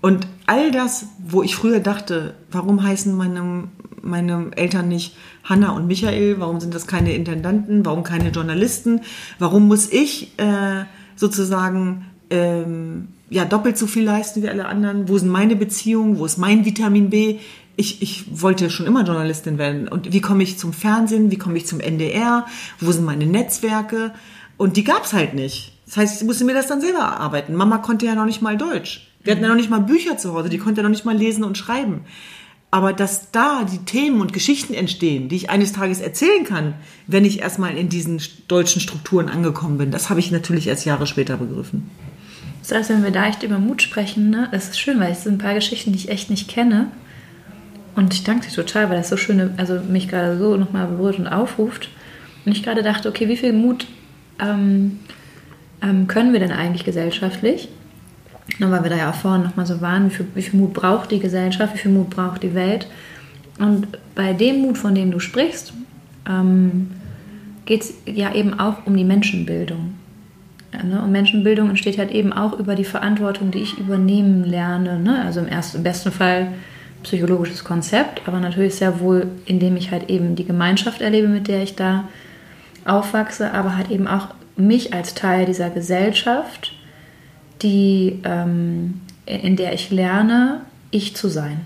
Und 0.00 0.26
all 0.46 0.70
das, 0.70 1.06
wo 1.18 1.42
ich 1.42 1.54
früher 1.54 1.80
dachte, 1.80 2.34
warum 2.50 2.82
heißen 2.82 3.14
meine, 3.14 3.68
meine 4.00 4.50
Eltern 4.56 4.88
nicht 4.88 5.14
Hanna 5.44 5.72
und 5.72 5.86
Michael, 5.86 6.40
warum 6.40 6.60
sind 6.60 6.74
das 6.74 6.86
keine 6.86 7.14
Intendanten, 7.14 7.84
warum 7.84 8.02
keine 8.02 8.30
Journalisten, 8.30 9.02
warum 9.38 9.68
muss 9.68 9.90
ich 9.92 10.38
äh, 10.38 10.84
sozusagen 11.16 12.06
ähm, 12.30 13.08
ja, 13.28 13.44
doppelt 13.44 13.76
so 13.76 13.86
viel 13.86 14.04
leisten 14.04 14.42
wie 14.42 14.48
alle 14.48 14.66
anderen, 14.66 15.08
wo 15.08 15.18
sind 15.18 15.30
meine 15.30 15.54
Beziehungen, 15.54 16.18
wo 16.18 16.24
ist 16.24 16.38
mein 16.38 16.64
Vitamin 16.64 17.10
B, 17.10 17.38
ich, 17.76 18.02
ich 18.02 18.24
wollte 18.42 18.70
schon 18.70 18.86
immer 18.86 19.04
Journalistin 19.04 19.58
werden. 19.58 19.88
Und 19.88 20.12
wie 20.12 20.20
komme 20.20 20.42
ich 20.42 20.58
zum 20.58 20.72
Fernsehen? 20.72 21.30
Wie 21.30 21.38
komme 21.38 21.56
ich 21.56 21.66
zum 21.66 21.80
NDR? 21.80 22.46
Wo 22.78 22.92
sind 22.92 23.04
meine 23.04 23.26
Netzwerke? 23.26 24.12
Und 24.56 24.76
die 24.76 24.84
gab 24.84 25.04
es 25.04 25.12
halt 25.12 25.34
nicht. 25.34 25.72
Das 25.86 25.96
heißt, 25.96 26.20
ich 26.20 26.26
musste 26.26 26.44
mir 26.44 26.54
das 26.54 26.66
dann 26.66 26.80
selber 26.80 26.98
erarbeiten. 26.98 27.54
Mama 27.54 27.78
konnte 27.78 28.06
ja 28.06 28.14
noch 28.14 28.26
nicht 28.26 28.42
mal 28.42 28.56
Deutsch. 28.56 29.08
Wir 29.22 29.32
hatten 29.32 29.42
ja 29.42 29.48
noch 29.48 29.56
nicht 29.56 29.70
mal 29.70 29.80
Bücher 29.80 30.16
zu 30.16 30.34
Hause. 30.34 30.48
Die 30.48 30.58
konnte 30.58 30.80
ja 30.80 30.82
noch 30.82 30.90
nicht 30.90 31.04
mal 31.04 31.16
lesen 31.16 31.44
und 31.44 31.58
schreiben. 31.58 32.02
Aber 32.70 32.92
dass 32.92 33.32
da 33.32 33.64
die 33.64 33.78
Themen 33.78 34.20
und 34.20 34.32
Geschichten 34.32 34.74
entstehen, 34.74 35.28
die 35.28 35.36
ich 35.36 35.50
eines 35.50 35.72
Tages 35.72 36.00
erzählen 36.00 36.44
kann, 36.44 36.74
wenn 37.08 37.24
ich 37.24 37.40
erstmal 37.40 37.76
in 37.76 37.88
diesen 37.88 38.22
deutschen 38.46 38.80
Strukturen 38.80 39.28
angekommen 39.28 39.78
bin, 39.78 39.90
das 39.90 40.08
habe 40.08 40.20
ich 40.20 40.30
natürlich 40.30 40.68
erst 40.68 40.86
Jahre 40.86 41.08
später 41.08 41.36
begriffen. 41.36 41.90
Das 42.60 42.72
heißt, 42.72 42.90
wenn 42.90 43.02
wir 43.02 43.10
da 43.10 43.26
echt 43.26 43.42
über 43.42 43.58
Mut 43.58 43.82
sprechen, 43.82 44.30
ne, 44.30 44.48
das 44.52 44.68
ist 44.68 44.78
schön, 44.78 45.00
weil 45.00 45.10
es 45.12 45.24
sind 45.24 45.34
ein 45.34 45.38
paar 45.38 45.54
Geschichten, 45.54 45.92
die 45.92 45.98
ich 45.98 46.10
echt 46.10 46.30
nicht 46.30 46.48
kenne. 46.48 46.92
Und 48.00 48.14
ich 48.14 48.24
danke 48.24 48.48
dir 48.48 48.54
total, 48.54 48.88
weil 48.88 48.96
das 48.96 49.10
so 49.10 49.18
schön, 49.18 49.50
also 49.58 49.78
mich 49.78 50.08
gerade 50.08 50.38
so 50.38 50.56
nochmal 50.56 50.86
berührt 50.86 51.18
und 51.18 51.28
aufruft. 51.28 51.90
Und 52.46 52.52
ich 52.52 52.62
gerade 52.62 52.82
dachte, 52.82 53.10
okay, 53.10 53.28
wie 53.28 53.36
viel 53.36 53.52
Mut 53.52 53.86
ähm, 54.38 55.00
ähm, 55.82 56.06
können 56.06 56.32
wir 56.32 56.40
denn 56.40 56.50
eigentlich 56.50 56.86
gesellschaftlich? 56.86 57.68
Und 58.58 58.70
weil 58.70 58.82
wir 58.82 58.88
da 58.88 58.96
ja 58.96 59.10
auch 59.10 59.14
vorhin 59.14 59.42
nochmal 59.42 59.66
so 59.66 59.82
waren, 59.82 60.06
wie 60.06 60.14
viel, 60.14 60.26
wie 60.34 60.40
viel 60.40 60.58
Mut 60.58 60.72
braucht 60.72 61.10
die 61.10 61.18
Gesellschaft, 61.18 61.74
wie 61.74 61.78
viel 61.78 61.90
Mut 61.90 62.08
braucht 62.08 62.42
die 62.42 62.54
Welt? 62.54 62.86
Und 63.58 63.86
bei 64.14 64.32
dem 64.32 64.62
Mut, 64.62 64.78
von 64.78 64.94
dem 64.94 65.10
du 65.10 65.20
sprichst, 65.20 65.74
ähm, 66.26 66.92
geht 67.66 67.82
es 67.82 67.92
ja 68.06 68.34
eben 68.34 68.58
auch 68.58 68.86
um 68.86 68.96
die 68.96 69.04
Menschenbildung. 69.04 69.92
Ja, 70.72 70.84
ne? 70.84 71.02
Und 71.02 71.12
Menschenbildung 71.12 71.68
entsteht 71.68 71.98
halt 71.98 72.12
eben 72.12 72.32
auch 72.32 72.58
über 72.58 72.76
die 72.76 72.84
Verantwortung, 72.84 73.50
die 73.50 73.58
ich 73.58 73.76
übernehmen 73.76 74.42
lerne. 74.44 74.98
Ne? 74.98 75.22
Also 75.22 75.40
im, 75.40 75.48
ersten, 75.48 75.76
im 75.76 75.82
besten 75.82 76.12
Fall 76.12 76.48
psychologisches 77.02 77.64
Konzept, 77.64 78.22
aber 78.26 78.40
natürlich 78.40 78.74
sehr 78.74 79.00
wohl, 79.00 79.28
indem 79.46 79.76
ich 79.76 79.90
halt 79.90 80.10
eben 80.10 80.36
die 80.36 80.44
Gemeinschaft 80.44 81.00
erlebe, 81.00 81.28
mit 81.28 81.48
der 81.48 81.62
ich 81.62 81.76
da 81.76 82.08
aufwachse, 82.84 83.52
aber 83.52 83.76
halt 83.76 83.90
eben 83.90 84.06
auch 84.06 84.28
mich 84.56 84.92
als 84.92 85.14
Teil 85.14 85.46
dieser 85.46 85.70
Gesellschaft, 85.70 86.72
die, 87.62 88.20
ähm, 88.24 89.00
in 89.26 89.56
der 89.56 89.72
ich 89.72 89.90
lerne, 89.90 90.62
ich 90.90 91.16
zu 91.16 91.28
sein. 91.28 91.60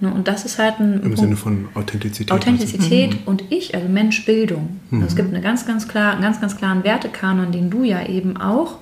Ne, 0.00 0.12
und 0.12 0.26
das 0.26 0.44
ist 0.44 0.58
halt 0.58 0.80
ein. 0.80 0.94
Im 0.94 1.00
Punkt, 1.02 1.18
Sinne 1.18 1.36
von 1.36 1.68
Authentizität. 1.74 2.32
Authentizität 2.32 3.12
also. 3.12 3.22
und 3.26 3.44
ich, 3.50 3.74
also 3.76 3.88
Menschbildung. 3.88 4.80
Mhm. 4.90 4.98
Also 5.02 5.12
es 5.12 5.16
gibt 5.16 5.32
eine 5.32 5.40
ganz, 5.40 5.64
ganz 5.64 5.86
klar, 5.86 6.12
einen 6.12 6.22
ganz, 6.22 6.40
ganz 6.40 6.56
klaren 6.56 6.82
Wertekanon, 6.82 7.52
den 7.52 7.70
du 7.70 7.84
ja 7.84 8.04
eben 8.06 8.36
auch 8.36 8.78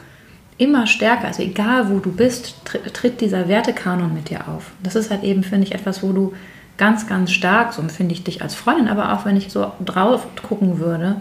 immer 0.60 0.86
stärker, 0.86 1.26
also 1.26 1.42
egal 1.42 1.90
wo 1.90 2.00
du 2.00 2.12
bist, 2.12 2.54
tritt 2.64 3.20
dieser 3.22 3.48
Wertekanon 3.48 4.12
mit 4.12 4.28
dir 4.28 4.46
auf. 4.46 4.72
Das 4.82 4.94
ist 4.94 5.10
halt 5.10 5.22
eben, 5.22 5.42
finde 5.42 5.66
ich, 5.66 5.74
etwas, 5.74 6.02
wo 6.02 6.12
du 6.12 6.34
ganz, 6.76 7.06
ganz 7.06 7.32
stark, 7.32 7.72
so 7.72 7.80
empfinde 7.80 8.12
ich 8.12 8.24
dich 8.24 8.42
als 8.42 8.54
Freundin, 8.54 8.88
aber 8.88 9.14
auch 9.14 9.24
wenn 9.24 9.36
ich 9.36 9.50
so 9.50 9.72
drauf 9.82 10.26
gucken 10.42 10.78
würde, 10.78 11.16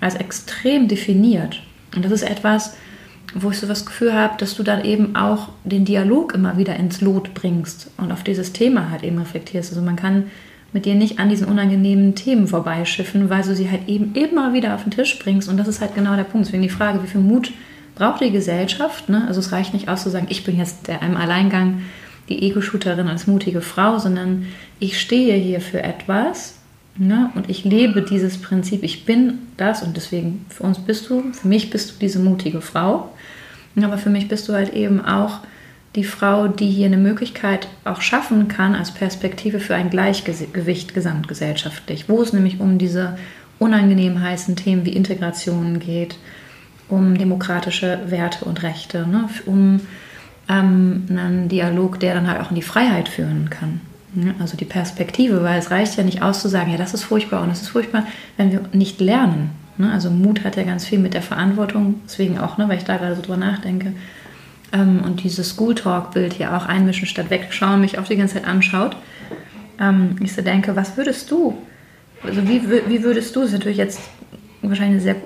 als 0.00 0.14
extrem 0.14 0.88
definiert. 0.88 1.62
Und 1.94 2.04
das 2.04 2.12
ist 2.12 2.22
etwas, 2.22 2.76
wo 3.34 3.50
ich 3.50 3.58
so 3.58 3.66
das 3.66 3.84
Gefühl 3.84 4.14
habe, 4.14 4.38
dass 4.38 4.56
du 4.56 4.62
dann 4.62 4.82
eben 4.82 5.16
auch 5.16 5.50
den 5.64 5.84
Dialog 5.84 6.32
immer 6.32 6.56
wieder 6.56 6.76
ins 6.76 7.02
Lot 7.02 7.34
bringst 7.34 7.90
und 7.98 8.10
auf 8.10 8.22
dieses 8.22 8.54
Thema 8.54 8.90
halt 8.90 9.02
eben 9.02 9.18
reflektierst. 9.18 9.70
Also 9.70 9.82
man 9.82 9.96
kann 9.96 10.30
mit 10.72 10.86
dir 10.86 10.94
nicht 10.94 11.18
an 11.18 11.28
diesen 11.28 11.46
unangenehmen 11.46 12.14
Themen 12.14 12.46
vorbeischiffen, 12.46 13.28
weil 13.28 13.42
du 13.42 13.54
sie 13.54 13.70
halt 13.70 13.86
eben 13.86 14.14
immer 14.14 14.54
wieder 14.54 14.74
auf 14.74 14.84
den 14.84 14.92
Tisch 14.92 15.18
bringst. 15.18 15.48
Und 15.48 15.58
das 15.58 15.68
ist 15.68 15.82
halt 15.82 15.94
genau 15.94 16.16
der 16.16 16.24
Punkt. 16.24 16.46
Deswegen 16.46 16.62
die 16.62 16.70
Frage, 16.70 17.02
wie 17.02 17.06
viel 17.06 17.20
Mut 17.20 17.52
braucht 17.98 18.22
die 18.22 18.30
Gesellschaft. 18.30 19.08
Ne? 19.08 19.24
Also 19.26 19.40
es 19.40 19.52
reicht 19.52 19.74
nicht 19.74 19.88
aus 19.88 20.02
zu 20.02 20.10
sagen, 20.10 20.28
ich 20.30 20.44
bin 20.44 20.56
jetzt 20.56 20.88
der, 20.88 21.02
im 21.02 21.16
Alleingang 21.16 21.82
die 22.28 22.42
Ego-Shooterin 22.42 23.08
als 23.08 23.26
mutige 23.26 23.60
Frau, 23.60 23.98
sondern 23.98 24.46
ich 24.78 25.00
stehe 25.00 25.34
hier 25.34 25.60
für 25.60 25.82
etwas 25.82 26.58
ne? 26.96 27.30
und 27.34 27.50
ich 27.50 27.64
lebe 27.64 28.02
dieses 28.02 28.40
Prinzip. 28.40 28.82
Ich 28.84 29.04
bin 29.04 29.38
das 29.56 29.82
und 29.82 29.96
deswegen 29.96 30.46
für 30.48 30.62
uns 30.62 30.78
bist 30.78 31.10
du, 31.10 31.32
für 31.32 31.48
mich 31.48 31.70
bist 31.70 31.90
du 31.90 31.94
diese 32.00 32.20
mutige 32.20 32.60
Frau. 32.60 33.10
Aber 33.76 33.98
für 33.98 34.10
mich 34.10 34.26
bist 34.26 34.48
du 34.48 34.54
halt 34.54 34.74
eben 34.74 35.04
auch 35.04 35.40
die 35.94 36.04
Frau, 36.04 36.48
die 36.48 36.68
hier 36.68 36.86
eine 36.86 36.96
Möglichkeit 36.96 37.68
auch 37.84 38.00
schaffen 38.00 38.48
kann 38.48 38.74
als 38.74 38.92
Perspektive 38.92 39.60
für 39.60 39.74
ein 39.74 39.90
Gleichgewicht 39.90 40.94
gesamtgesellschaftlich, 40.94 42.08
wo 42.08 42.20
es 42.20 42.32
nämlich 42.32 42.60
um 42.60 42.78
diese 42.78 43.16
unangenehm 43.58 44.20
heißen 44.20 44.56
Themen 44.56 44.84
wie 44.84 44.92
Integration 44.92 45.78
geht, 45.78 46.16
um 46.88 47.16
demokratische 47.16 48.00
Werte 48.06 48.44
und 48.44 48.62
Rechte, 48.62 49.06
ne? 49.06 49.28
um 49.46 49.80
ähm, 50.48 51.06
einen 51.10 51.48
Dialog, 51.48 52.00
der 52.00 52.14
dann 52.14 52.28
halt 52.28 52.40
auch 52.40 52.50
in 52.50 52.56
die 52.56 52.62
Freiheit 52.62 53.08
führen 53.08 53.50
kann. 53.50 53.80
Ne? 54.14 54.34
Also 54.38 54.56
die 54.56 54.64
Perspektive, 54.64 55.42
weil 55.42 55.58
es 55.58 55.70
reicht 55.70 55.96
ja 55.96 56.04
nicht 56.04 56.22
aus 56.22 56.40
zu 56.40 56.48
sagen, 56.48 56.70
ja, 56.70 56.78
das 56.78 56.94
ist 56.94 57.04
furchtbar 57.04 57.42
und 57.42 57.50
das 57.50 57.62
ist 57.62 57.68
furchtbar, 57.68 58.04
wenn 58.36 58.52
wir 58.52 58.62
nicht 58.72 59.00
lernen. 59.00 59.50
Ne? 59.76 59.92
Also 59.92 60.10
Mut 60.10 60.44
hat 60.44 60.56
ja 60.56 60.62
ganz 60.62 60.86
viel 60.86 60.98
mit 60.98 61.14
der 61.14 61.22
Verantwortung, 61.22 62.00
deswegen 62.06 62.38
auch, 62.38 62.58
ne, 62.58 62.68
weil 62.68 62.78
ich 62.78 62.84
da 62.84 62.96
gerade 62.96 63.16
so 63.16 63.22
drüber 63.22 63.36
nachdenke. 63.36 63.92
Ähm, 64.72 65.00
und 65.04 65.22
dieses 65.22 65.50
School 65.50 65.74
Talk-Bild 65.74 66.32
hier 66.32 66.56
auch 66.56 66.66
einmischen 66.66 67.06
statt 67.06 67.30
wegschauen, 67.30 67.80
mich 67.80 67.98
auch 67.98 68.04
die 68.04 68.16
ganze 68.16 68.34
Zeit 68.34 68.46
anschaut. 68.46 68.96
Ähm, 69.78 70.16
ich 70.22 70.32
so 70.32 70.42
denke, 70.42 70.74
was 70.74 70.96
würdest 70.96 71.30
du 71.30 71.58
also 72.22 72.46
wie, 72.48 72.62
wie 72.88 73.02
würdest 73.02 73.34
du, 73.34 73.40
das 73.40 73.50
ist 73.50 73.54
natürlich 73.54 73.78
jetzt 73.78 74.00
wahrscheinlich 74.62 75.00
eine 75.00 75.00
sehr, 75.00 75.16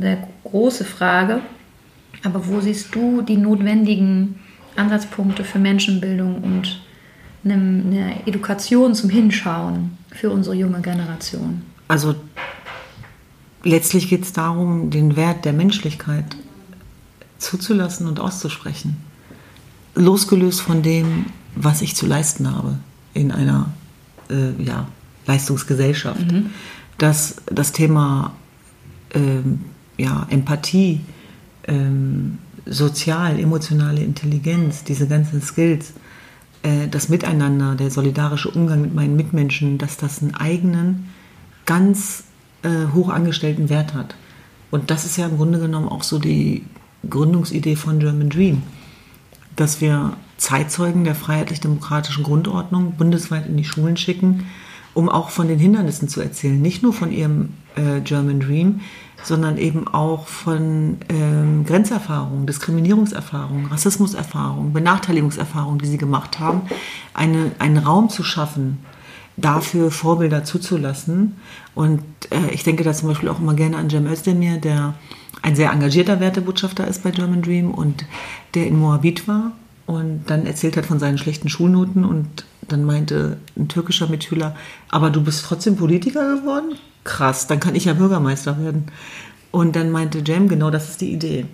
sehr 0.00 0.28
große 0.44 0.84
Frage, 0.84 1.40
aber 2.24 2.46
wo 2.46 2.60
siehst 2.60 2.94
du 2.94 3.22
die 3.22 3.36
notwendigen 3.36 4.40
Ansatzpunkte 4.76 5.44
für 5.44 5.58
Menschenbildung 5.58 6.42
und 6.42 6.82
eine, 7.44 8.26
Education 8.26 8.94
zum 8.94 9.10
Hinschauen 9.10 9.96
für 10.10 10.30
unsere 10.30 10.54
junge 10.54 10.80
Generation? 10.80 11.62
Also 11.88 12.14
letztlich 13.64 14.08
geht 14.08 14.24
es 14.24 14.32
darum, 14.32 14.90
den 14.90 15.16
Wert 15.16 15.44
der 15.44 15.52
Menschlichkeit 15.52 16.36
zuzulassen 17.38 18.06
und 18.06 18.20
auszusprechen. 18.20 18.96
Losgelöst 19.94 20.60
von 20.60 20.82
dem, 20.82 21.26
was 21.54 21.82
ich 21.82 21.96
zu 21.96 22.06
leisten 22.06 22.54
habe 22.54 22.78
in 23.14 23.32
einer 23.32 23.70
äh, 24.28 24.62
ja, 24.62 24.86
Leistungsgesellschaft. 25.26 26.30
Mhm. 26.30 26.50
Dass 26.98 27.36
das 27.46 27.72
Thema 27.72 28.34
ähm, 29.14 29.60
ja, 29.96 30.26
Empathie, 30.30 31.00
ähm, 31.64 32.38
sozial, 32.66 33.38
emotionale 33.38 34.02
Intelligenz, 34.02 34.84
diese 34.84 35.06
ganzen 35.06 35.42
Skills, 35.42 35.92
äh, 36.62 36.88
das 36.88 37.08
Miteinander, 37.08 37.74
der 37.74 37.90
solidarische 37.90 38.50
Umgang 38.50 38.82
mit 38.82 38.94
meinen 38.94 39.16
Mitmenschen, 39.16 39.78
dass 39.78 39.96
das 39.96 40.22
einen 40.22 40.34
eigenen, 40.34 41.08
ganz 41.66 42.24
äh, 42.62 42.92
hoch 42.92 43.08
angestellten 43.08 43.68
Wert 43.68 43.94
hat. 43.94 44.14
Und 44.70 44.90
das 44.90 45.04
ist 45.04 45.16
ja 45.16 45.26
im 45.26 45.36
Grunde 45.36 45.58
genommen 45.58 45.88
auch 45.88 46.02
so 46.02 46.18
die 46.18 46.64
Gründungsidee 47.08 47.76
von 47.76 47.98
German 47.98 48.30
Dream, 48.30 48.62
dass 49.56 49.80
wir 49.80 50.16
Zeitzeugen 50.36 51.04
der 51.04 51.14
freiheitlich-demokratischen 51.14 52.24
Grundordnung 52.24 52.92
bundesweit 52.92 53.46
in 53.46 53.56
die 53.56 53.64
Schulen 53.64 53.96
schicken, 53.96 54.46
um 54.94 55.08
auch 55.08 55.30
von 55.30 55.48
den 55.48 55.58
Hindernissen 55.58 56.08
zu 56.08 56.20
erzählen. 56.20 56.60
Nicht 56.60 56.82
nur 56.82 56.92
von 56.92 57.12
ihrem 57.12 57.50
äh, 57.76 58.00
German 58.00 58.40
Dream, 58.40 58.80
sondern 59.22 59.58
eben 59.58 59.86
auch 59.88 60.26
von 60.26 60.98
ähm, 61.08 61.64
Grenzerfahrungen, 61.64 62.46
Diskriminierungserfahrungen, 62.46 63.66
Rassismuserfahrungen, 63.66 64.72
Benachteiligungserfahrungen, 64.72 65.78
die 65.78 65.86
sie 65.86 65.98
gemacht 65.98 66.38
haben, 66.38 66.62
eine, 67.12 67.52
einen 67.58 67.78
Raum 67.78 68.08
zu 68.08 68.22
schaffen, 68.22 68.78
dafür 69.36 69.90
Vorbilder 69.90 70.44
zuzulassen. 70.44 71.36
Und 71.74 72.02
äh, 72.30 72.50
ich 72.52 72.64
denke 72.64 72.84
da 72.84 72.92
zum 72.92 73.08
Beispiel 73.08 73.28
auch 73.28 73.40
immer 73.40 73.54
gerne 73.54 73.76
an 73.76 73.90
Cem 73.90 74.06
Özdemir, 74.06 74.58
der 74.58 74.94
ein 75.42 75.56
sehr 75.56 75.72
engagierter 75.72 76.20
Wertebotschafter 76.20 76.86
ist 76.86 77.02
bei 77.02 77.10
German 77.10 77.42
Dream 77.42 77.70
und 77.70 78.04
der 78.54 78.66
in 78.66 78.78
Moabit 78.78 79.26
war 79.26 79.52
und 79.86 80.24
dann 80.26 80.46
erzählt 80.46 80.76
hat 80.76 80.86
von 80.86 80.98
seinen 80.98 81.18
schlechten 81.18 81.48
Schulnoten 81.48 82.04
und 82.04 82.44
dann 82.68 82.84
meinte 82.84 83.38
ein 83.56 83.68
türkischer 83.68 84.08
Mitschüler, 84.08 84.54
aber 84.90 85.10
du 85.10 85.22
bist 85.22 85.44
trotzdem 85.44 85.76
Politiker 85.76 86.36
geworden? 86.36 86.76
Krass, 87.04 87.46
dann 87.46 87.60
kann 87.60 87.74
ich 87.74 87.86
ja 87.86 87.94
Bürgermeister 87.94 88.62
werden. 88.62 88.86
Und 89.50 89.74
dann 89.76 89.90
meinte 89.90 90.18
Jem, 90.18 90.48
genau 90.48 90.70
das 90.70 90.90
ist 90.90 91.00
die 91.00 91.12
Idee. 91.12 91.46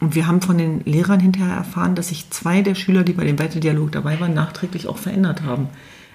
Und 0.00 0.14
wir 0.14 0.26
haben 0.26 0.40
von 0.40 0.58
den 0.58 0.80
Lehrern 0.84 1.20
hinterher 1.20 1.54
erfahren, 1.54 1.94
dass 1.94 2.08
sich 2.08 2.30
zwei 2.30 2.62
der 2.62 2.74
Schüler, 2.74 3.04
die 3.04 3.12
bei 3.12 3.24
dem 3.24 3.38
Wertedialog 3.38 3.92
dabei 3.92 4.18
waren, 4.20 4.34
nachträglich 4.34 4.88
auch 4.88 4.98
verändert 4.98 5.42
haben. 5.42 5.68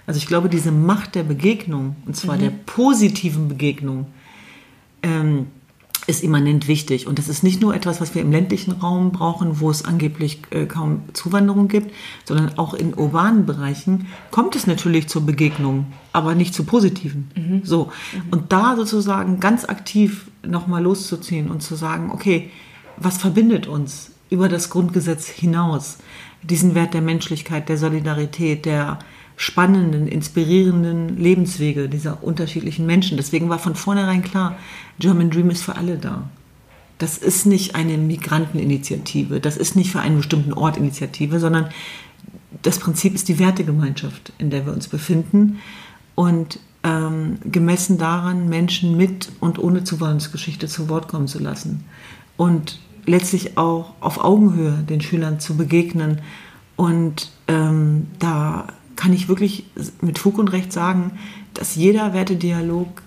Also 0.06 0.18
ich 0.18 0.28
glaube, 0.28 0.50
diese 0.50 0.72
Macht 0.72 1.16
der 1.16 1.24
Begegnung, 1.24 1.96
und 2.06 2.16
zwar 2.16 2.36
mhm. 2.36 2.42
der 2.42 2.50
positiven 2.50 3.48
Begegnung, 3.48 4.08
ähm, 5.04 5.48
ist 6.08 6.24
immanent 6.24 6.68
wichtig. 6.68 7.08
Und 7.08 7.20
das 7.20 7.30
ist 7.30 7.44
nicht 7.44 7.62
nur 7.62 7.76
etwas, 7.76 8.02
was 8.02 8.16
wir 8.16 8.22
im 8.22 8.32
ländlichen 8.32 8.72
Raum 8.72 9.12
brauchen, 9.12 9.60
wo 9.60 9.70
es 9.70 9.86
angeblich 9.86 10.42
äh, 10.50 10.66
kaum 10.66 11.04
Zuwanderung 11.14 11.68
gibt, 11.68 11.94
sondern 12.26 12.58
auch 12.58 12.74
in 12.74 12.96
urbanen 12.96 13.46
Bereichen 13.46 14.08
kommt 14.32 14.56
es 14.56 14.66
natürlich 14.66 15.08
zur 15.08 15.26
Begegnung, 15.26 15.86
aber 16.20 16.36
nicht 16.36 16.54
zu 16.54 16.64
positiven. 16.64 17.32
Mhm. 17.36 17.62
So. 17.64 17.86
Mhm. 18.14 18.22
Und 18.32 18.52
da 18.52 18.76
sozusagen 18.76 19.40
ganz 19.40 19.66
aktiv 19.66 20.30
nochmal 20.46 20.84
loszuziehen 20.84 21.50
und 21.50 21.62
zu 21.62 21.76
sagen, 21.76 22.12
okay, 22.12 22.52
was 22.98 23.18
verbindet 23.18 23.68
uns 23.68 24.12
über 24.30 24.50
das 24.50 24.70
Grundgesetz 24.70 25.28
hinaus? 25.28 25.98
Diesen 26.44 26.76
Wert 26.76 26.94
der 26.94 27.02
Menschlichkeit, 27.02 27.68
der 27.68 27.78
Solidarität, 27.78 28.66
der, 28.66 29.00
spannenden, 29.40 30.10
inspirierenden 30.10 31.16
Lebenswege 31.16 31.88
dieser 31.88 32.22
unterschiedlichen 32.22 32.86
Menschen. 32.86 33.16
Deswegen 33.16 33.48
war 33.48 33.58
von 33.58 33.74
vornherein 33.74 34.22
klar, 34.22 34.58
German 35.00 35.30
Dream 35.30 35.50
ist 35.50 35.64
für 35.64 35.78
alle 35.78 35.98
da. 35.98 36.30
Das 36.98 37.18
ist 37.18 37.46
nicht 37.46 37.74
eine 37.74 37.98
Migranteninitiative, 37.98 39.40
das 39.40 39.56
ist 39.56 39.78
nicht 39.78 39.92
für 39.92 40.02
einen 40.02 40.18
bestimmten 40.18 40.52
Ort 40.52 40.76
Initiative, 40.76 41.40
sondern 41.40 41.70
das 42.64 42.80
Prinzip 42.80 43.16
ist 43.16 43.30
die 43.30 43.40
Wertegemeinschaft, 43.40 44.34
in 44.40 44.50
der 44.50 44.66
wir 44.66 44.74
uns 44.74 44.90
befinden 44.90 45.60
und 46.20 46.60
ähm, 46.84 47.38
gemessen 47.46 47.98
daran, 47.98 48.50
Menschen 48.50 48.98
mit 48.98 49.32
und 49.40 49.58
ohne 49.58 49.86
Zuwanderungsgeschichte 49.86 50.68
zu 50.68 50.90
Wort 50.90 51.08
kommen 51.08 51.30
zu 51.30 51.40
lassen 51.40 51.86
und 52.36 52.82
letztlich 53.06 53.58
auch 53.58 53.94
auf 54.02 54.22
Augenhöhe 54.22 54.74
den 54.90 55.00
Schülern 55.00 55.40
zu 55.40 55.56
begegnen 55.56 56.20
und 56.76 57.32
ähm, 57.48 58.08
da 58.20 58.68
kann 58.98 59.14
ich 59.14 59.30
wirklich 59.30 59.64
mit 60.02 60.20
Fug 60.20 60.40
und 60.40 60.50
Recht 60.50 60.74
sagen, 60.74 61.12
dass 61.54 61.76
jeder 61.76 62.14
Wertedialog 62.14 63.02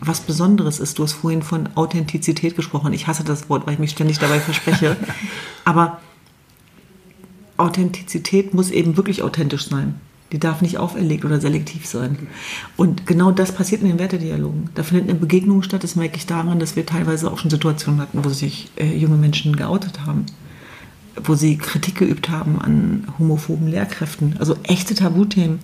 was 0.00 0.20
Besonderes 0.20 0.80
ist. 0.80 0.98
Du 0.98 1.02
hast 1.02 1.12
vorhin 1.12 1.42
von 1.42 1.68
Authentizität 1.74 2.56
gesprochen. 2.56 2.94
Ich 2.94 3.06
hasse 3.06 3.24
das 3.24 3.50
Wort, 3.50 3.66
weil 3.66 3.74
ich 3.74 3.78
mich 3.78 3.90
ständig 3.90 4.18
dabei 4.18 4.40
verspreche. 4.40 4.96
Aber 5.66 6.00
Authentizität 7.58 8.54
muss 8.54 8.70
eben 8.70 8.96
wirklich 8.96 9.22
authentisch 9.22 9.68
sein. 9.68 10.00
Die 10.32 10.38
darf 10.38 10.62
nicht 10.62 10.78
auferlegt 10.78 11.24
oder 11.24 11.40
selektiv 11.40 11.86
sein. 11.86 12.28
Und 12.76 13.06
genau 13.06 13.30
das 13.30 13.52
passiert 13.52 13.82
in 13.82 13.88
den 13.88 13.98
Wertedialogen. 13.98 14.70
Da 14.74 14.82
findet 14.82 15.08
eine 15.08 15.18
Begegnung 15.18 15.62
statt. 15.62 15.84
Das 15.84 15.96
merke 15.96 16.16
ich 16.16 16.26
daran, 16.26 16.58
dass 16.58 16.76
wir 16.76 16.86
teilweise 16.86 17.30
auch 17.30 17.38
schon 17.38 17.50
Situationen 17.50 18.00
hatten, 18.00 18.24
wo 18.24 18.30
sich 18.30 18.70
äh, 18.76 18.96
junge 18.96 19.16
Menschen 19.16 19.54
geoutet 19.54 20.00
haben 20.06 20.26
wo 21.22 21.34
sie 21.34 21.56
Kritik 21.56 21.96
geübt 21.96 22.28
haben 22.28 22.60
an 22.60 23.06
homophoben 23.18 23.68
Lehrkräften, 23.68 24.36
also 24.38 24.56
echte 24.64 24.94
Tabuthemen, 24.94 25.60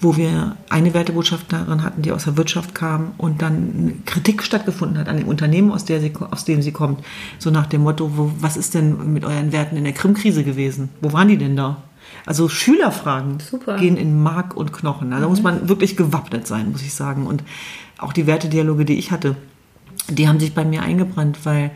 wo 0.00 0.16
wir 0.16 0.56
eine 0.68 0.94
Wertebotschafterin 0.94 1.82
hatten, 1.82 2.02
die 2.02 2.12
aus 2.12 2.24
der 2.24 2.36
Wirtschaft 2.36 2.74
kam 2.74 3.12
und 3.18 3.42
dann 3.42 4.02
Kritik 4.06 4.42
stattgefunden 4.42 4.98
hat 4.98 5.08
an 5.08 5.16
dem 5.16 5.28
Unternehmen, 5.28 5.72
aus, 5.72 5.84
der 5.84 6.00
sie, 6.00 6.12
aus 6.30 6.44
dem 6.44 6.62
sie 6.62 6.72
kommt, 6.72 7.04
so 7.38 7.50
nach 7.50 7.66
dem 7.66 7.82
Motto, 7.82 8.16
wo, 8.16 8.32
was 8.38 8.56
ist 8.56 8.74
denn 8.74 9.12
mit 9.12 9.24
euren 9.24 9.52
Werten 9.52 9.76
in 9.76 9.84
der 9.84 9.92
Krim-Krise 9.92 10.44
gewesen? 10.44 10.90
Wo 11.00 11.12
waren 11.12 11.28
die 11.28 11.38
denn 11.38 11.56
da? 11.56 11.82
Also 12.24 12.48
Schülerfragen 12.48 13.40
Super. 13.40 13.76
gehen 13.76 13.96
in 13.96 14.22
Mark 14.22 14.56
und 14.56 14.72
Knochen. 14.72 15.10
Da 15.10 15.18
mhm. 15.18 15.26
muss 15.26 15.42
man 15.42 15.68
wirklich 15.68 15.96
gewappnet 15.96 16.46
sein, 16.46 16.70
muss 16.70 16.82
ich 16.82 16.94
sagen. 16.94 17.26
Und 17.26 17.42
auch 17.98 18.12
die 18.12 18.26
Wertedialoge, 18.26 18.84
die 18.84 18.98
ich 18.98 19.10
hatte, 19.10 19.36
die 20.08 20.28
haben 20.28 20.40
sich 20.40 20.54
bei 20.54 20.64
mir 20.64 20.82
eingebrannt, 20.82 21.38
weil 21.44 21.70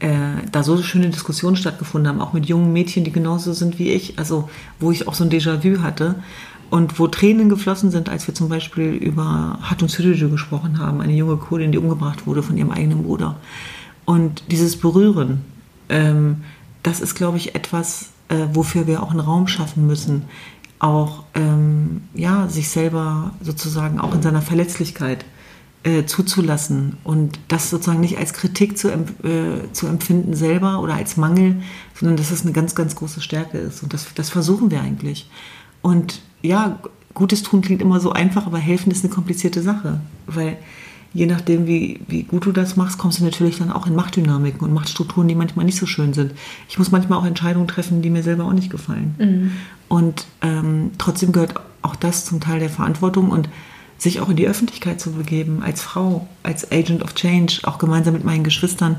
äh, 0.00 0.08
da 0.50 0.62
so 0.62 0.82
schöne 0.82 1.08
Diskussionen 1.08 1.56
stattgefunden 1.56 2.08
haben, 2.08 2.20
auch 2.20 2.32
mit 2.32 2.46
jungen 2.46 2.72
Mädchen, 2.72 3.04
die 3.04 3.12
genauso 3.12 3.52
sind 3.52 3.78
wie 3.78 3.90
ich, 3.90 4.18
also 4.18 4.48
wo 4.80 4.90
ich 4.90 5.08
auch 5.08 5.14
so 5.14 5.24
ein 5.24 5.30
Déjà-vu 5.30 5.82
hatte 5.82 6.16
und 6.70 6.98
wo 6.98 7.06
Tränen 7.06 7.48
geflossen 7.48 7.90
sind, 7.90 8.08
als 8.08 8.26
wir 8.26 8.34
zum 8.34 8.48
Beispiel 8.48 8.92
über 8.92 9.58
Hatun 9.62 9.88
Sürücü 9.88 10.28
gesprochen 10.28 10.78
haben, 10.78 11.00
eine 11.00 11.12
junge 11.12 11.36
Kurdin, 11.36 11.72
die 11.72 11.78
umgebracht 11.78 12.26
wurde 12.26 12.42
von 12.42 12.56
ihrem 12.56 12.70
eigenen 12.70 13.04
Bruder. 13.04 13.36
Und 14.04 14.42
dieses 14.50 14.76
Berühren, 14.76 15.42
ähm, 15.88 16.42
das 16.82 17.00
ist, 17.00 17.14
glaube 17.14 17.38
ich, 17.38 17.54
etwas, 17.54 18.10
äh, 18.28 18.46
wofür 18.52 18.86
wir 18.86 19.02
auch 19.02 19.10
einen 19.10 19.20
Raum 19.20 19.46
schaffen 19.46 19.86
müssen, 19.86 20.24
auch 20.78 21.24
ähm, 21.34 22.02
ja, 22.14 22.48
sich 22.48 22.68
selber 22.68 23.32
sozusagen 23.40 24.00
auch 24.00 24.14
in 24.14 24.22
seiner 24.22 24.42
Verletzlichkeit 24.42 25.24
äh, 25.84 26.04
zuzulassen 26.04 26.96
und 27.04 27.38
das 27.48 27.70
sozusagen 27.70 28.00
nicht 28.00 28.18
als 28.18 28.32
Kritik 28.32 28.78
zu, 28.78 28.90
äh, 28.90 29.72
zu 29.72 29.86
empfinden 29.86 30.34
selber 30.34 30.80
oder 30.80 30.94
als 30.94 31.16
Mangel, 31.16 31.62
sondern 31.94 32.16
dass 32.16 32.30
es 32.30 32.42
eine 32.42 32.52
ganz, 32.52 32.74
ganz 32.74 32.96
große 32.96 33.20
Stärke 33.20 33.58
ist. 33.58 33.82
Und 33.82 33.92
das, 33.92 34.06
das 34.14 34.30
versuchen 34.30 34.70
wir 34.70 34.80
eigentlich. 34.80 35.30
Und 35.82 36.22
ja, 36.42 36.78
Gutes 37.14 37.42
tun 37.42 37.60
klingt 37.60 37.80
immer 37.80 38.00
so 38.00 38.12
einfach, 38.12 38.46
aber 38.46 38.58
helfen 38.58 38.90
ist 38.90 39.04
eine 39.04 39.12
komplizierte 39.12 39.62
Sache, 39.62 40.00
weil 40.26 40.56
je 41.14 41.26
nachdem, 41.26 41.66
wie, 41.66 42.00
wie 42.08 42.24
gut 42.24 42.44
du 42.44 42.52
das 42.52 42.76
machst, 42.76 42.98
kommst 42.98 43.20
du 43.20 43.24
natürlich 43.24 43.58
dann 43.58 43.72
auch 43.72 43.86
in 43.86 43.94
Machtdynamiken 43.94 44.60
und 44.60 44.74
Machtstrukturen, 44.74 45.28
die 45.28 45.34
manchmal 45.34 45.64
nicht 45.64 45.78
so 45.78 45.86
schön 45.86 46.12
sind. 46.12 46.32
Ich 46.68 46.78
muss 46.78 46.90
manchmal 46.90 47.18
auch 47.20 47.24
Entscheidungen 47.24 47.68
treffen, 47.68 48.02
die 48.02 48.10
mir 48.10 48.22
selber 48.22 48.44
auch 48.44 48.52
nicht 48.52 48.70
gefallen. 48.70 49.14
Mhm. 49.18 49.52
Und 49.88 50.26
ähm, 50.42 50.90
trotzdem 50.98 51.32
gehört 51.32 51.54
auch 51.82 51.96
das 51.96 52.24
zum 52.24 52.40
Teil 52.40 52.58
der 52.58 52.70
Verantwortung 52.70 53.30
und 53.30 53.48
sich 53.96 54.20
auch 54.20 54.28
in 54.28 54.36
die 54.36 54.48
Öffentlichkeit 54.48 55.00
zu 55.00 55.12
begeben, 55.12 55.62
als 55.62 55.82
Frau, 55.82 56.26
als 56.42 56.70
Agent 56.72 57.02
of 57.02 57.14
Change, 57.14 57.60
auch 57.62 57.78
gemeinsam 57.78 58.12
mit 58.12 58.24
meinen 58.24 58.42
Geschwistern, 58.42 58.96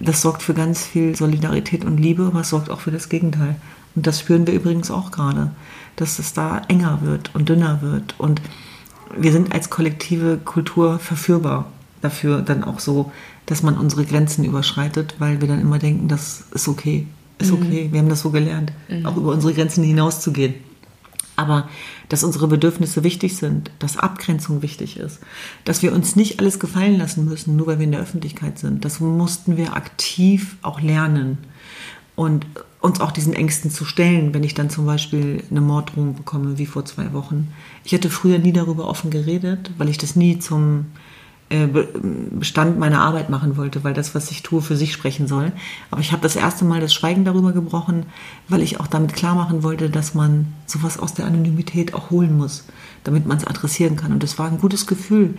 das 0.00 0.22
sorgt 0.22 0.42
für 0.42 0.54
ganz 0.54 0.86
viel 0.86 1.14
Solidarität 1.16 1.84
und 1.84 1.98
Liebe, 1.98 2.24
aber 2.24 2.40
es 2.40 2.50
sorgt 2.50 2.70
auch 2.70 2.80
für 2.80 2.90
das 2.90 3.08
Gegenteil. 3.08 3.56
Und 3.94 4.06
das 4.06 4.20
spüren 4.20 4.46
wir 4.46 4.54
übrigens 4.54 4.90
auch 4.90 5.10
gerade, 5.10 5.50
dass 5.96 6.18
es 6.18 6.32
da 6.32 6.62
enger 6.68 7.00
wird 7.02 7.34
und 7.34 7.48
dünner 7.48 7.82
wird. 7.82 8.14
Und 8.18 8.40
wir 9.16 9.32
sind 9.32 9.52
als 9.52 9.70
kollektive 9.70 10.38
Kultur 10.38 10.98
verführbar 10.98 11.66
dafür 12.00 12.42
dann 12.42 12.64
auch 12.64 12.78
so, 12.80 13.12
dass 13.46 13.62
man 13.62 13.76
unsere 13.76 14.04
Grenzen 14.04 14.44
überschreitet, 14.44 15.16
weil 15.18 15.40
wir 15.40 15.48
dann 15.48 15.60
immer 15.60 15.78
denken, 15.78 16.08
das 16.08 16.44
ist 16.52 16.68
okay, 16.68 17.06
ist 17.38 17.52
mhm. 17.52 17.58
okay, 17.58 17.88
wir 17.90 18.00
haben 18.00 18.08
das 18.08 18.20
so 18.20 18.30
gelernt, 18.30 18.72
mhm. 18.88 19.06
auch 19.06 19.16
über 19.16 19.32
unsere 19.32 19.54
Grenzen 19.54 19.84
hinauszugehen. 19.84 20.54
Aber 21.36 21.68
dass 22.10 22.22
unsere 22.22 22.48
Bedürfnisse 22.48 23.02
wichtig 23.02 23.36
sind, 23.36 23.70
dass 23.78 23.96
Abgrenzung 23.96 24.60
wichtig 24.60 24.98
ist, 24.98 25.20
dass 25.64 25.82
wir 25.82 25.92
uns 25.94 26.14
nicht 26.14 26.38
alles 26.38 26.60
gefallen 26.60 26.98
lassen 26.98 27.24
müssen, 27.24 27.56
nur 27.56 27.66
weil 27.66 27.78
wir 27.78 27.84
in 27.84 27.92
der 27.92 28.00
Öffentlichkeit 28.00 28.58
sind, 28.58 28.84
das 28.84 29.00
mussten 29.00 29.56
wir 29.56 29.74
aktiv 29.74 30.56
auch 30.60 30.80
lernen. 30.80 31.38
Und 32.14 32.44
uns 32.80 33.00
auch 33.00 33.12
diesen 33.12 33.34
Ängsten 33.34 33.70
zu 33.70 33.84
stellen, 33.84 34.32
wenn 34.32 34.42
ich 34.42 34.54
dann 34.54 34.70
zum 34.70 34.86
Beispiel 34.86 35.44
eine 35.50 35.60
Morddrohung 35.60 36.14
bekomme, 36.14 36.58
wie 36.58 36.66
vor 36.66 36.84
zwei 36.84 37.12
Wochen. 37.12 37.52
Ich 37.84 37.92
hätte 37.92 38.08
früher 38.08 38.38
nie 38.38 38.52
darüber 38.52 38.88
offen 38.88 39.10
geredet, 39.10 39.70
weil 39.76 39.88
ich 39.88 39.98
das 39.98 40.16
nie 40.16 40.38
zum 40.38 40.86
äh, 41.50 41.66
Bestand 41.66 42.78
meiner 42.78 43.00
Arbeit 43.00 43.28
machen 43.28 43.56
wollte, 43.56 43.84
weil 43.84 43.92
das, 43.92 44.14
was 44.14 44.30
ich 44.30 44.42
tue, 44.42 44.62
für 44.62 44.76
sich 44.76 44.92
sprechen 44.92 45.26
soll. 45.26 45.52
Aber 45.90 46.00
ich 46.00 46.12
habe 46.12 46.22
das 46.22 46.36
erste 46.36 46.64
Mal 46.64 46.80
das 46.80 46.94
Schweigen 46.94 47.24
darüber 47.24 47.52
gebrochen, 47.52 48.06
weil 48.48 48.62
ich 48.62 48.80
auch 48.80 48.86
damit 48.86 49.14
klar 49.14 49.34
machen 49.34 49.62
wollte, 49.62 49.90
dass 49.90 50.14
man 50.14 50.46
sowas 50.66 50.98
aus 50.98 51.12
der 51.12 51.26
Anonymität 51.26 51.92
auch 51.92 52.10
holen 52.10 52.36
muss, 52.36 52.64
damit 53.04 53.26
man 53.26 53.36
es 53.36 53.46
adressieren 53.46 53.96
kann. 53.96 54.12
Und 54.12 54.24
es 54.24 54.38
war 54.38 54.46
ein 54.46 54.58
gutes 54.58 54.86
Gefühl, 54.86 55.34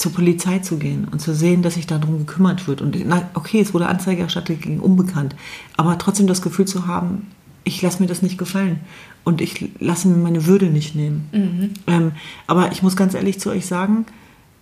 zur 0.00 0.12
Polizei 0.12 0.60
zu 0.60 0.78
gehen 0.78 1.06
und 1.10 1.20
zu 1.20 1.34
sehen, 1.34 1.60
dass 1.60 1.74
sich 1.74 1.86
darum 1.86 2.18
gekümmert 2.18 2.66
wird. 2.66 2.80
Und 2.80 2.96
na, 3.06 3.28
okay, 3.34 3.60
es 3.60 3.74
wurde 3.74 3.86
Anzeige 3.86 4.22
erstattet 4.22 4.62
gegen 4.62 4.80
Unbekannt, 4.80 5.36
aber 5.76 5.98
trotzdem 5.98 6.26
das 6.26 6.40
Gefühl 6.40 6.64
zu 6.64 6.86
haben, 6.86 7.26
ich 7.64 7.82
lasse 7.82 8.00
mir 8.00 8.08
das 8.08 8.22
nicht 8.22 8.38
gefallen 8.38 8.80
und 9.24 9.42
ich 9.42 9.68
lasse 9.78 10.08
mir 10.08 10.16
meine 10.16 10.46
Würde 10.46 10.70
nicht 10.70 10.94
nehmen. 10.94 11.28
Mhm. 11.32 11.70
Ähm, 11.86 12.12
aber 12.46 12.72
ich 12.72 12.82
muss 12.82 12.96
ganz 12.96 13.12
ehrlich 13.12 13.40
zu 13.40 13.50
euch 13.50 13.66
sagen, 13.66 14.06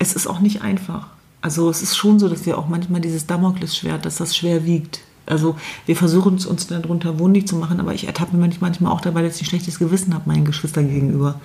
es 0.01 0.13
ist 0.13 0.27
auch 0.27 0.41
nicht 0.41 0.63
einfach. 0.63 1.07
Also 1.41 1.71
es 1.71 1.83
ist 1.83 1.97
schon 1.97 2.19
so, 2.19 2.29
dass 2.29 2.45
wir 2.45 2.59
auch 2.59 2.67
manchmal 2.67 3.01
dieses 3.01 3.27
Damoklesschwert, 3.27 4.05
dass 4.05 4.17
das 4.17 4.37
schwer 4.37 4.65
wiegt. 4.65 5.03
Also 5.25 5.55
wir 5.87 5.95
versuchen 5.95 6.35
es 6.35 6.47
uns 6.47 6.67
darunter 6.67 7.21
wohnlich 7.21 7.47
zu 7.47 7.55
machen, 7.55 7.79
aber 7.79 7.95
ich 7.95 8.09
ertappe 8.09 8.37
mich 8.37 8.61
manchmal 8.61 8.91
auch 8.91 9.01
dabei, 9.01 9.23
dass 9.23 9.37
ich 9.37 9.43
ein 9.43 9.51
schlechtes 9.51 9.79
Gewissen 9.79 10.15
habe 10.15 10.29
meinen 10.29 10.45
Geschwistern 10.45 10.89
gegenüber. 10.89 11.41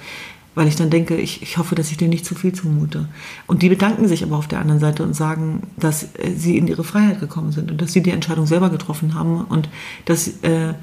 Weil 0.55 0.67
ich 0.67 0.75
dann 0.75 0.89
denke, 0.89 1.15
ich, 1.15 1.41
ich 1.41 1.57
hoffe, 1.57 1.73
dass 1.73 1.89
ich 1.89 1.97
denen 1.97 2.11
nicht 2.11 2.25
zu 2.25 2.35
viel 2.35 2.53
zumute. 2.53 3.07
Und 3.47 3.63
die 3.63 3.69
bedanken 3.69 4.07
sich 4.07 4.23
aber 4.23 4.37
auf 4.37 4.47
der 4.47 4.59
anderen 4.59 4.79
Seite 4.79 5.03
und 5.03 5.15
sagen, 5.15 5.63
dass 5.77 6.03
äh, 6.03 6.33
sie 6.35 6.57
in 6.57 6.67
ihre 6.67 6.83
Freiheit 6.83 7.19
gekommen 7.19 7.51
sind 7.51 7.71
und 7.71 7.81
dass 7.81 7.93
sie 7.93 8.03
die 8.03 8.11
Entscheidung 8.11 8.45
selber 8.45 8.69
getroffen 8.69 9.15
haben 9.15 9.45
und 9.45 9.69
dass 10.05 10.27
äh, 10.43 10.73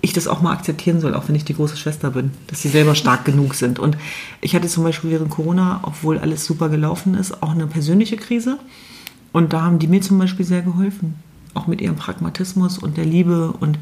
ich 0.00 0.12
das 0.12 0.28
auch 0.28 0.40
mal 0.40 0.52
akzeptieren 0.52 1.00
soll, 1.00 1.14
auch 1.14 1.28
wenn 1.28 1.34
ich 1.34 1.44
die 1.44 1.54
große 1.54 1.76
Schwester 1.76 2.10
bin, 2.10 2.30
dass 2.46 2.62
sie 2.62 2.68
selber 2.68 2.94
stark 2.94 3.24
genug 3.24 3.54
sind. 3.54 3.78
Und 3.78 3.96
ich 4.40 4.54
hatte 4.54 4.68
zum 4.68 4.84
Beispiel 4.84 5.10
während 5.10 5.30
Corona, 5.30 5.80
obwohl 5.82 6.18
alles 6.18 6.44
super 6.44 6.68
gelaufen 6.68 7.14
ist, 7.14 7.42
auch 7.42 7.50
eine 7.50 7.66
persönliche 7.66 8.16
Krise. 8.16 8.58
Und 9.32 9.52
da 9.52 9.62
haben 9.62 9.78
die 9.78 9.88
mir 9.88 10.00
zum 10.00 10.18
Beispiel 10.18 10.46
sehr 10.46 10.62
geholfen, 10.62 11.16
auch 11.54 11.66
mit 11.66 11.80
ihrem 11.80 11.96
Pragmatismus 11.96 12.78
und 12.78 12.96
der 12.96 13.04
Liebe. 13.04 13.52
Und 13.58 13.78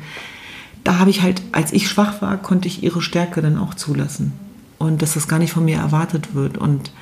da 0.85 0.99
habe 0.99 1.11
ich 1.11 1.23
halt, 1.23 1.43
als 1.53 1.73
ich 1.73 1.89
schwach 1.89 2.23
war, 2.23 2.37
konnte 2.39 2.69
ich 2.69 2.83
ihre 2.83 3.03
Stärke 3.03 3.43
dann 3.43 3.59
auch 3.59 3.75
zulassen. 3.75 4.33
Und 4.79 5.03
dass 5.03 5.15
das 5.15 5.29
gar 5.29 5.39
nicht 5.39 5.53
von 5.53 5.65
mir 5.65 5.79
erwartet 5.79 6.35
wird. 6.35 6.59
Und 6.59 6.93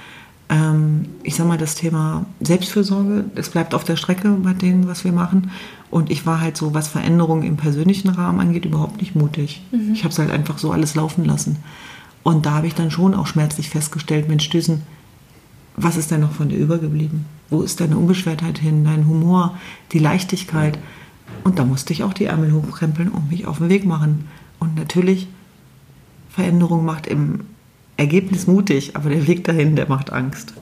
ähm, 0.48 1.06
ich 1.22 1.34
sage 1.34 1.48
mal, 1.48 1.58
das 1.58 1.74
Thema 1.74 2.26
Selbstfürsorge, 2.40 3.24
das 3.34 3.50
bleibt 3.50 3.74
auf 3.74 3.84
der 3.84 3.96
Strecke 3.96 4.30
bei 4.30 4.52
dem, 4.52 4.86
was 4.86 5.04
wir 5.04 5.12
machen. 5.12 5.50
Und 5.90 6.10
ich 6.10 6.26
war 6.26 6.40
halt 6.40 6.56
so, 6.56 6.74
was 6.74 6.88
Veränderungen 6.88 7.44
im 7.44 7.56
persönlichen 7.56 8.08
Rahmen 8.08 8.40
angeht, 8.40 8.64
überhaupt 8.64 9.00
nicht 9.00 9.14
mutig. 9.14 9.62
Mhm. 9.72 9.92
Ich 9.94 10.04
habe 10.04 10.12
es 10.12 10.18
halt 10.18 10.30
einfach 10.30 10.58
so 10.58 10.70
alles 10.70 10.94
laufen 10.94 11.24
lassen. 11.24 11.56
Und 12.22 12.46
da 12.46 12.52
habe 12.52 12.66
ich 12.66 12.74
dann 12.74 12.90
schon 12.90 13.14
auch 13.14 13.26
schmerzlich 13.26 13.70
festgestellt, 13.70 14.28
Mensch, 14.28 14.44
Stößen, 14.44 14.82
was 15.76 15.96
ist 15.96 16.10
denn 16.10 16.20
noch 16.20 16.32
von 16.32 16.48
dir 16.48 16.58
übergeblieben? 16.58 17.26
Wo 17.50 17.62
ist 17.62 17.80
deine 17.80 17.96
Unbeschwertheit 17.96 18.58
hin, 18.58 18.84
dein 18.84 19.06
Humor, 19.06 19.58
die 19.92 19.98
Leichtigkeit? 19.98 20.78
Und 21.42 21.58
da 21.58 21.64
musste 21.64 21.92
ich 21.92 22.04
auch 22.04 22.12
die 22.12 22.26
Ärmel 22.26 22.52
hochkrempeln 22.52 23.08
und 23.08 23.30
mich 23.30 23.46
auf 23.46 23.58
den 23.58 23.68
Weg 23.68 23.84
machen. 23.84 24.28
Und 24.58 24.76
natürlich, 24.76 25.26
Veränderung 26.30 26.84
macht 26.84 27.06
im 27.06 27.40
Ergebnis 27.96 28.46
mutig, 28.46 28.96
aber 28.96 29.10
der 29.10 29.26
Weg 29.26 29.44
dahin, 29.44 29.76
der 29.76 29.88
macht 29.88 30.12
Angst. 30.12 30.54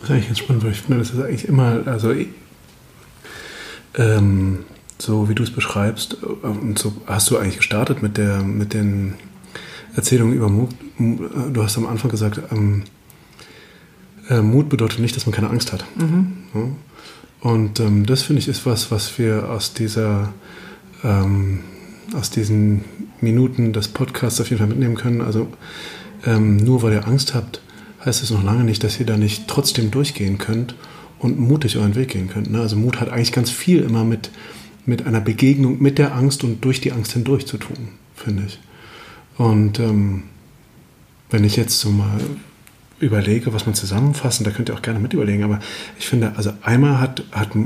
Das 0.00 0.08
ist 0.08 0.10
eigentlich 0.10 0.26
ganz 0.26 0.38
spannend, 0.38 0.64
weil 0.64 0.72
ich 0.72 0.80
finde, 0.80 0.98
das 0.98 1.10
ist 1.10 1.20
eigentlich 1.20 1.48
immer, 1.48 1.82
also 1.86 2.14
ähm, 3.96 4.60
so 4.98 5.28
wie 5.28 5.34
du 5.34 5.42
es 5.42 5.50
beschreibst, 5.50 6.18
äh, 6.22 6.46
und 6.46 6.78
so 6.78 6.92
hast 7.06 7.30
du 7.30 7.38
eigentlich 7.38 7.58
gestartet 7.58 8.02
mit 8.02 8.16
der, 8.16 8.42
mit 8.42 8.74
den 8.74 9.14
Erzählungen 9.94 10.34
über 10.34 10.48
Mut. 10.48 10.70
Du 10.98 11.62
hast 11.62 11.76
am 11.76 11.86
Anfang 11.86 12.10
gesagt, 12.10 12.40
ähm, 12.52 12.84
äh, 14.28 14.40
Mut 14.40 14.68
bedeutet 14.68 15.00
nicht, 15.00 15.16
dass 15.16 15.26
man 15.26 15.34
keine 15.34 15.50
Angst 15.50 15.72
hat. 15.72 15.84
Mhm. 15.96 16.32
Ja? 16.54 16.60
Und 17.40 17.80
ähm, 17.80 18.06
das 18.06 18.22
finde 18.22 18.40
ich 18.40 18.48
ist 18.48 18.66
was, 18.66 18.90
was 18.90 19.18
wir 19.18 19.50
aus 19.50 19.72
dieser 19.72 20.32
ähm, 21.02 21.60
aus 22.14 22.30
diesen 22.30 22.84
Minuten 23.20 23.72
des 23.72 23.88
Podcasts 23.88 24.40
auf 24.40 24.50
jeden 24.50 24.58
Fall 24.58 24.68
mitnehmen 24.68 24.96
können. 24.96 25.20
Also 25.20 25.48
ähm, 26.26 26.56
nur 26.56 26.82
weil 26.82 26.92
ihr 26.92 27.06
Angst 27.06 27.34
habt, 27.34 27.60
heißt 28.04 28.22
es 28.22 28.30
noch 28.30 28.42
lange 28.42 28.64
nicht, 28.64 28.82
dass 28.84 28.98
ihr 28.98 29.06
da 29.06 29.16
nicht 29.16 29.48
trotzdem 29.48 29.90
durchgehen 29.90 30.38
könnt 30.38 30.74
und 31.18 31.38
mutig 31.38 31.76
euren 31.76 31.94
Weg 31.94 32.10
gehen 32.10 32.28
könnt. 32.28 32.50
Ne? 32.50 32.60
Also 32.60 32.76
Mut 32.76 33.00
hat 33.00 33.10
eigentlich 33.10 33.32
ganz 33.32 33.50
viel 33.50 33.82
immer 33.82 34.04
mit, 34.04 34.30
mit 34.86 35.06
einer 35.06 35.20
Begegnung 35.20 35.80
mit 35.80 35.98
der 35.98 36.14
Angst 36.14 36.44
und 36.44 36.64
durch 36.64 36.80
die 36.80 36.92
Angst 36.92 37.12
hindurch 37.12 37.46
zu 37.46 37.58
tun, 37.58 37.76
finde 38.14 38.44
ich. 38.46 38.58
Und 39.36 39.78
ähm, 39.78 40.24
wenn 41.30 41.44
ich 41.44 41.56
jetzt 41.56 41.78
so 41.78 41.90
mal 41.90 42.20
überlege, 43.00 43.52
was 43.52 43.66
man 43.66 43.74
zusammenfassen, 43.74 44.44
da 44.44 44.50
könnt 44.50 44.68
ihr 44.68 44.74
auch 44.74 44.82
gerne 44.82 45.00
mit 45.00 45.12
überlegen, 45.12 45.42
aber 45.42 45.58
ich 45.98 46.06
finde, 46.06 46.34
also 46.36 46.52
einmal 46.62 47.00
hat, 47.00 47.24
hat 47.32 47.54
äh, 47.54 47.58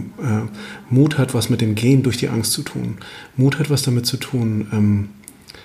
Mut 0.88 1.18
hat 1.18 1.34
was 1.34 1.50
mit 1.50 1.60
dem 1.60 1.74
Gehen 1.74 2.02
durch 2.02 2.16
die 2.16 2.28
Angst 2.28 2.52
zu 2.52 2.62
tun. 2.62 2.98
Mut 3.36 3.58
hat 3.58 3.68
was 3.68 3.82
damit 3.82 4.06
zu 4.06 4.16
tun, 4.16 4.68
ähm, 4.72 5.08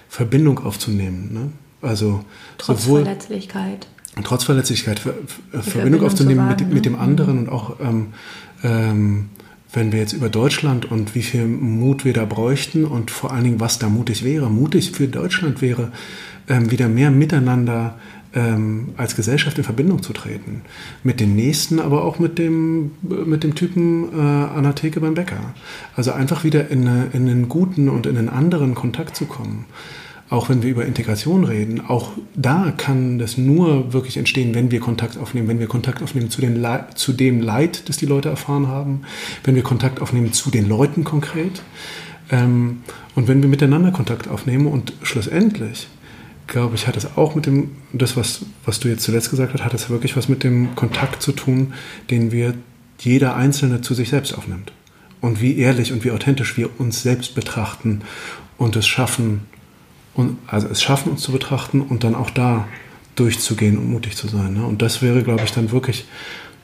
Verbindung 0.10 0.60
aufzunehmen. 0.60 1.30
Ne? 1.34 1.52
Also 1.88 2.26
Trotz 2.58 2.84
sowohl, 2.84 3.04
Verletzlichkeit. 3.04 3.88
Trotz 4.24 4.44
Verletzlichkeit, 4.44 5.00
Ver, 5.00 5.14
Ver, 5.52 5.62
Verbindung 5.62 6.04
aufzunehmen 6.04 6.50
wagen, 6.50 6.66
mit, 6.66 6.74
mit, 6.74 6.86
dem 6.86 6.94
ne? 6.94 7.00
anderen 7.00 7.36
mhm. 7.36 7.44
und 7.44 7.50
auch 7.50 7.80
ähm, 7.80 8.08
ähm, 8.64 9.30
wenn 9.72 9.92
wir 9.92 10.00
jetzt 10.00 10.14
über 10.14 10.30
Deutschland 10.30 10.90
und 10.90 11.14
wie 11.14 11.22
viel 11.22 11.46
Mut 11.46 12.04
wir 12.04 12.14
da 12.14 12.26
bräuchten 12.26 12.86
und 12.86 13.12
vor 13.12 13.32
allen 13.32 13.44
Dingen, 13.44 13.60
was 13.60 13.78
da 13.78 13.88
mutig 13.88 14.24
wäre. 14.24 14.50
Mutig 14.50 14.92
für 14.92 15.08
Deutschland 15.08 15.62
wäre, 15.62 15.92
ähm, 16.48 16.72
wieder 16.72 16.90
mehr 16.90 17.12
miteinander 17.12 18.00
ähm, 18.34 18.90
als 18.98 19.16
Gesellschaft 19.16 19.58
in 19.58 19.64
Verbindung 19.64 20.04
zu 20.04 20.14
treten. 20.14 20.62
Mit 21.04 21.20
den 21.20 21.36
Nächsten, 21.36 21.80
aber 21.80 22.04
auch 22.04 22.20
mit 22.20 22.38
dem, 22.38 22.92
mit 23.02 23.44
dem 23.44 23.56
Typen 23.56 24.10
äh, 24.14 24.22
an 24.22 24.64
der 24.64 24.76
Theke 24.76 25.00
beim 25.00 25.16
Bäcker. 25.16 25.54
Also 25.96 26.12
einfach 26.12 26.44
wieder 26.44 26.70
in, 26.70 26.84
in 27.14 27.28
einen 27.28 27.50
guten 27.50 27.90
und 27.90 28.06
in 28.06 28.18
einen 28.18 28.30
anderen 28.30 28.76
Kontakt 28.76 29.16
zu 29.16 29.26
kommen. 29.26 29.66
Auch 30.30 30.48
wenn 30.48 30.62
wir 30.62 30.70
über 30.70 30.86
Integration 30.86 31.44
reden, 31.44 31.82
auch 31.88 32.12
da 32.36 32.72
kann 32.78 33.18
das 33.18 33.40
nur 33.40 33.94
wirklich 33.94 34.16
entstehen, 34.16 34.54
wenn 34.54 34.70
wir 34.70 34.80
Kontakt 34.80 35.18
aufnehmen, 35.18 35.48
wenn 35.48 35.60
wir 35.60 35.66
Kontakt 35.66 36.04
aufnehmen 36.04 36.30
zu, 36.30 36.40
den 36.40 36.64
zu 36.94 37.14
dem 37.14 37.42
Leid, 37.42 37.90
das 37.90 37.98
die 37.98 38.06
Leute 38.06 38.30
erfahren 38.30 38.68
haben, 38.68 39.02
wenn 39.44 39.56
wir 39.56 39.64
Kontakt 39.64 40.00
aufnehmen 40.02 40.32
zu 40.32 40.52
den 40.52 40.70
Leuten 40.70 41.04
konkret 41.04 41.64
ähm, 42.30 42.84
und 43.16 43.28
wenn 43.28 43.42
wir 43.42 43.50
miteinander 43.50 43.90
Kontakt 43.92 44.28
aufnehmen 44.28 44.68
und 44.68 44.94
schlussendlich 45.02 45.88
glaube 46.50 46.76
ich, 46.76 46.88
hat 46.88 46.98
es 46.98 47.18
auch 47.18 47.36
mit 47.36 47.46
dem, 47.46 47.72
das, 47.94 48.18
was, 48.18 48.42
was 48.66 48.80
du 48.80 48.90
jetzt 48.90 49.04
zuletzt 49.04 49.30
gesagt 49.30 49.54
hast, 49.54 49.64
hat 49.64 49.74
es 49.74 49.90
wirklich 49.90 50.18
was 50.18 50.28
mit 50.28 50.44
dem 50.44 50.76
Kontakt 50.76 51.22
zu 51.22 51.32
tun, 51.32 51.74
den 52.10 52.32
wir 52.32 52.56
jeder 53.00 53.36
Einzelne 53.36 53.82
zu 53.82 53.94
sich 53.94 54.10
selbst 54.10 54.34
aufnimmt. 54.34 54.74
Und 55.22 55.42
wie 55.42 55.58
ehrlich 55.58 55.94
und 55.94 56.04
wie 56.04 56.12
authentisch 56.12 56.58
wir 56.58 56.80
uns 56.80 57.02
selbst 57.02 57.36
betrachten 57.36 58.02
und 58.58 58.76
es 58.76 58.88
schaffen, 58.88 59.42
und, 60.14 60.38
also 60.48 60.68
es 60.68 60.82
schaffen, 60.82 61.12
uns 61.12 61.22
zu 61.22 61.32
betrachten 61.32 61.82
und 61.82 62.04
dann 62.04 62.16
auch 62.16 62.30
da 62.30 62.68
durchzugehen 63.16 63.78
und 63.78 63.90
mutig 63.90 64.16
zu 64.16 64.28
sein. 64.28 64.54
Ne? 64.54 64.66
Und 64.66 64.82
das 64.82 65.02
wäre, 65.02 65.24
glaube 65.24 65.44
ich, 65.44 65.52
dann 65.52 65.72
wirklich, 65.72 66.06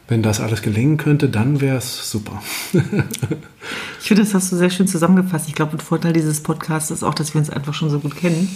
wenn 0.07 0.23
das 0.23 0.39
alles 0.39 0.61
gelingen 0.61 0.97
könnte, 0.97 1.29
dann 1.29 1.61
wäre 1.61 1.77
es 1.77 2.09
super. 2.09 2.41
ich 2.73 4.07
finde, 4.07 4.23
das 4.23 4.33
hast 4.33 4.51
du 4.51 4.55
sehr 4.55 4.69
schön 4.69 4.88
zusammengefasst. 4.88 5.47
Ich 5.47 5.55
glaube, 5.55 5.73
ein 5.73 5.79
Vorteil 5.79 6.13
dieses 6.13 6.41
Podcasts 6.41 6.91
ist 6.91 7.03
auch, 7.03 7.13
dass 7.13 7.33
wir 7.33 7.39
uns 7.39 7.49
einfach 7.49 7.73
schon 7.73 7.89
so 7.89 7.99
gut 7.99 8.15
kennen. 8.15 8.49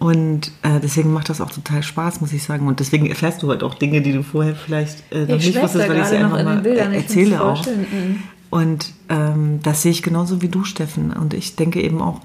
Und 0.00 0.52
äh, 0.62 0.80
deswegen 0.82 1.12
macht 1.12 1.28
das 1.28 1.42
auch 1.42 1.50
total 1.50 1.82
Spaß, 1.82 2.22
muss 2.22 2.32
ich 2.32 2.42
sagen. 2.42 2.66
Und 2.66 2.80
deswegen 2.80 3.06
erfährst 3.06 3.42
du 3.42 3.48
heute 3.48 3.66
auch 3.66 3.74
Dinge, 3.74 4.00
die 4.00 4.14
du 4.14 4.22
vorher 4.22 4.56
vielleicht 4.56 5.04
äh, 5.12 5.26
noch 5.26 5.36
ich 5.36 5.48
nicht 5.48 5.62
wusstest, 5.62 5.90
weil 5.90 6.00
ich 6.00 6.06
sie 6.06 6.16
einfach 6.16 6.42
mal 6.42 6.62
Bildern, 6.62 6.94
erzähle 6.94 7.44
auch. 7.44 7.66
Mhm. 7.66 8.22
Und 8.48 8.94
ähm, 9.10 9.60
das 9.62 9.82
sehe 9.82 9.92
ich 9.92 10.02
genauso 10.02 10.40
wie 10.40 10.48
du, 10.48 10.64
Steffen. 10.64 11.12
Und 11.12 11.34
ich 11.34 11.54
denke 11.54 11.82
eben 11.82 12.00
auch, 12.00 12.22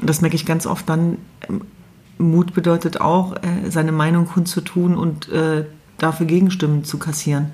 das 0.00 0.22
merke 0.22 0.34
ich 0.34 0.46
ganz 0.46 0.66
oft 0.66 0.88
dann, 0.88 1.18
ähm, 1.46 1.60
Mut 2.16 2.54
bedeutet 2.54 3.02
auch, 3.02 3.36
äh, 3.36 3.68
seine 3.68 3.92
Meinung 3.92 4.26
kundzutun 4.26 4.96
und 4.96 5.28
äh, 5.28 5.66
dafür 5.98 6.24
Gegenstimmen 6.24 6.84
zu 6.84 6.98
kassieren. 6.98 7.50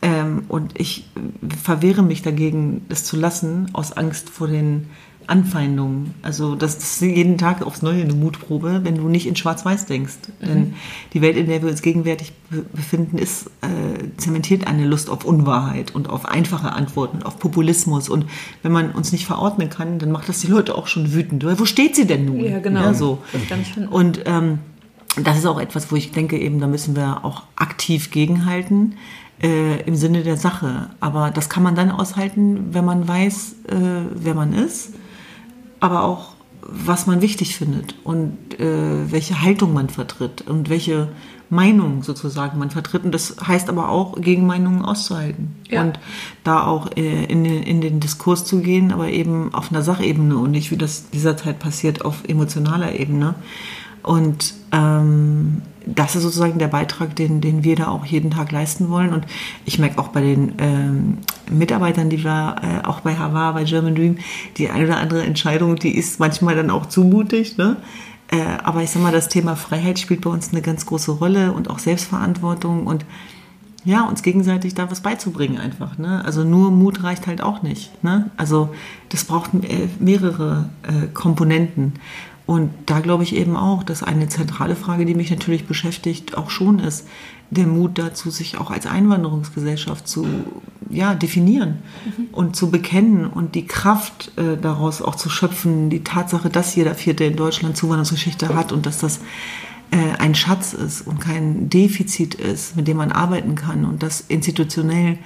Ähm, 0.00 0.44
und 0.48 0.80
ich 0.80 1.10
verwehre 1.62 2.02
mich 2.02 2.22
dagegen, 2.22 2.86
das 2.88 3.04
zu 3.04 3.18
lassen, 3.18 3.68
aus 3.74 3.92
Angst 3.92 4.30
vor 4.30 4.48
den 4.48 4.88
Anfeindungen. 5.28 6.14
Also 6.22 6.54
das 6.54 6.76
ist 6.76 7.00
jeden 7.02 7.38
Tag 7.38 7.64
aufs 7.64 7.82
Neue 7.82 8.02
eine 8.02 8.14
Mutprobe, 8.14 8.80
wenn 8.82 8.96
du 8.96 9.08
nicht 9.08 9.26
in 9.26 9.36
Schwarz-Weiß 9.36 9.86
denkst. 9.86 10.16
Mhm. 10.40 10.46
Denn 10.46 10.74
die 11.12 11.20
Welt, 11.20 11.36
in 11.36 11.46
der 11.46 11.62
wir 11.62 11.68
uns 11.68 11.82
gegenwärtig 11.82 12.32
befinden, 12.72 13.18
ist 13.18 13.46
äh, 13.60 14.16
zementiert 14.16 14.66
eine 14.66 14.86
Lust 14.86 15.10
auf 15.10 15.24
Unwahrheit 15.24 15.94
und 15.94 16.08
auf 16.08 16.24
einfache 16.24 16.72
Antworten, 16.72 17.22
auf 17.22 17.38
Populismus. 17.38 18.08
Und 18.08 18.24
wenn 18.62 18.72
man 18.72 18.90
uns 18.92 19.12
nicht 19.12 19.26
verordnen 19.26 19.68
kann, 19.68 19.98
dann 19.98 20.10
macht 20.10 20.28
das 20.28 20.40
die 20.40 20.46
Leute 20.46 20.74
auch 20.74 20.86
schon 20.86 21.12
wütend. 21.12 21.44
Wo 21.58 21.64
steht 21.66 21.94
sie 21.94 22.06
denn 22.06 22.24
nun? 22.24 22.40
Ja, 22.44 22.58
genau. 22.58 22.80
Ja, 22.80 22.94
so. 22.94 23.18
Und 23.90 24.22
ähm, 24.24 24.60
das 25.22 25.38
ist 25.38 25.46
auch 25.46 25.60
etwas, 25.60 25.92
wo 25.92 25.96
ich 25.96 26.10
denke, 26.12 26.38
eben, 26.38 26.58
da 26.60 26.66
müssen 26.66 26.96
wir 26.96 27.24
auch 27.24 27.42
aktiv 27.56 28.10
gegenhalten 28.10 28.94
äh, 29.42 29.82
im 29.82 29.94
Sinne 29.94 30.22
der 30.22 30.36
Sache. 30.36 30.90
Aber 31.00 31.30
das 31.30 31.48
kann 31.48 31.62
man 31.62 31.74
dann 31.74 31.90
aushalten, 31.90 32.68
wenn 32.72 32.84
man 32.84 33.06
weiß, 33.06 33.56
äh, 33.68 33.74
wer 34.14 34.34
man 34.34 34.52
ist, 34.52 34.94
aber 35.80 36.04
auch, 36.04 36.32
was 36.62 37.06
man 37.06 37.22
wichtig 37.22 37.56
findet 37.56 37.94
und 38.04 38.36
äh, 38.58 39.10
welche 39.10 39.40
Haltung 39.42 39.72
man 39.72 39.88
vertritt 39.88 40.42
und 40.42 40.68
welche 40.68 41.08
Meinung 41.50 42.02
sozusagen 42.02 42.58
man 42.58 42.70
vertritt. 42.70 43.04
Und 43.04 43.12
das 43.12 43.36
heißt 43.46 43.68
aber 43.68 43.88
auch, 43.88 44.20
Gegenmeinungen 44.20 44.84
auszuhalten 44.84 45.56
ja. 45.70 45.82
und 45.82 45.98
da 46.44 46.66
auch 46.66 46.90
äh, 46.96 47.24
in 47.24 47.44
den, 47.44 47.62
in 47.62 47.80
den 47.80 48.00
Diskurs 48.00 48.44
zu 48.44 48.60
gehen, 48.60 48.92
aber 48.92 49.08
eben 49.08 49.54
auf 49.54 49.70
einer 49.70 49.82
Sachebene 49.82 50.36
und 50.36 50.50
nicht, 50.50 50.70
wie 50.70 50.76
das 50.76 51.10
dieser 51.10 51.36
Zeit 51.36 51.58
passiert, 51.58 52.04
auf 52.04 52.24
emotionaler 52.26 52.98
Ebene. 52.98 53.34
Und 54.08 54.54
ähm, 54.72 55.60
das 55.84 56.16
ist 56.16 56.22
sozusagen 56.22 56.58
der 56.58 56.68
Beitrag, 56.68 57.14
den, 57.14 57.42
den 57.42 57.62
wir 57.62 57.76
da 57.76 57.88
auch 57.88 58.06
jeden 58.06 58.30
Tag 58.30 58.50
leisten 58.52 58.88
wollen. 58.88 59.12
Und 59.12 59.26
ich 59.66 59.78
merke 59.78 59.98
auch 59.98 60.08
bei 60.08 60.22
den 60.22 60.54
ähm, 60.58 61.18
Mitarbeitern, 61.50 62.08
die 62.08 62.24
wir 62.24 62.56
äh, 62.62 62.86
auch 62.86 63.00
bei 63.00 63.16
Havar, 63.16 63.52
bei 63.52 63.64
German 63.64 63.94
Dream, 63.94 64.16
die 64.56 64.70
eine 64.70 64.86
oder 64.86 64.96
andere 64.96 65.24
Entscheidung, 65.24 65.76
die 65.76 65.94
ist 65.94 66.20
manchmal 66.20 66.56
dann 66.56 66.70
auch 66.70 66.86
zumutig. 66.86 67.58
Ne? 67.58 67.76
Äh, 68.30 68.40
aber 68.64 68.82
ich 68.82 68.88
sag 68.88 69.02
mal, 69.02 69.12
das 69.12 69.28
Thema 69.28 69.56
Freiheit 69.56 69.98
spielt 69.98 70.22
bei 70.22 70.30
uns 70.30 70.52
eine 70.52 70.62
ganz 70.62 70.86
große 70.86 71.10
Rolle 71.10 71.52
und 71.52 71.68
auch 71.68 71.78
Selbstverantwortung 71.78 72.86
und 72.86 73.04
ja, 73.84 74.04
uns 74.08 74.22
gegenseitig 74.22 74.74
da 74.74 74.90
was 74.90 75.02
beizubringen 75.02 75.58
einfach. 75.58 75.98
Ne? 75.98 76.24
Also 76.24 76.44
nur 76.44 76.70
Mut 76.70 77.02
reicht 77.04 77.26
halt 77.26 77.42
auch 77.42 77.62
nicht. 77.62 78.02
Ne? 78.02 78.30
Also 78.38 78.70
das 79.10 79.24
braucht 79.24 79.50
äh, 79.52 79.88
mehrere 79.98 80.70
äh, 80.82 81.08
Komponenten. 81.12 81.92
Und 82.48 82.70
da 82.86 83.00
glaube 83.00 83.24
ich 83.24 83.36
eben 83.36 83.58
auch, 83.58 83.82
dass 83.82 84.02
eine 84.02 84.26
zentrale 84.30 84.74
Frage, 84.74 85.04
die 85.04 85.14
mich 85.14 85.30
natürlich 85.30 85.66
beschäftigt, 85.66 86.38
auch 86.38 86.48
schon 86.48 86.78
ist, 86.78 87.06
der 87.50 87.66
Mut 87.66 87.98
dazu, 87.98 88.30
sich 88.30 88.56
auch 88.56 88.70
als 88.70 88.86
Einwanderungsgesellschaft 88.86 90.08
zu 90.08 90.26
ja, 90.88 91.14
definieren 91.14 91.82
mhm. 92.06 92.28
und 92.32 92.56
zu 92.56 92.70
bekennen 92.70 93.26
und 93.26 93.54
die 93.54 93.66
Kraft 93.66 94.32
äh, 94.38 94.56
daraus 94.56 95.02
auch 95.02 95.14
zu 95.14 95.28
schöpfen, 95.28 95.90
die 95.90 96.02
Tatsache, 96.02 96.48
dass 96.48 96.74
jeder 96.74 96.94
Vierte 96.94 97.24
in 97.24 97.36
Deutschland 97.36 97.76
Zuwanderungsgeschichte 97.76 98.54
hat 98.54 98.72
und 98.72 98.86
dass 98.86 98.96
das 98.96 99.20
äh, 99.90 100.16
ein 100.18 100.34
Schatz 100.34 100.72
ist 100.72 101.06
und 101.06 101.20
kein 101.20 101.68
Defizit 101.68 102.34
ist, 102.34 102.76
mit 102.76 102.88
dem 102.88 102.96
man 102.96 103.12
arbeiten 103.12 103.56
kann 103.56 103.84
und 103.84 104.02
das 104.02 104.22
institutionell 104.22 105.18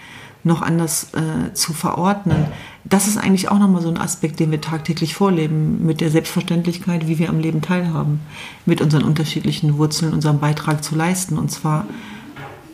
noch 0.45 0.62
anders 0.62 1.09
äh, 1.14 1.53
zu 1.55 1.72
verordnen. 1.72 2.47
Das 2.84 3.07
ist 3.07 3.16
eigentlich 3.16 3.49
auch 3.49 3.59
nochmal 3.59 3.82
so 3.82 3.88
ein 3.88 3.99
Aspekt, 3.99 4.40
den 4.40 4.51
wir 4.51 4.61
tagtäglich 4.61 5.14
vorleben, 5.14 5.84
mit 5.86 6.01
der 6.01 6.11
Selbstverständlichkeit, 6.11 7.07
wie 7.07 7.18
wir 7.18 7.28
am 7.28 7.38
Leben 7.38 7.62
teilhaben, 7.62 8.20
mit 8.66 8.80
unseren 8.80 9.05
unterschiedlichen 9.05 9.78
Wurzeln, 9.78 10.12
unseren 10.12 10.40
Beitrag 10.40 10.82
zu 10.82 10.97
leisten, 10.97 11.38
und 11.38 11.51
zwar 11.51 11.86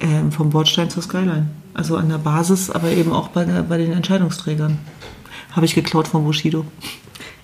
äh, 0.01 0.31
vom 0.31 0.51
Bordstein 0.51 0.91
zur 0.91 1.03
Skyline. 1.03 1.49
Also 1.75 1.97
an 1.97 2.09
der 2.09 2.19
Basis, 2.19 2.71
aber 2.71 2.91
eben 2.91 3.12
auch 3.12 3.29
bei, 3.29 3.45
bei 3.45 3.79
den 3.79 3.93
Entscheidungsträgern. 3.93 4.79
Habe 5.53 5.66
ich 5.66 5.75
geklaut 5.75 6.09
von 6.09 6.25
Bushido. 6.25 6.64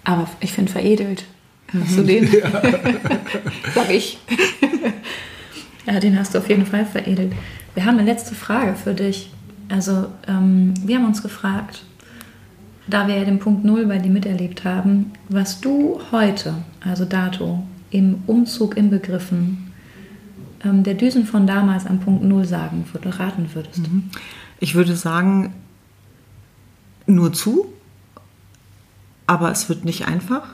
Aber 0.02 0.26
ich 0.40 0.52
finde 0.52 0.72
veredelt. 0.72 1.24
Hast 1.72 1.96
du 1.98 2.02
den? 2.02 2.32
Ja. 2.32 2.50
Sag 3.74 3.90
ich. 3.90 4.18
ja, 5.86 6.00
den 6.00 6.18
hast 6.18 6.34
du 6.34 6.38
auf 6.38 6.48
jeden 6.48 6.66
Fall 6.66 6.86
veredelt. 6.86 7.32
Wir 7.74 7.84
haben 7.84 7.98
eine 7.98 8.10
letzte 8.10 8.34
Frage 8.34 8.74
für 8.74 8.94
dich. 8.94 9.30
Also 9.74 10.06
ähm, 10.28 10.72
wir 10.86 10.98
haben 10.98 11.06
uns 11.06 11.20
gefragt, 11.20 11.82
da 12.86 13.08
wir 13.08 13.16
ja 13.16 13.24
den 13.24 13.40
Punkt 13.40 13.64
Null 13.64 13.86
bei 13.86 13.98
dir 13.98 14.10
miterlebt 14.10 14.64
haben, 14.64 15.10
was 15.28 15.60
du 15.60 16.00
heute, 16.12 16.54
also 16.80 17.04
dato, 17.04 17.64
im 17.90 18.22
Umzug 18.28 18.76
inbegriffen, 18.76 19.72
ähm, 20.62 20.84
der 20.84 20.94
Düsen 20.94 21.26
von 21.26 21.48
damals 21.48 21.86
am 21.86 21.98
Punkt 21.98 22.22
Null 22.22 22.44
sagen 22.44 22.84
würde, 22.92 23.18
raten 23.18 23.48
würdest. 23.52 23.90
Mhm. 23.90 24.10
Ich 24.60 24.76
würde 24.76 24.94
sagen, 24.94 25.54
nur 27.06 27.32
zu, 27.32 27.66
aber 29.26 29.50
es 29.50 29.68
wird 29.68 29.84
nicht 29.84 30.06
einfach. 30.06 30.46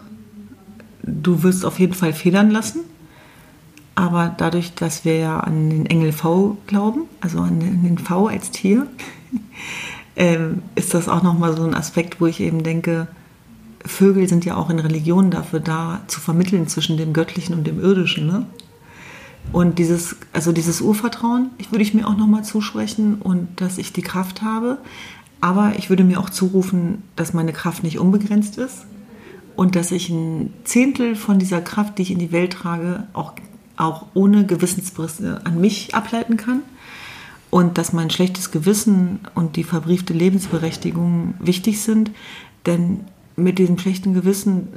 Du 1.03 1.43
wirst 1.43 1.67
auf 1.67 1.79
jeden 1.79 1.95
Fall 1.95 2.15
federn 2.15 2.51
lassen. 2.51 2.81
Aber 4.01 4.35
dadurch, 4.35 4.75
dass 4.75 5.05
wir 5.05 5.19
ja 5.19 5.41
an 5.41 5.69
den 5.69 5.85
Engel 5.85 6.13
V 6.13 6.57
glauben, 6.67 7.03
also 7.21 7.41
an 7.41 7.61
den 7.61 7.99
V 7.99 8.29
als 8.29 8.51
Tier, 8.51 8.87
ähm, 10.17 10.63
ist 10.75 10.95
das 10.95 11.07
auch 11.07 11.23
nochmal 11.23 11.55
so 11.55 11.65
ein 11.65 11.75
Aspekt, 11.75 12.19
wo 12.19 12.25
ich 12.25 12.41
eben 12.41 12.63
denke, 12.63 13.09
Vögel 13.85 14.27
sind 14.27 14.47
ja 14.47 14.57
auch 14.57 14.71
in 14.71 14.79
Religionen 14.79 15.31
dafür 15.31 15.61
da, 15.61 16.01
zu 16.07 16.19
vermitteln 16.19 16.67
zwischen 16.67 16.97
dem 16.97 17.13
Göttlichen 17.13 17.55
und 17.55 17.67
dem 17.67 17.79
Irdischen. 17.79 18.27
Ne? 18.27 18.47
Und 19.53 19.79
dieses, 19.79 20.17
also 20.33 20.53
dieses 20.53 20.81
Urvertrauen, 20.81 21.51
würde 21.69 21.83
ich 21.83 21.93
mir 21.93 22.09
auch 22.09 22.17
nochmal 22.17 22.43
zusprechen 22.43 23.17
und 23.21 23.61
dass 23.61 23.77
ich 23.77 23.93
die 23.93 24.01
Kraft 24.01 24.41
habe. 24.41 24.79
Aber 25.43 25.75
ich 25.77 25.91
würde 25.91 26.05
mir 26.05 26.21
auch 26.21 26.31
zurufen, 26.31 27.03
dass 27.17 27.35
meine 27.35 27.53
Kraft 27.53 27.83
nicht 27.83 27.99
unbegrenzt 27.99 28.57
ist 28.57 28.87
und 29.57 29.77
dass 29.77 29.93
ich 29.93 30.09
ein 30.09 30.55
Zehntel 30.65 31.17
von 31.17 31.39
dieser 31.39 31.61
Kraft, 31.61 31.99
die 31.99 32.03
ich 32.03 32.11
in 32.11 32.19
die 32.19 32.33
Welt 32.33 32.55
trage, 32.55 33.07
auch 33.13 33.35
auch 33.81 34.07
ohne 34.15 34.47
Gewissensbrüste 34.47 35.41
an 35.45 35.61
mich 35.61 35.95
ableiten 35.95 36.37
kann 36.37 36.63
und 37.51 37.79
dass 37.79 37.93
mein 37.93 38.11
schlechtes 38.11 38.51
Gewissen 38.51 39.21
und 39.35 39.57
die 39.57 39.65
verbriefte 39.65 40.13
Lebensberechtigung 40.13 41.35
wichtig 41.41 41.81
sind, 41.81 42.11
denn 42.67 43.01
mit 43.37 43.59
diesem 43.59 43.79
schlechten 43.79 44.15
Gewissen 44.15 44.69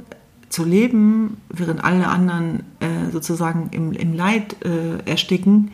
zu 0.48 0.64
leben, 0.64 1.36
während 1.48 1.82
alle 1.82 2.08
anderen 2.08 2.60
äh, 2.80 3.10
sozusagen 3.12 3.68
im, 3.70 3.92
im 3.92 4.12
Leid 4.12 4.56
äh, 4.64 4.98
ersticken, 5.08 5.70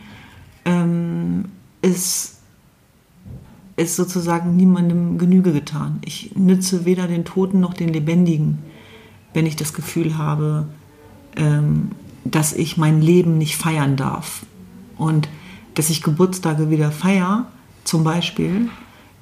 ähm, 0.65 1.47
ist, 1.83 2.39
ist 3.77 3.97
sozusagen 3.97 4.57
niemandem 4.57 5.19
Genüge 5.19 5.53
getan. 5.53 5.99
Ich 6.05 6.35
nütze 6.35 6.85
weder 6.85 7.07
den 7.07 7.25
Toten 7.25 7.61
noch 7.61 7.75
den 7.75 7.91
Lebendigen, 7.91 8.59
wenn 9.33 9.47
ich 9.47 9.57
das 9.57 9.73
Gefühl 9.73 10.19
habe, 10.19 10.67
ähm, 11.37 11.91
dass 12.25 12.53
ich 12.53 12.77
mein 12.77 13.01
Leben 13.01 13.39
nicht 13.39 13.57
feiern 13.57 13.97
darf. 13.97 14.45
Und 14.97 15.29
dass 15.75 15.91
ich 15.91 16.03
Geburtstage 16.03 16.71
wieder 16.71 16.91
feiere, 16.91 17.47
zum 17.85 18.05
Beispiel, 18.05 18.69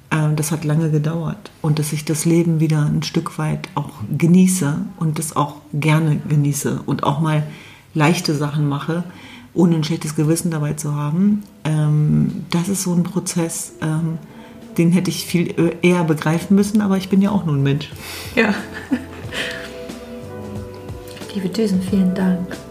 äh, 0.09 0.33
das 0.35 0.51
hat 0.51 0.65
lange 0.65 0.91
gedauert. 0.91 1.51
Und 1.61 1.79
dass 1.79 1.93
ich 1.93 2.05
das 2.05 2.25
Leben 2.25 2.59
wieder 2.59 2.85
ein 2.85 3.03
Stück 3.03 3.37
weit 3.37 3.69
auch 3.75 3.91
genieße 4.17 4.77
und 4.97 5.19
das 5.19 5.35
auch 5.35 5.55
gerne 5.73 6.21
genieße 6.27 6.81
und 6.85 7.03
auch 7.03 7.19
mal 7.19 7.43
leichte 7.93 8.35
Sachen 8.35 8.67
mache, 8.67 9.03
ohne 9.53 9.75
ein 9.75 9.83
schlechtes 9.83 10.15
Gewissen 10.15 10.51
dabei 10.51 10.73
zu 10.73 10.95
haben. 10.95 11.43
Ähm, 11.63 12.45
das 12.49 12.69
ist 12.69 12.83
so 12.83 12.93
ein 12.93 13.03
Prozess, 13.03 13.73
ähm, 13.81 14.17
den 14.77 14.91
hätte 14.91 15.09
ich 15.09 15.25
viel 15.25 15.73
eher 15.81 16.03
begreifen 16.03 16.55
müssen, 16.55 16.81
aber 16.81 16.97
ich 16.97 17.09
bin 17.09 17.21
ja 17.21 17.31
auch 17.31 17.45
nur 17.45 17.55
ein 17.55 17.63
Mensch. 17.63 17.89
Ja. 18.35 18.53
Liebe 21.33 21.49
Düsen, 21.49 21.81
vielen 21.81 22.15
Dank. 22.15 22.68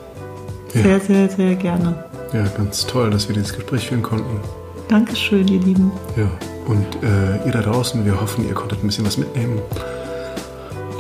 Ja. 0.75 0.83
Sehr, 0.83 1.01
sehr, 1.01 1.29
sehr 1.31 1.55
gerne. 1.55 2.05
Ja, 2.33 2.45
ganz 2.57 2.87
toll, 2.87 3.11
dass 3.11 3.29
wir 3.29 3.35
dieses 3.35 3.55
Gespräch 3.55 3.89
führen 3.89 4.03
konnten. 4.03 4.41
Dankeschön, 4.89 5.47
ihr 5.49 5.61
Lieben. 5.61 5.91
Ja, 6.16 6.31
und 6.66 6.87
äh, 7.03 7.47
ihr 7.47 7.53
da 7.53 7.62
draußen, 7.62 8.05
wir 8.05 8.21
hoffen, 8.21 8.47
ihr 8.47 8.55
konntet 8.55 8.83
ein 8.83 8.87
bisschen 8.87 9.07
was 9.07 9.16
mitnehmen. 9.16 9.59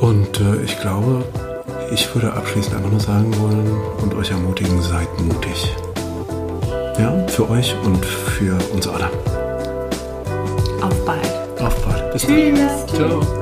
Und 0.00 0.40
äh, 0.40 0.62
ich 0.64 0.78
glaube, 0.80 1.24
ich 1.92 2.14
würde 2.14 2.32
abschließend 2.32 2.76
einfach 2.76 2.90
nur 2.90 3.00
sagen 3.00 3.34
wollen 3.40 3.76
und 4.02 4.14
euch 4.14 4.30
ermutigen, 4.30 4.80
seid 4.82 5.08
mutig. 5.20 5.74
Ja, 6.98 7.26
für 7.28 7.48
euch 7.50 7.74
und 7.84 8.04
für 8.04 8.56
uns 8.72 8.86
alle. 8.88 9.10
Auf 10.80 11.04
bald. 11.04 11.60
Auf 11.60 11.84
bald. 11.84 12.12
Bis 12.12 12.22
Tschüss. 12.22 12.58
dann. 12.58 12.96
Ciao. 12.96 13.37